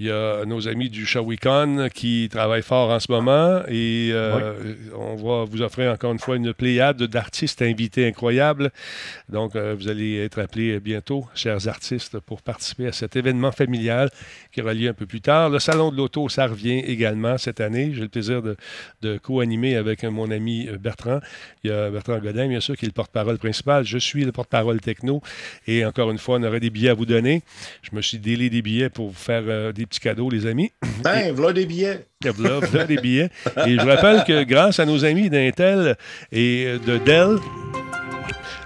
[0.00, 4.52] y a nos amis du Shawicon qui travaillent fort en ce moment et euh,
[4.94, 8.70] on va vous offrir encore une fois une pléiade d'artistes invités incroyables.
[9.30, 14.10] Donc, euh, vous allez être appelés bientôt, chers artistes, pour participer à cet événement familial
[14.52, 15.48] qui aura lieu un peu plus tard.
[15.48, 17.92] Le Salon de l'Auto, ça revient également cette année.
[17.94, 18.58] J'ai le plaisir de,
[19.00, 21.20] de co-animer avec mon ami Bertrand.
[21.64, 23.86] Il y a Bertrand Godin, bien sûr, qui est le porte-parole principal.
[23.86, 25.22] Je suis le porte-parole techno.
[25.66, 27.42] Et encore une fois, on aurait des billets à vous donner.
[27.82, 30.72] Je me suis délé des billets pour vous faire euh, des petits cadeaux, les amis.
[31.02, 32.04] Ben, voilà des billets.
[32.22, 33.30] Voilà, voilà des billets.
[33.66, 35.96] Et je vous rappelle que grâce à nos amis d'Intel
[36.30, 37.38] et euh, de Dell,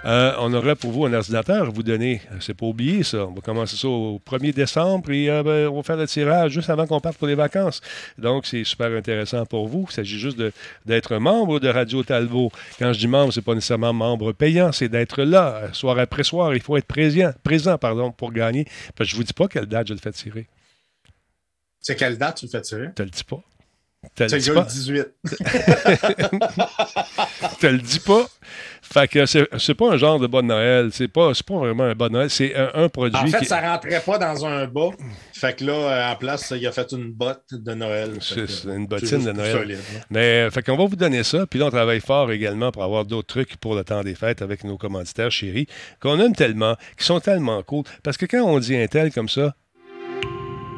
[0.05, 2.21] euh, on aurait pour vous un ordinateur à vous donner.
[2.41, 3.27] C'est pas oublié, ça.
[3.27, 6.53] On va commencer ça au 1er décembre et euh, ben, on va faire le tirage
[6.53, 7.81] juste avant qu'on parte pour les vacances.
[8.19, 9.87] Donc, c'est super intéressant pour vous.
[9.89, 10.39] Il s'agit juste
[10.85, 12.53] d'être membre de Radio Talbot.
[12.79, 16.25] Quand je dis membre, c'est pas nécessairement membre payant, c'est d'être là, euh, soir après
[16.25, 16.55] soir.
[16.55, 18.67] Il faut être présent, présent pardon, pour gagner.
[18.97, 20.47] Parce que je vous dis pas quelle date je le fais tirer.
[21.81, 22.87] C'est quelle date tu le fais tirer?
[22.89, 23.43] Je te le dis pas.
[24.15, 24.65] Te C'est le dis le pas.
[24.65, 25.07] 18.
[25.25, 25.37] Je
[27.61, 28.27] te le dis pas.
[28.95, 30.91] Fait que c'est pas un genre de bon Noël.
[30.93, 32.31] C'est pas, c'est pas vraiment un bon Noël.
[32.31, 33.45] C'est un, un produit En fait, qui.
[33.47, 34.91] ça rentrait pas dans un bas.
[35.33, 38.13] Fait que là, euh, en place, il a fait une botte de Noël.
[38.21, 39.53] C'est une bottine de Noël.
[39.53, 39.79] solide.
[40.11, 41.45] Mais euh, fait qu'on va vous donner ça.
[41.45, 44.43] Puis là, on travaille fort également pour avoir d'autres trucs pour le temps des fêtes
[44.43, 45.67] avec nos commanditaires chéris
[46.01, 47.83] qu'on aime tellement, qui sont tellement cool.
[48.05, 49.57] Parce que quand on dit un tel comme ça,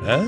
[0.09, 0.25] hein?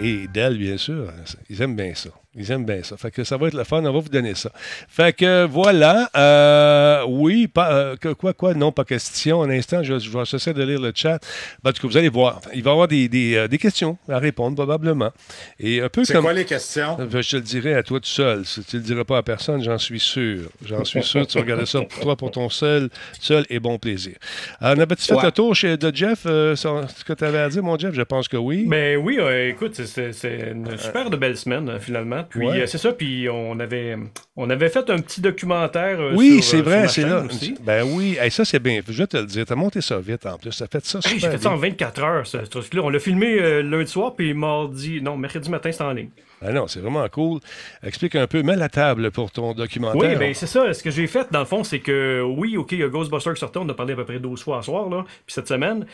[0.00, 1.12] Et Dell, bien sûr,
[1.48, 2.10] ils aiment bien ça.
[2.36, 2.96] Ils aiment bien ça.
[2.96, 3.78] Fait que ça va être le fun.
[3.84, 4.50] On va vous donner ça.
[4.88, 6.10] Fait que voilà.
[6.16, 9.42] Euh, oui, pas, euh, quoi, quoi, non, pas question.
[9.42, 11.18] Un instant, je, je vais essayer de lire le chat.
[11.62, 12.40] Ben, en tout cas, vous allez voir.
[12.54, 15.10] Il va y avoir des, des, euh, des questions à répondre, probablement.
[15.58, 16.24] Et un peu C'est comme.
[16.24, 16.96] quoi les questions?
[16.98, 18.44] Ben, Je te le dirai à toi tout seul.
[18.44, 20.48] Si tu ne le diras pas à personne, j'en suis sûr.
[20.64, 21.26] J'en suis sûr.
[21.26, 24.14] Tu vas regarder ça pour toi, pour ton seul, seul et bon plaisir.
[24.60, 25.24] Alors, on avait-tu fait Ouais.
[25.24, 26.24] le tour chez, de Jeff?
[26.26, 27.94] euh, ce que tu avais à dire, mon Jeff?
[27.94, 28.66] Je pense que oui.
[28.66, 32.25] Ben oui, euh, écoute, c'est- une super de belle semaine, finalement.
[32.28, 32.60] Puis Ouais.
[32.62, 33.96] euh, c'est ça, puis on avait,
[34.36, 36.00] on avait fait un petit documentaire.
[36.00, 37.22] euh, Oui, sur, c'est euh, vrai, c'est là.
[37.24, 37.56] aussi.
[37.62, 38.80] Ben oui, Hey, ça c'est bien.
[38.86, 39.44] Je vais te le dire.
[39.46, 40.52] T'as monté ça vite en plus.
[40.52, 41.70] Ça fait ça Hey, j'ai fait ça en bien.
[41.70, 42.82] 24 heures, ce ce truc-là.
[42.82, 46.10] On l'a filmé euh, lundi soir, puis mardi, non, mercredi matin, c'est en ligne.
[46.42, 47.40] Ah non, c'est vraiment cool.
[47.82, 48.42] Explique un peu.
[48.42, 50.10] Mets la table pour ton documentaire.
[50.10, 50.72] Oui, ben c'est ça.
[50.74, 53.32] Ce que j'ai fait, dans le fond, c'est que oui, OK, il y a Ghostbusters
[53.34, 55.04] qui sortait, on a parlé à peu près 12 fois à soir, là.
[55.24, 55.86] Puis cette semaine,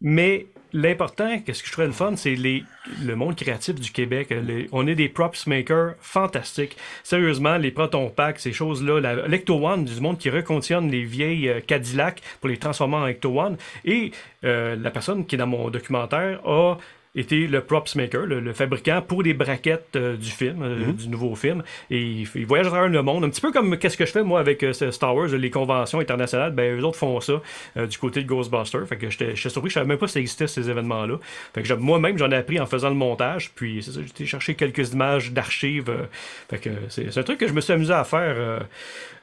[0.00, 0.46] Mais
[0.76, 2.64] l'important, qu'est-ce que je trouvais le fun, c'est les,
[3.02, 4.28] le monde créatif du Québec.
[4.30, 6.76] Les- on est des props makers fantastiques.
[7.02, 11.48] Sérieusement, les Proton Packs, ces choses-là, la l'Ecto One, du monde qui reconditionne les vieilles
[11.48, 13.56] euh, Cadillac pour les transformer en Ecto One.
[13.84, 14.12] Et
[14.44, 16.76] euh, la personne qui est dans mon documentaire a
[17.16, 20.92] été le props maker, le, le fabricant pour les braquettes euh, du film, euh, Mhm.
[20.92, 21.62] du nouveau film.
[21.90, 24.12] Et il, il voyage à travers le monde, un petit peu comme qu'est-ce que je
[24.12, 26.52] fais moi avec euh, Star Wars, les conventions internationales.
[26.52, 27.40] Ben eux autres font ça
[27.76, 28.86] du côté de Ghostbusters.
[28.86, 31.18] Fait que j'étais surpris, je savais même pas ça existait ces événements-là.
[31.54, 33.50] Fait que moi-même j'en ai appris en faisant le montage.
[33.54, 35.90] Puis c'est ça, j'ai été chercher quelques images d'archives.
[36.50, 38.36] fait que c'est un truc que je me suis amusé à faire.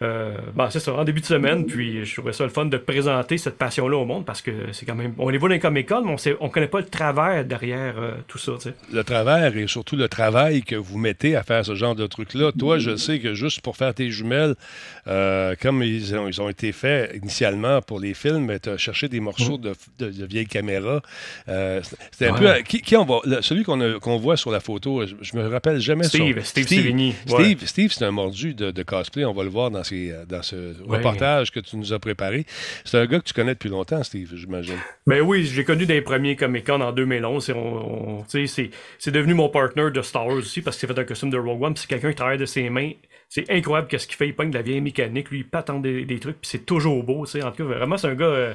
[0.01, 1.65] bon, c'est ça, en début de semaine.
[1.65, 4.85] Puis je trouvais ça le fun de présenter cette passion-là au monde parce que c'est
[4.85, 5.13] quand même.
[5.17, 7.45] On les voit dans les Comic Con, mais on sait, on connaît pas le travers
[7.45, 8.53] derrière euh, tout ça.
[8.57, 8.75] tu sais.
[8.91, 12.51] le travers et surtout le travail que vous mettez à faire ce genre de truc-là.
[12.57, 14.55] Toi, je sais que juste pour faire tes jumelles,
[15.07, 19.07] euh, comme ils ont, ils ont été faits initialement pour les films, tu as cherché
[19.09, 21.01] des morceaux de, de- de vieilles caméras.
[21.49, 21.81] Euh,
[22.11, 22.57] C'était un Ouais.
[22.57, 22.61] peu.
[22.63, 25.79] Qui, qui on va, le- celui qu'on voit sur la photo, je, je me rappelle
[25.79, 27.13] jamais Steve, son- Steve ouais.
[27.25, 29.25] Steve, Steve, c'est un mordu de, de cosplay.
[29.25, 30.97] On va le voir dans, ce Ouais.
[30.97, 32.45] reportage que tu nous as préparé.
[32.86, 34.77] C'est un gars que tu connais depuis longtemps, Steve, j'imagine.
[35.07, 37.49] Ben oui, je l'ai connu dans les premiers Comic Con en 2011.
[37.49, 37.72] et on-
[38.28, 41.63] c'est, devenu mon partner de Star Wars aussi parce qu'il fait un costume de Rogue
[41.63, 41.76] One.
[41.76, 42.91] C'est quelqu'un qui travaille de ses mains.
[43.30, 44.28] C'est incroyable qu'est-ce qu'il fait.
[44.28, 45.30] Il pogne de la vieille mécanique.
[45.32, 46.39] Lui, il patente des, des trucs.
[46.39, 47.26] Puis c'est toujours beau.
[47.26, 47.41] sais.
[47.43, 48.26] En tout cas, vraiment, c'est un gars.
[48.26, 48.53] euh,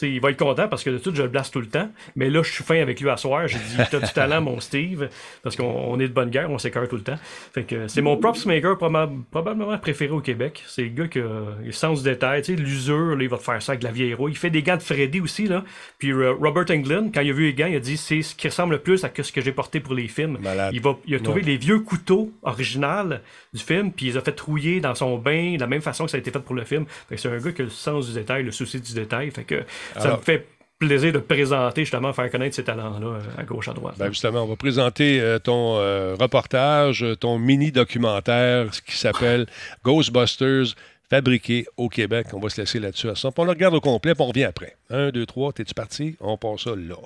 [0.00, 1.66] tu sais, il va être content parce que de tout, je le blasse tout le
[1.66, 1.90] temps.
[2.16, 3.46] Mais là, je suis fin avec lui à soir.
[3.48, 5.08] J'ai dit, t'as du talent, mon Steve.
[5.42, 6.50] Parce qu'on on est de bonne guerre.
[6.50, 7.18] On s'écœure tout le temps.
[7.52, 10.62] Fait que c'est mon props maker proba- probablement préféré au Québec.
[10.66, 11.28] C'est le gars qui a
[11.64, 12.42] le sens du détail.
[12.42, 14.28] Tu sais, l'usure, il va te faire ça avec de la vieille roue.
[14.28, 15.64] Il fait des gants de Freddy aussi, là.
[15.98, 18.34] Puis euh, Robert Englund, quand il a vu les gants, il a dit c'est ce
[18.34, 20.38] qui ressemble le plus à ce que j'ai porté pour les films.
[20.72, 21.46] Il, va, il a trouvé Ouais.
[21.46, 23.14] les vieux couteaux originaux
[23.52, 26.04] du film, puis il les a fait trouiller dans son bain, de la même façon
[26.04, 26.84] que ça a été fait pour le film.
[27.08, 29.30] Fait que c'est un gars qui a le sens du détail, le souci du détail.
[29.30, 29.62] Fait que
[29.94, 30.46] ça Alors- me fait
[30.78, 33.96] plaisir de présenter, justement, faire connaître ces talents-là euh, à gauche, à droite.
[33.98, 39.46] Ben justement, on va présenter euh, ton euh, reportage, ton mini-documentaire qui s'appelle
[39.84, 40.74] Ghostbusters,
[41.10, 42.28] fabriqué au Québec.
[42.32, 43.28] On va se laisser là-dessus à ça.
[43.36, 44.76] On le regarde au complet, puis on revient après.
[44.90, 46.16] Un, deux, trois, t'es-tu parti?
[46.20, 46.96] On passe ça là.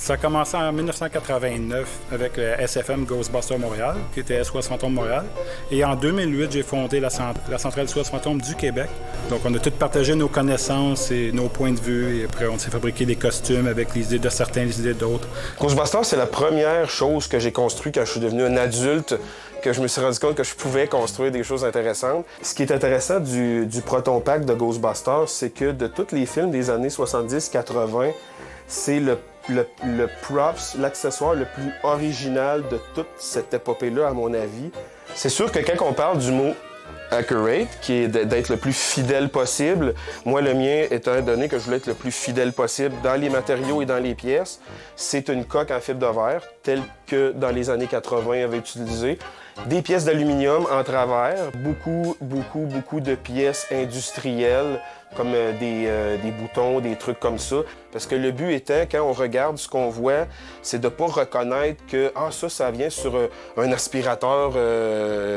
[0.00, 5.24] Ça a commencé en 1989 avec le SFM Ghostbusters Montréal, qui était SOS Fantôme Montréal.
[5.72, 8.88] Et en 2008, j'ai fondé la, cent- la centrale SOS Fantôme du Québec.
[9.28, 12.20] Donc, on a tous partagé nos connaissances et nos points de vue.
[12.20, 15.26] Et après, on s'est fabriqué des costumes avec les idées de certains, les idées d'autres.
[15.60, 19.16] Ghostbusters, c'est la première chose que j'ai construite quand je suis devenu un adulte,
[19.62, 22.24] que je me suis rendu compte que je pouvais construire des choses intéressantes.
[22.40, 26.24] Ce qui est intéressant du, du Proton Pack de Ghostbusters, c'est que de tous les
[26.24, 28.12] films des années 70-80,
[28.68, 29.18] c'est le,
[29.48, 34.70] le, props, l'accessoire le plus original de toute cette épopée-là, à mon avis.
[35.14, 36.54] C'est sûr que quand on parle du mot
[37.10, 39.94] accurate, qui est d'être le plus fidèle possible.
[40.24, 43.30] Moi, le mien, étant donné que je voulais être le plus fidèle possible dans les
[43.30, 44.60] matériaux et dans les pièces,
[44.96, 49.18] c'est une coque en fibre de verre, telle que dans les années 80 avait utilisé.
[49.66, 54.80] Des pièces d'aluminium en travers, beaucoup, beaucoup, beaucoup de pièces industrielles,
[55.16, 57.56] comme euh, des, euh, des boutons, des trucs comme ça.
[57.92, 60.26] Parce que le but étant, quand on regarde ce qu'on voit,
[60.62, 64.52] c'est de ne pas reconnaître que ah, ça, ça vient sur euh, un aspirateur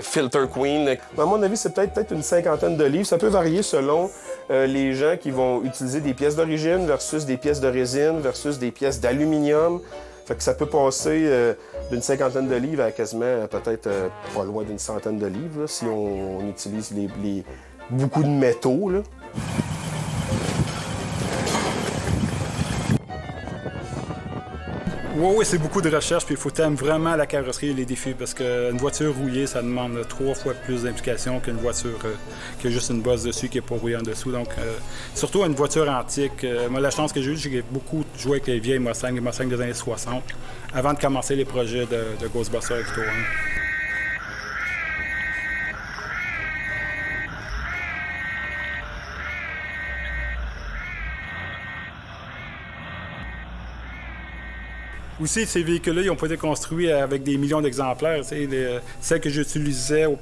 [0.04, 0.98] Filter Queen.
[1.18, 3.06] À mon avis, c'est peut-être une cinquantaine de livres.
[3.06, 4.10] Ça peut varier selon
[4.50, 8.72] les gens qui vont utiliser des pièces d'origine versus des pièces de résine versus des
[8.72, 9.80] pièces d'aluminium.
[10.26, 11.30] Fait que ça peut passer
[11.90, 13.90] d'une cinquantaine de livres à quasiment peut-être
[14.36, 17.44] pas loin d'une centaine de livres si on, utilise les-
[17.90, 18.90] beaucoup de métaux.
[18.90, 19.00] Là.
[25.14, 27.86] Oui, oui, c'est beaucoup de recherche, puis il faut aimer vraiment la carrosserie et les
[27.86, 32.14] défis, parce qu'une voiture rouillée, ça demande trois fois plus d'implication qu'une voiture euh,
[32.60, 34.32] qui a juste une bosse dessus qui n'est pas rouillée en dessous.
[34.32, 34.78] Donc, euh,
[35.14, 36.46] surtout une voiture antique.
[36.46, 39.22] euh, moi, la chance que j'ai eue, j'ai beaucoup joué avec les vieilles Mustang, les
[39.22, 40.24] Mustang des années 60,
[40.74, 43.61] avant de commencer les projets de, de Ghostbusters Ecto One.
[55.22, 58.22] Aussi, ces véhicules-là, ils ont pas été construits avec des millions d'exemplaires.
[58.32, 60.18] les- Celle que j'utilisais, au-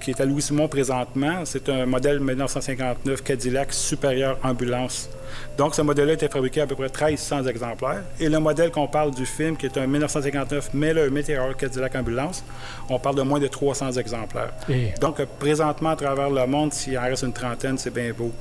[0.00, 5.10] qui est à Louis-Simon présentement, c'est un modèle 1959 Cadillac Supérieur Ambulance.
[5.58, 8.02] Donc, ce modèle-là a été fabriqué à peu près 1300 exemplaires.
[8.18, 12.42] Et le modèle qu'on parle du film, qui est un 1959 Miller Meteor Cadillac Ambulance,
[12.88, 14.52] on parle de moins de 300 exemplaires.
[14.70, 18.10] Et- Donc, euh, présentement, à travers le monde, s'il en reste une trentaine, c'est bien
[18.16, 18.32] beau.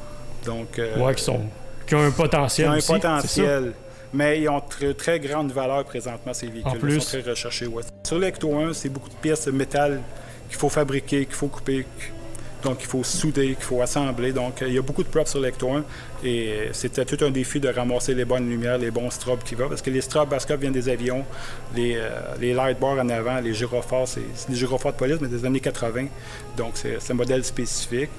[0.45, 1.41] Donc, euh, ouais, qui, sont,
[1.85, 2.67] qui ont un potentiel.
[2.67, 3.73] Qui ont un aussi, potentiel.
[4.13, 6.71] Mais ils ont très, très grande valeur présentement, ces véhicules.
[6.71, 6.95] En plus.
[6.95, 7.67] Ils sont très recherchés.
[7.67, 7.83] Ouais.
[8.05, 10.01] Sur l'Ecto 1, c'est beaucoup de pièces de métal
[10.49, 11.85] qu'il faut fabriquer, qu'il faut couper.
[12.63, 14.33] Donc, il faut souder, qu'il faut assembler.
[14.33, 15.83] Donc, il y a beaucoup de props sur l'Ecto 1.
[16.25, 19.69] Et c'était tout un défi de ramasser les bonnes lumières, les bons strobes qui vont.
[19.69, 21.23] Parce que les strobes Bascop viennent des avions.
[21.75, 22.09] Les, euh,
[22.41, 25.61] les light bars en avant, les gyrophares, c'est des gyrophares de police, mais des années
[25.61, 26.07] 80.
[26.57, 28.09] Donc, c'est un modèle spécifique.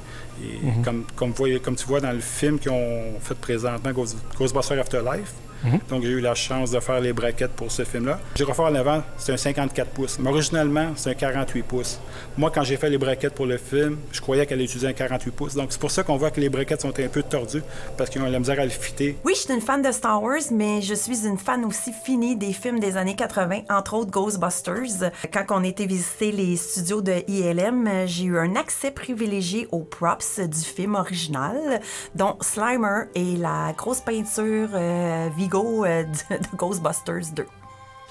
[0.43, 0.83] Et Mhm.
[0.85, 3.91] comme, comme, comme, tu vois dans le film qu'ils ont fait présentement,
[4.39, 5.33] Ghostbusters Afterlife,
[5.65, 5.79] Mhm.
[5.89, 8.19] donc, j'ai eu la chance de faire les braquettes pour ce film-là.
[8.35, 10.19] Gyrophare en avant, c'est un 54 pouces.
[10.19, 12.01] Mais originalement, c'est un 48 pouces.
[12.39, 15.31] Moi, quand j'ai fait les braquettes pour le film, je croyais qu'elle utilisait un 48
[15.31, 15.55] pouces.
[15.55, 17.63] Donc, c'est pour ça qu'on voit que les braquettes sont un peu tordues,
[17.97, 19.19] parce qu'ils ont la misère à le fitter.
[19.25, 22.37] Oui, je suis une fan de Star Wars, mais je suis une fan aussi finie
[22.37, 25.11] des films des années 80, entre autres Ghostbusters.
[25.33, 30.41] Quand on était visiter les studios de ILM, j'ai eu un accès privilégié aux props
[30.41, 31.81] du film original,
[32.15, 37.47] dont Slimer et la grosse peinture euh, Vigo euh, de, Ghostbusters 2.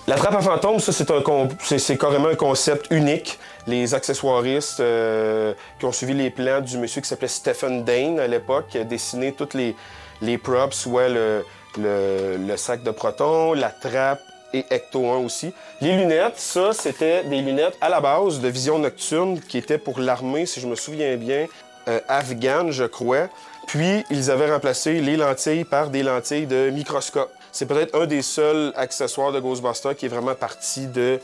[0.08, 1.22] La trappe à fantômes, ça, c'est, un,
[1.60, 3.38] c'est, carrément un concept unique.
[3.68, 8.28] Les accessoiristes euh, qui ont suivi les plans du monsieur qui s'appelait Stephen Dane à
[8.28, 9.76] l'époque, qui a dessiné toutes les,
[10.22, 11.46] les props, soit le,
[11.78, 14.22] le, sac de proton, la trappe
[14.54, 15.54] et Ecto 1 aussi.
[15.82, 20.00] Les lunettes, ça, c'était des lunettes à la base de vision nocturne qui étaient pour
[20.00, 21.46] l'armée, si je me souviens bien,
[21.88, 23.28] euh, afghane, je crois.
[23.70, 27.32] Puis, ils avaient remplacé les lentilles par des lentilles de microscope.
[27.52, 31.20] C'est peut-être un des seuls accessoires de Ghostbusters qui est vraiment parti de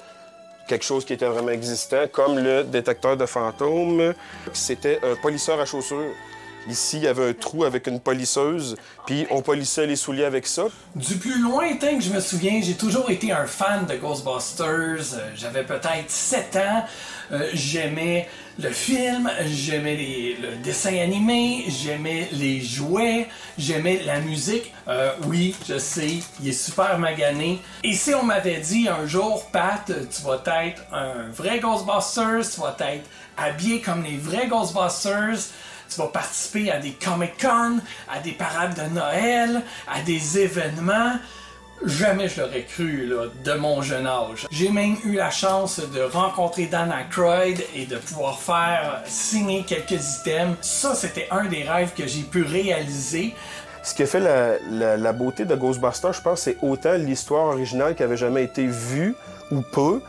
[0.68, 4.14] quelque chose qui était vraiment existant, comme le détecteur de fantômes.
[4.54, 6.12] C'était un polisseur à chaussures.
[6.68, 8.76] Ici, il y avait un trou avec une polisseuse,
[9.06, 10.64] puis on polissait les souliers avec ça.
[10.96, 14.66] Du plus lointain que je me souviens, j'ai toujours été un fan de Ghostbusters.
[15.16, 16.84] Euh, J'avais peut-être 7 ans.
[17.32, 18.28] Euh, j'aimais
[18.60, 23.28] le film, j'aimais les- le dessin animé, j'aimais les jouets,
[23.58, 24.72] j'aimais la musique.
[24.88, 27.60] Euh, oui, je sais, il est super magané.
[27.84, 32.62] Et si on m'avait dit un jour, Pat, tu vas être un vrai Ghostbusters, tu
[32.62, 33.06] vas être
[33.38, 35.50] habillé comme les vrais Ghostbusters,
[35.90, 37.80] tu vas participer à des Comic-Con,
[38.14, 41.14] à des parades de Noël, à des événements.
[41.86, 44.48] Jamais je l'aurais cru là, de mon jeune âge.
[44.49, 50.20] J'ai même eu la chance de rencontrer Dan Aykroyd et de pouvoir faire signer quelques
[50.20, 50.56] items.
[50.62, 53.36] Ça, c'était un des rêves que j'ai pu réaliser.
[53.84, 57.48] Ce qui a fait la, la- la beauté de Ghostbusters, je pense, c'est autant l'histoire
[57.48, 59.14] originale qui avait jamais été vue
[59.52, 60.02] ou peu,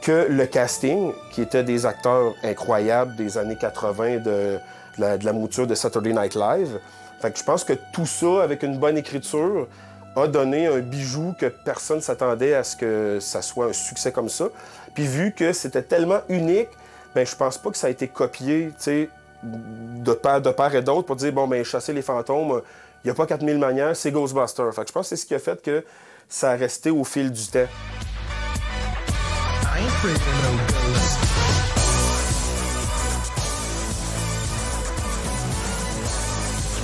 [0.00, 4.58] que le casting, qui était des acteurs incroyables des années 80 de, de
[5.00, 6.78] de la mouture de Saturday Night Live.
[7.20, 9.66] Fait que je pense que tout ça, avec une bonne écriture,
[10.16, 14.28] a donné un bijou que personne s'attendait à ce que ça soit un succès comme
[14.28, 14.48] ça.
[14.94, 16.68] Puis vu que c'était tellement unique,
[17.14, 18.72] ben je pense pas que ça a été copié,
[19.42, 22.60] de part, de et d'autre pour dire, bon, ben chasser les fantômes,
[23.04, 24.74] il n'y a pas 4000 manières, c'est Ghostbusters.
[24.74, 25.84] Fait que je pense que c'est ce qui a fait que
[26.28, 27.66] ça a resté au fil du temps.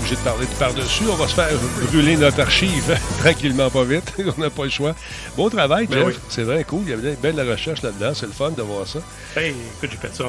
[0.06, 1.04] Obligé de parler de par-dessus.
[1.10, 1.48] On va se faire
[1.90, 4.12] brûler notre archive tranquillement, pas vite.
[4.38, 4.94] On n'a pas le choix.
[5.36, 6.06] Bon travail, Ben Jeff.
[6.06, 6.14] oui.
[6.28, 6.82] C'est vrai, cool.
[6.84, 8.12] Il y avait belle la recherche là-dedans.
[8.14, 9.00] C'est le fun de voir ça.
[9.36, 10.24] Hey, écoute, j'ai fait ça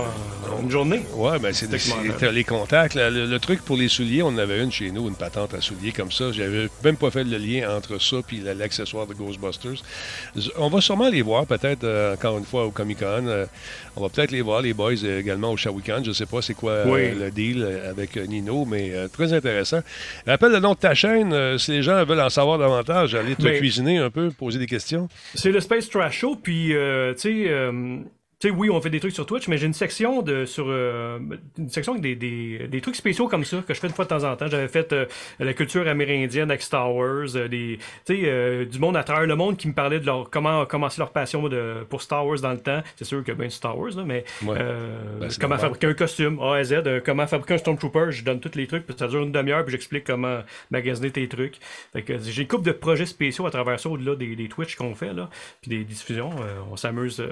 [0.51, 1.03] en, une journée.
[1.13, 1.69] Ouais, ben c'est
[2.31, 2.95] les contacts.
[2.95, 5.61] le, le truc pour les souliers, on en avait une chez nous, une patente à
[5.61, 6.31] souliers comme ça.
[6.31, 9.83] J'avais même pas fait le lien entre ça et l'accessoire de Ghostbusters.
[10.57, 13.27] On va sûrement les voir, peut-être euh, encore une fois au Comic Con.
[13.27, 13.45] Euh,
[13.95, 16.03] on va peut-être les voir, les boys, euh, également au Shawikan.
[16.03, 17.11] Je sais pas c'est quoi euh, Oui.
[17.19, 19.66] le deal avec Nino, mais très intéressant.
[20.25, 23.35] Rappelle le nom de ta chaîne, euh, si les gens veulent en savoir davantage, aller
[23.35, 25.07] te Ben- cuisiner un peu, poser des questions.
[25.35, 27.97] C'est le Space Trash Show, puis euh, tu sais, euh,
[28.39, 30.65] tu sais, oui, on fait des trucs sur Twitch, mais j'ai une section de sur
[30.67, 31.17] euh,
[31.57, 34.05] une section avec des, des, des trucs spéciaux comme ça que je fais une fois
[34.05, 34.45] de temps en temps.
[34.47, 35.05] J'avais fait euh,
[35.39, 39.35] la culture amérindienne avec Star Wars, euh, des, tu sais, du monde à travers le
[39.35, 42.51] monde qui me parlait de leur comment commencer leur passion de, pour Star Wars dans
[42.51, 42.83] le temps.
[42.95, 44.55] C'est sûr que ben Star Wars là, mais Ouais.
[44.55, 45.59] Ben, comment normal.
[45.59, 48.85] fabriquer un costume A à Z, comment fabriquer un Stormtrooper, je donne tous les trucs,
[48.85, 51.55] puis ça dure une demi-heure, puis j'explique comment magasiner tes trucs.
[51.91, 54.75] Fait que j'ai une couple de projets spéciaux à travers ça, au-delà des, des Twitch
[54.75, 55.29] qu'on fait, là,
[55.61, 56.29] puis des diffusions.
[56.71, 57.23] On s'amuse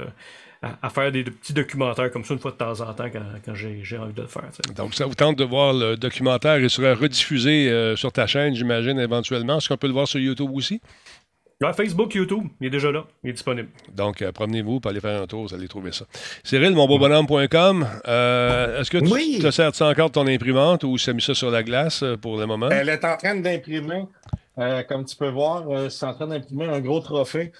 [0.65, 3.21] à, à faire des, petits documentaires comme ça une fois de temps en temps quand,
[3.45, 4.43] quand j'ai j'ai envie de le faire.
[4.75, 6.57] Donc, ça vous tente de voir le documentaire.
[6.59, 9.57] Il sera rediffusé euh, sur ta chaîne, j'imagine, éventuellement.
[9.57, 10.81] Est-ce qu'on peut le voir sur YouTube aussi?
[11.61, 13.69] Ouais, Facebook, YouTube, il est déjà là, il est disponible.
[13.93, 16.03] Donc, euh, promenez-vous pour aller faire un tour, vous allez trouver ça.
[16.43, 19.39] Cyril, monbeaubonhomme.com, euh, est-ce que tu Oui.
[19.41, 22.03] te sers ça encore de ton imprimante ou tu as mis ça sur la glace
[22.03, 22.69] euh, pour le moment?
[22.71, 24.03] Elle est en train d'imprimer,
[24.57, 27.53] euh, comme tu peux voir, euh, c'est en train d'imprimer un gros trophée.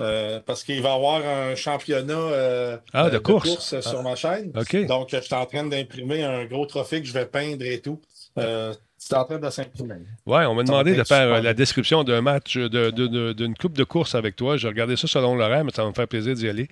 [0.00, 3.80] Euh, parce qu'il va y avoir un championnat euh, Ah, euh, de course.
[3.80, 4.02] sur Ah.
[4.02, 4.52] ma chaîne.
[4.86, 8.00] Donc, je suis en train d'imprimer un gros trophée que je vais peindre et tout.
[8.38, 9.96] Euh, C'est en train de s'imprimer.
[10.26, 11.42] Ouais, on m'a demandé de faire super.
[11.42, 14.56] la description d'un match, d'une coupe de course avec toi.
[14.56, 16.68] J'ai regardé ça selon l'horaire, mais ça va me faire plaisir d'y aller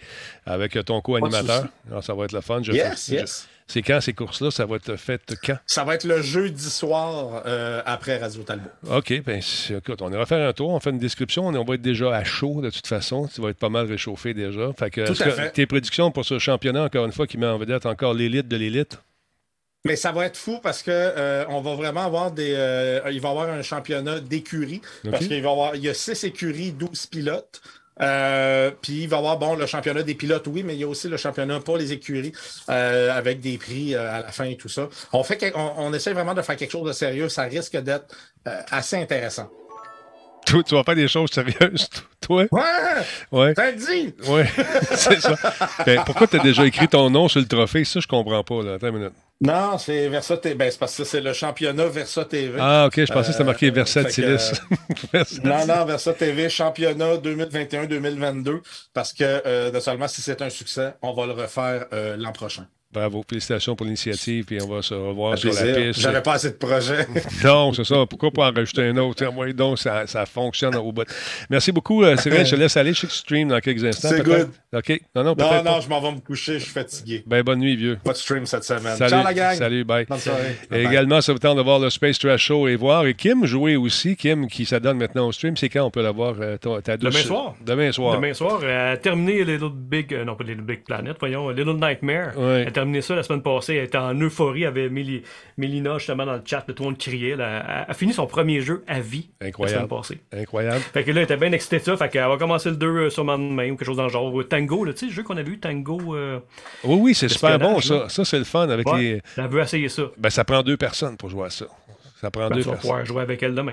[0.47, 1.65] avec ton co-animateur.
[2.03, 2.63] ça va être le fun.
[2.63, 3.49] Je Yes, fais- je- yes.
[3.73, 4.51] C'est quand ces courses-là?
[4.51, 5.57] Ça va être fait quand?
[5.65, 8.69] Ça va être le jeudi soir euh, après Radio Talbot.
[8.91, 11.81] OK, c'est- écoute, on ira faire un tour, on fait une description, on, va être
[11.83, 13.29] déjà à chaud de toute façon.
[13.33, 14.73] Tu vas être pas mal réchauffé déjà.
[14.77, 15.51] Fait que, Tout à fait.
[15.53, 18.57] tes prédictions pour ce championnat, encore une fois, qui met en vedette encore l'élite de
[18.57, 18.99] l'élite?
[19.85, 22.53] Mais ça va être fou parce que euh, on va vraiment avoir des.
[22.55, 24.83] euh, il va y avoir un championnat d'écuries.
[25.09, 25.77] Parce qu'il va y avoir.
[25.77, 27.63] Il y a six écuries, 12 pilotes.
[28.01, 30.85] Euh, puis il va y avoir bon le championnat des pilotes, oui, mais il y
[30.85, 32.33] a aussi le championnat pour les écuries
[32.69, 34.89] euh, avec des prix euh, à la fin et tout ça.
[35.13, 37.29] On fait on, on essaie vraiment de faire quelque chose de sérieux.
[37.29, 38.15] Ça risque d'être
[38.45, 39.51] assez intéressant.
[40.51, 41.89] Toi, tu vas faire des choses sérieuses,
[42.21, 42.45] toi?
[42.51, 42.61] Ouais!
[43.33, 43.55] Ouais.
[43.55, 44.15] T'as dit!
[44.27, 44.43] Oui,
[44.95, 45.35] c'est ça.
[45.87, 47.85] Ben, pourquoi tu as déjà écrit ton nom sur le trophée?
[47.85, 48.63] Ça, je comprends pas.
[48.63, 48.75] Là.
[48.75, 49.13] Attends une minute.
[49.43, 50.55] Non, c'est Versa TV.
[50.55, 52.59] Ben, c'est parce que c'est le championnat Versa TV.
[52.61, 54.53] Ah, OK, je pensais que c'était marqué Euh, Versatilis.
[55.13, 58.61] que, euh, non, non, Versa TV, championnat 2021-2022.
[58.93, 62.67] Parce que euh, seulement si c'est un succès, on va le refaire euh, l'an prochain.
[62.93, 66.01] Bravo, félicitations pour l'initiative, puis on va se revoir sur la piste.
[66.01, 67.07] J'avais pas assez de projets.
[67.45, 68.05] Non, c'est ça.
[68.07, 69.25] Pourquoi pas en rajouter un autre?
[69.33, 71.05] Moi, donc, ça, ça fonctionne au bout.
[71.49, 72.45] Merci beaucoup, euh, Cyril.
[72.45, 72.93] Je te laisse aller.
[72.93, 74.09] Je sais que tu stream dans quelques instants.
[74.09, 74.49] C'est good.
[74.75, 75.01] OK.
[75.15, 77.23] Non, non, non, non, je m'en vais me coucher, je suis fatigué.
[77.27, 77.99] Ben, bonne nuit, vieux.
[78.03, 78.97] Pas de stream cette semaine.
[78.97, 79.55] Salut, Ciao la gang.
[79.55, 80.05] Salut, bye.
[80.07, 80.57] Bonne soirée.
[80.73, 83.07] Et également, ça vous tente de voir le Space Trash Show et voir.
[83.07, 84.17] Et Kim jouer aussi.
[84.17, 85.57] Kim qui s'adonne maintenant au stream.
[85.57, 87.55] C'est quand on peut la voir, euh, ta, douce- Demain soir.
[87.65, 88.17] Demain soir.
[88.17, 91.77] Demain soir, elle a terminé Little Big, euh, non pas Little Big Planet, voyons, Little
[91.81, 92.37] Nightmare.
[92.37, 92.67] Ouais.
[92.81, 93.75] Elle a terminé ça la semaine passée.
[93.75, 94.63] Elle était en euphorie.
[94.63, 95.23] Elle avait Méli-
[95.59, 96.63] Mélina justement dans le chat.
[96.63, 97.31] Tout le monde criait.
[97.31, 99.83] Elle a fini son premier jeu à vie Incroyable.
[99.83, 100.21] la semaine passée.
[100.33, 100.81] Incroyable.
[100.93, 101.97] Fait que là, elle était bien excitée de ça.
[101.97, 104.33] Fait qu'elle va commencer le 2 euh, sûrement demain ou quelque chose dans le genre.
[104.49, 106.15] Tango, tu sais, le jeu qu'on avait eu, Tango.
[106.17, 106.39] euh,
[106.85, 108.09] Oui, oui, c'est super bon, ça.
[108.09, 109.23] Ça, c'est le fun avec Ouais, les.
[109.37, 110.05] Elle veut essayer ça.
[110.17, 111.67] Ben, ça prend deux personnes pour jouer à ça.
[112.21, 112.91] Ça prend Ben, deux tu vas personnes.
[112.91, 113.73] pouvoir jouer avec elle demain.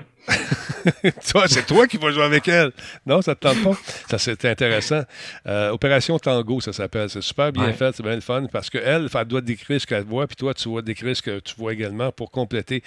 [1.30, 2.72] Toi, c'est toi qui vas jouer avec elle.
[3.06, 3.76] Non, ça te tente pas.
[4.10, 5.02] Ça, c'est intéressant.
[5.46, 7.10] Euh, Opération Tango, ça s'appelle.
[7.10, 7.72] C'est super bien Ouais.
[7.72, 10.54] fait, c'est bien le fun parce qu'elle, elle doit décrire ce qu'elle voit, puis toi,
[10.54, 12.82] tu dois décrire ce que tu vois également pour compléter.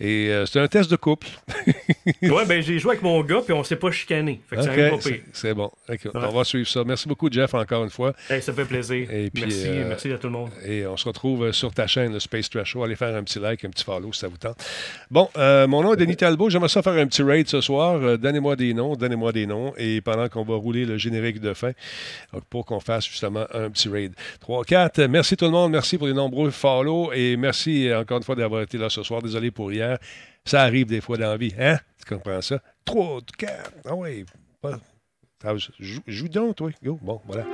[0.00, 1.28] Et euh, c'est un test de couple.
[2.22, 4.40] ouais, ben j'ai joué avec mon gars, puis on s'est pas chicané.
[4.48, 5.22] Fait que ça Ok, arrive pas c'est- pire.
[5.32, 5.70] c'est bon.
[5.88, 5.98] Ouais.
[6.14, 6.82] On va suivre ça.
[6.84, 8.12] Merci beaucoup, Jeff, encore une fois.
[8.28, 9.10] Hey, ça fait plaisir.
[9.10, 10.50] Et puis, merci, euh, merci à tout le monde.
[10.64, 12.84] Et on se retrouve sur ta chaîne, le Space Trash Show.
[12.84, 14.56] Allez faire un petit like, un petit follow si ça vous tente.
[15.10, 16.50] Bon, mon nom est Denis Talbot.
[16.50, 18.00] J'aimerais ça faire un petit raid ce soir.
[18.00, 19.72] Euh, donnez-moi des noms, donnez-moi des noms.
[19.76, 21.72] Et pendant qu'on va rouler le générique de fin,
[22.32, 24.14] donc, pour qu'on fasse justement un petit raid.
[24.40, 25.02] 3, 4.
[25.06, 25.72] Merci tout le monde.
[25.72, 27.12] Merci pour les nombreux follow.
[27.12, 29.20] Et merci euh, encore une fois d'avoir été là ce soir.
[29.20, 29.98] Désolé pour hier.
[30.44, 31.52] Ça arrive des fois dans la vie.
[31.58, 31.78] Hein?
[32.06, 32.60] Tu comprends ça?
[32.84, 33.72] 3, 4.
[33.86, 34.24] Ah oui.
[35.44, 36.70] Ah, Joue, joue donc, toi.
[36.82, 36.98] Go.
[37.02, 37.44] Bon, voilà.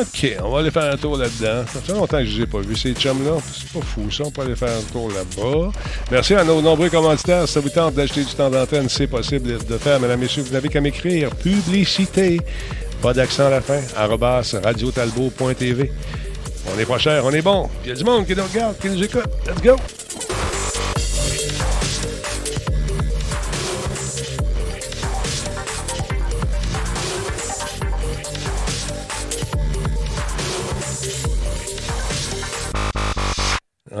[0.00, 1.64] OK, on va aller faire un tour là-dedans.
[1.70, 3.32] Ça fait longtemps que je ne les ai pas vus, ces chums-là.
[3.52, 4.24] C'est pas fou, ça.
[4.24, 5.72] On peut aller faire un tour là-bas.
[6.10, 7.46] Merci à nos nombreux commanditaires.
[7.46, 10.00] Si ça vous tente d'acheter du temps d'antenne, c'est possible de faire.
[10.00, 12.40] Mesdames, Messieurs, vous n'avez qu'à m'écrire publicité,
[13.02, 15.92] pas d'accent à la fin, arrobas radiotalbot.tv.
[16.72, 17.68] On n'est pas cher, on est bon.
[17.84, 19.28] Il y a du monde qui nous regarde, qui nous écoute.
[19.46, 19.76] Let's go!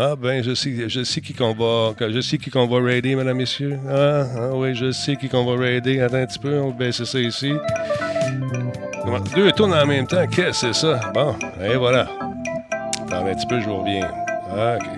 [0.02, 3.14] Ah ben je sais, je sais qui qu'on va, je sais qui qu'on va raider,
[3.14, 3.78] mesdames, messieurs.
[3.86, 6.00] Ah, ah oui, je sais qui qu'on va raider.
[6.00, 7.52] Attends un petit peu, on va baisser ça ici.
[9.34, 11.00] Deux tournes en même temps, qu'est-ce que c'est ça?
[11.12, 12.08] Bon, et voilà.
[13.02, 14.10] Attends un petit peu, je vous reviens.
[14.56, 14.88] Ah, ok.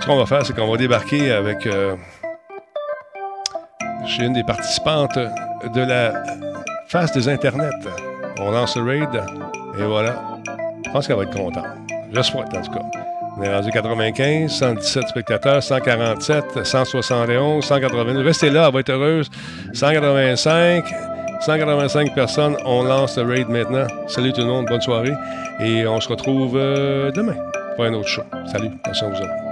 [0.00, 1.94] Ce qu'on va faire, c'est qu'on va débarquer avec euh,
[4.04, 6.24] chez une des participantes de la
[6.88, 7.70] face des internets.
[8.40, 9.22] On lance le raid
[9.78, 10.40] et voilà.
[10.84, 11.66] Je pense qu'elle va être contente.
[12.14, 12.80] Je souhaite, en tout cas.
[13.36, 18.22] On est rendu 95, 117 spectateurs, 147, 171, 182.
[18.22, 19.28] Restez là, elle va être heureuse.
[19.72, 20.84] 185,
[21.40, 22.56] 185 personnes.
[22.64, 23.86] On lance le raid maintenant.
[24.06, 25.14] Salut tout le monde, bonne soirée.
[25.60, 27.36] Et on se retrouve euh, demain
[27.74, 28.22] pour un autre show.
[28.46, 29.43] Salut, attention vous autres.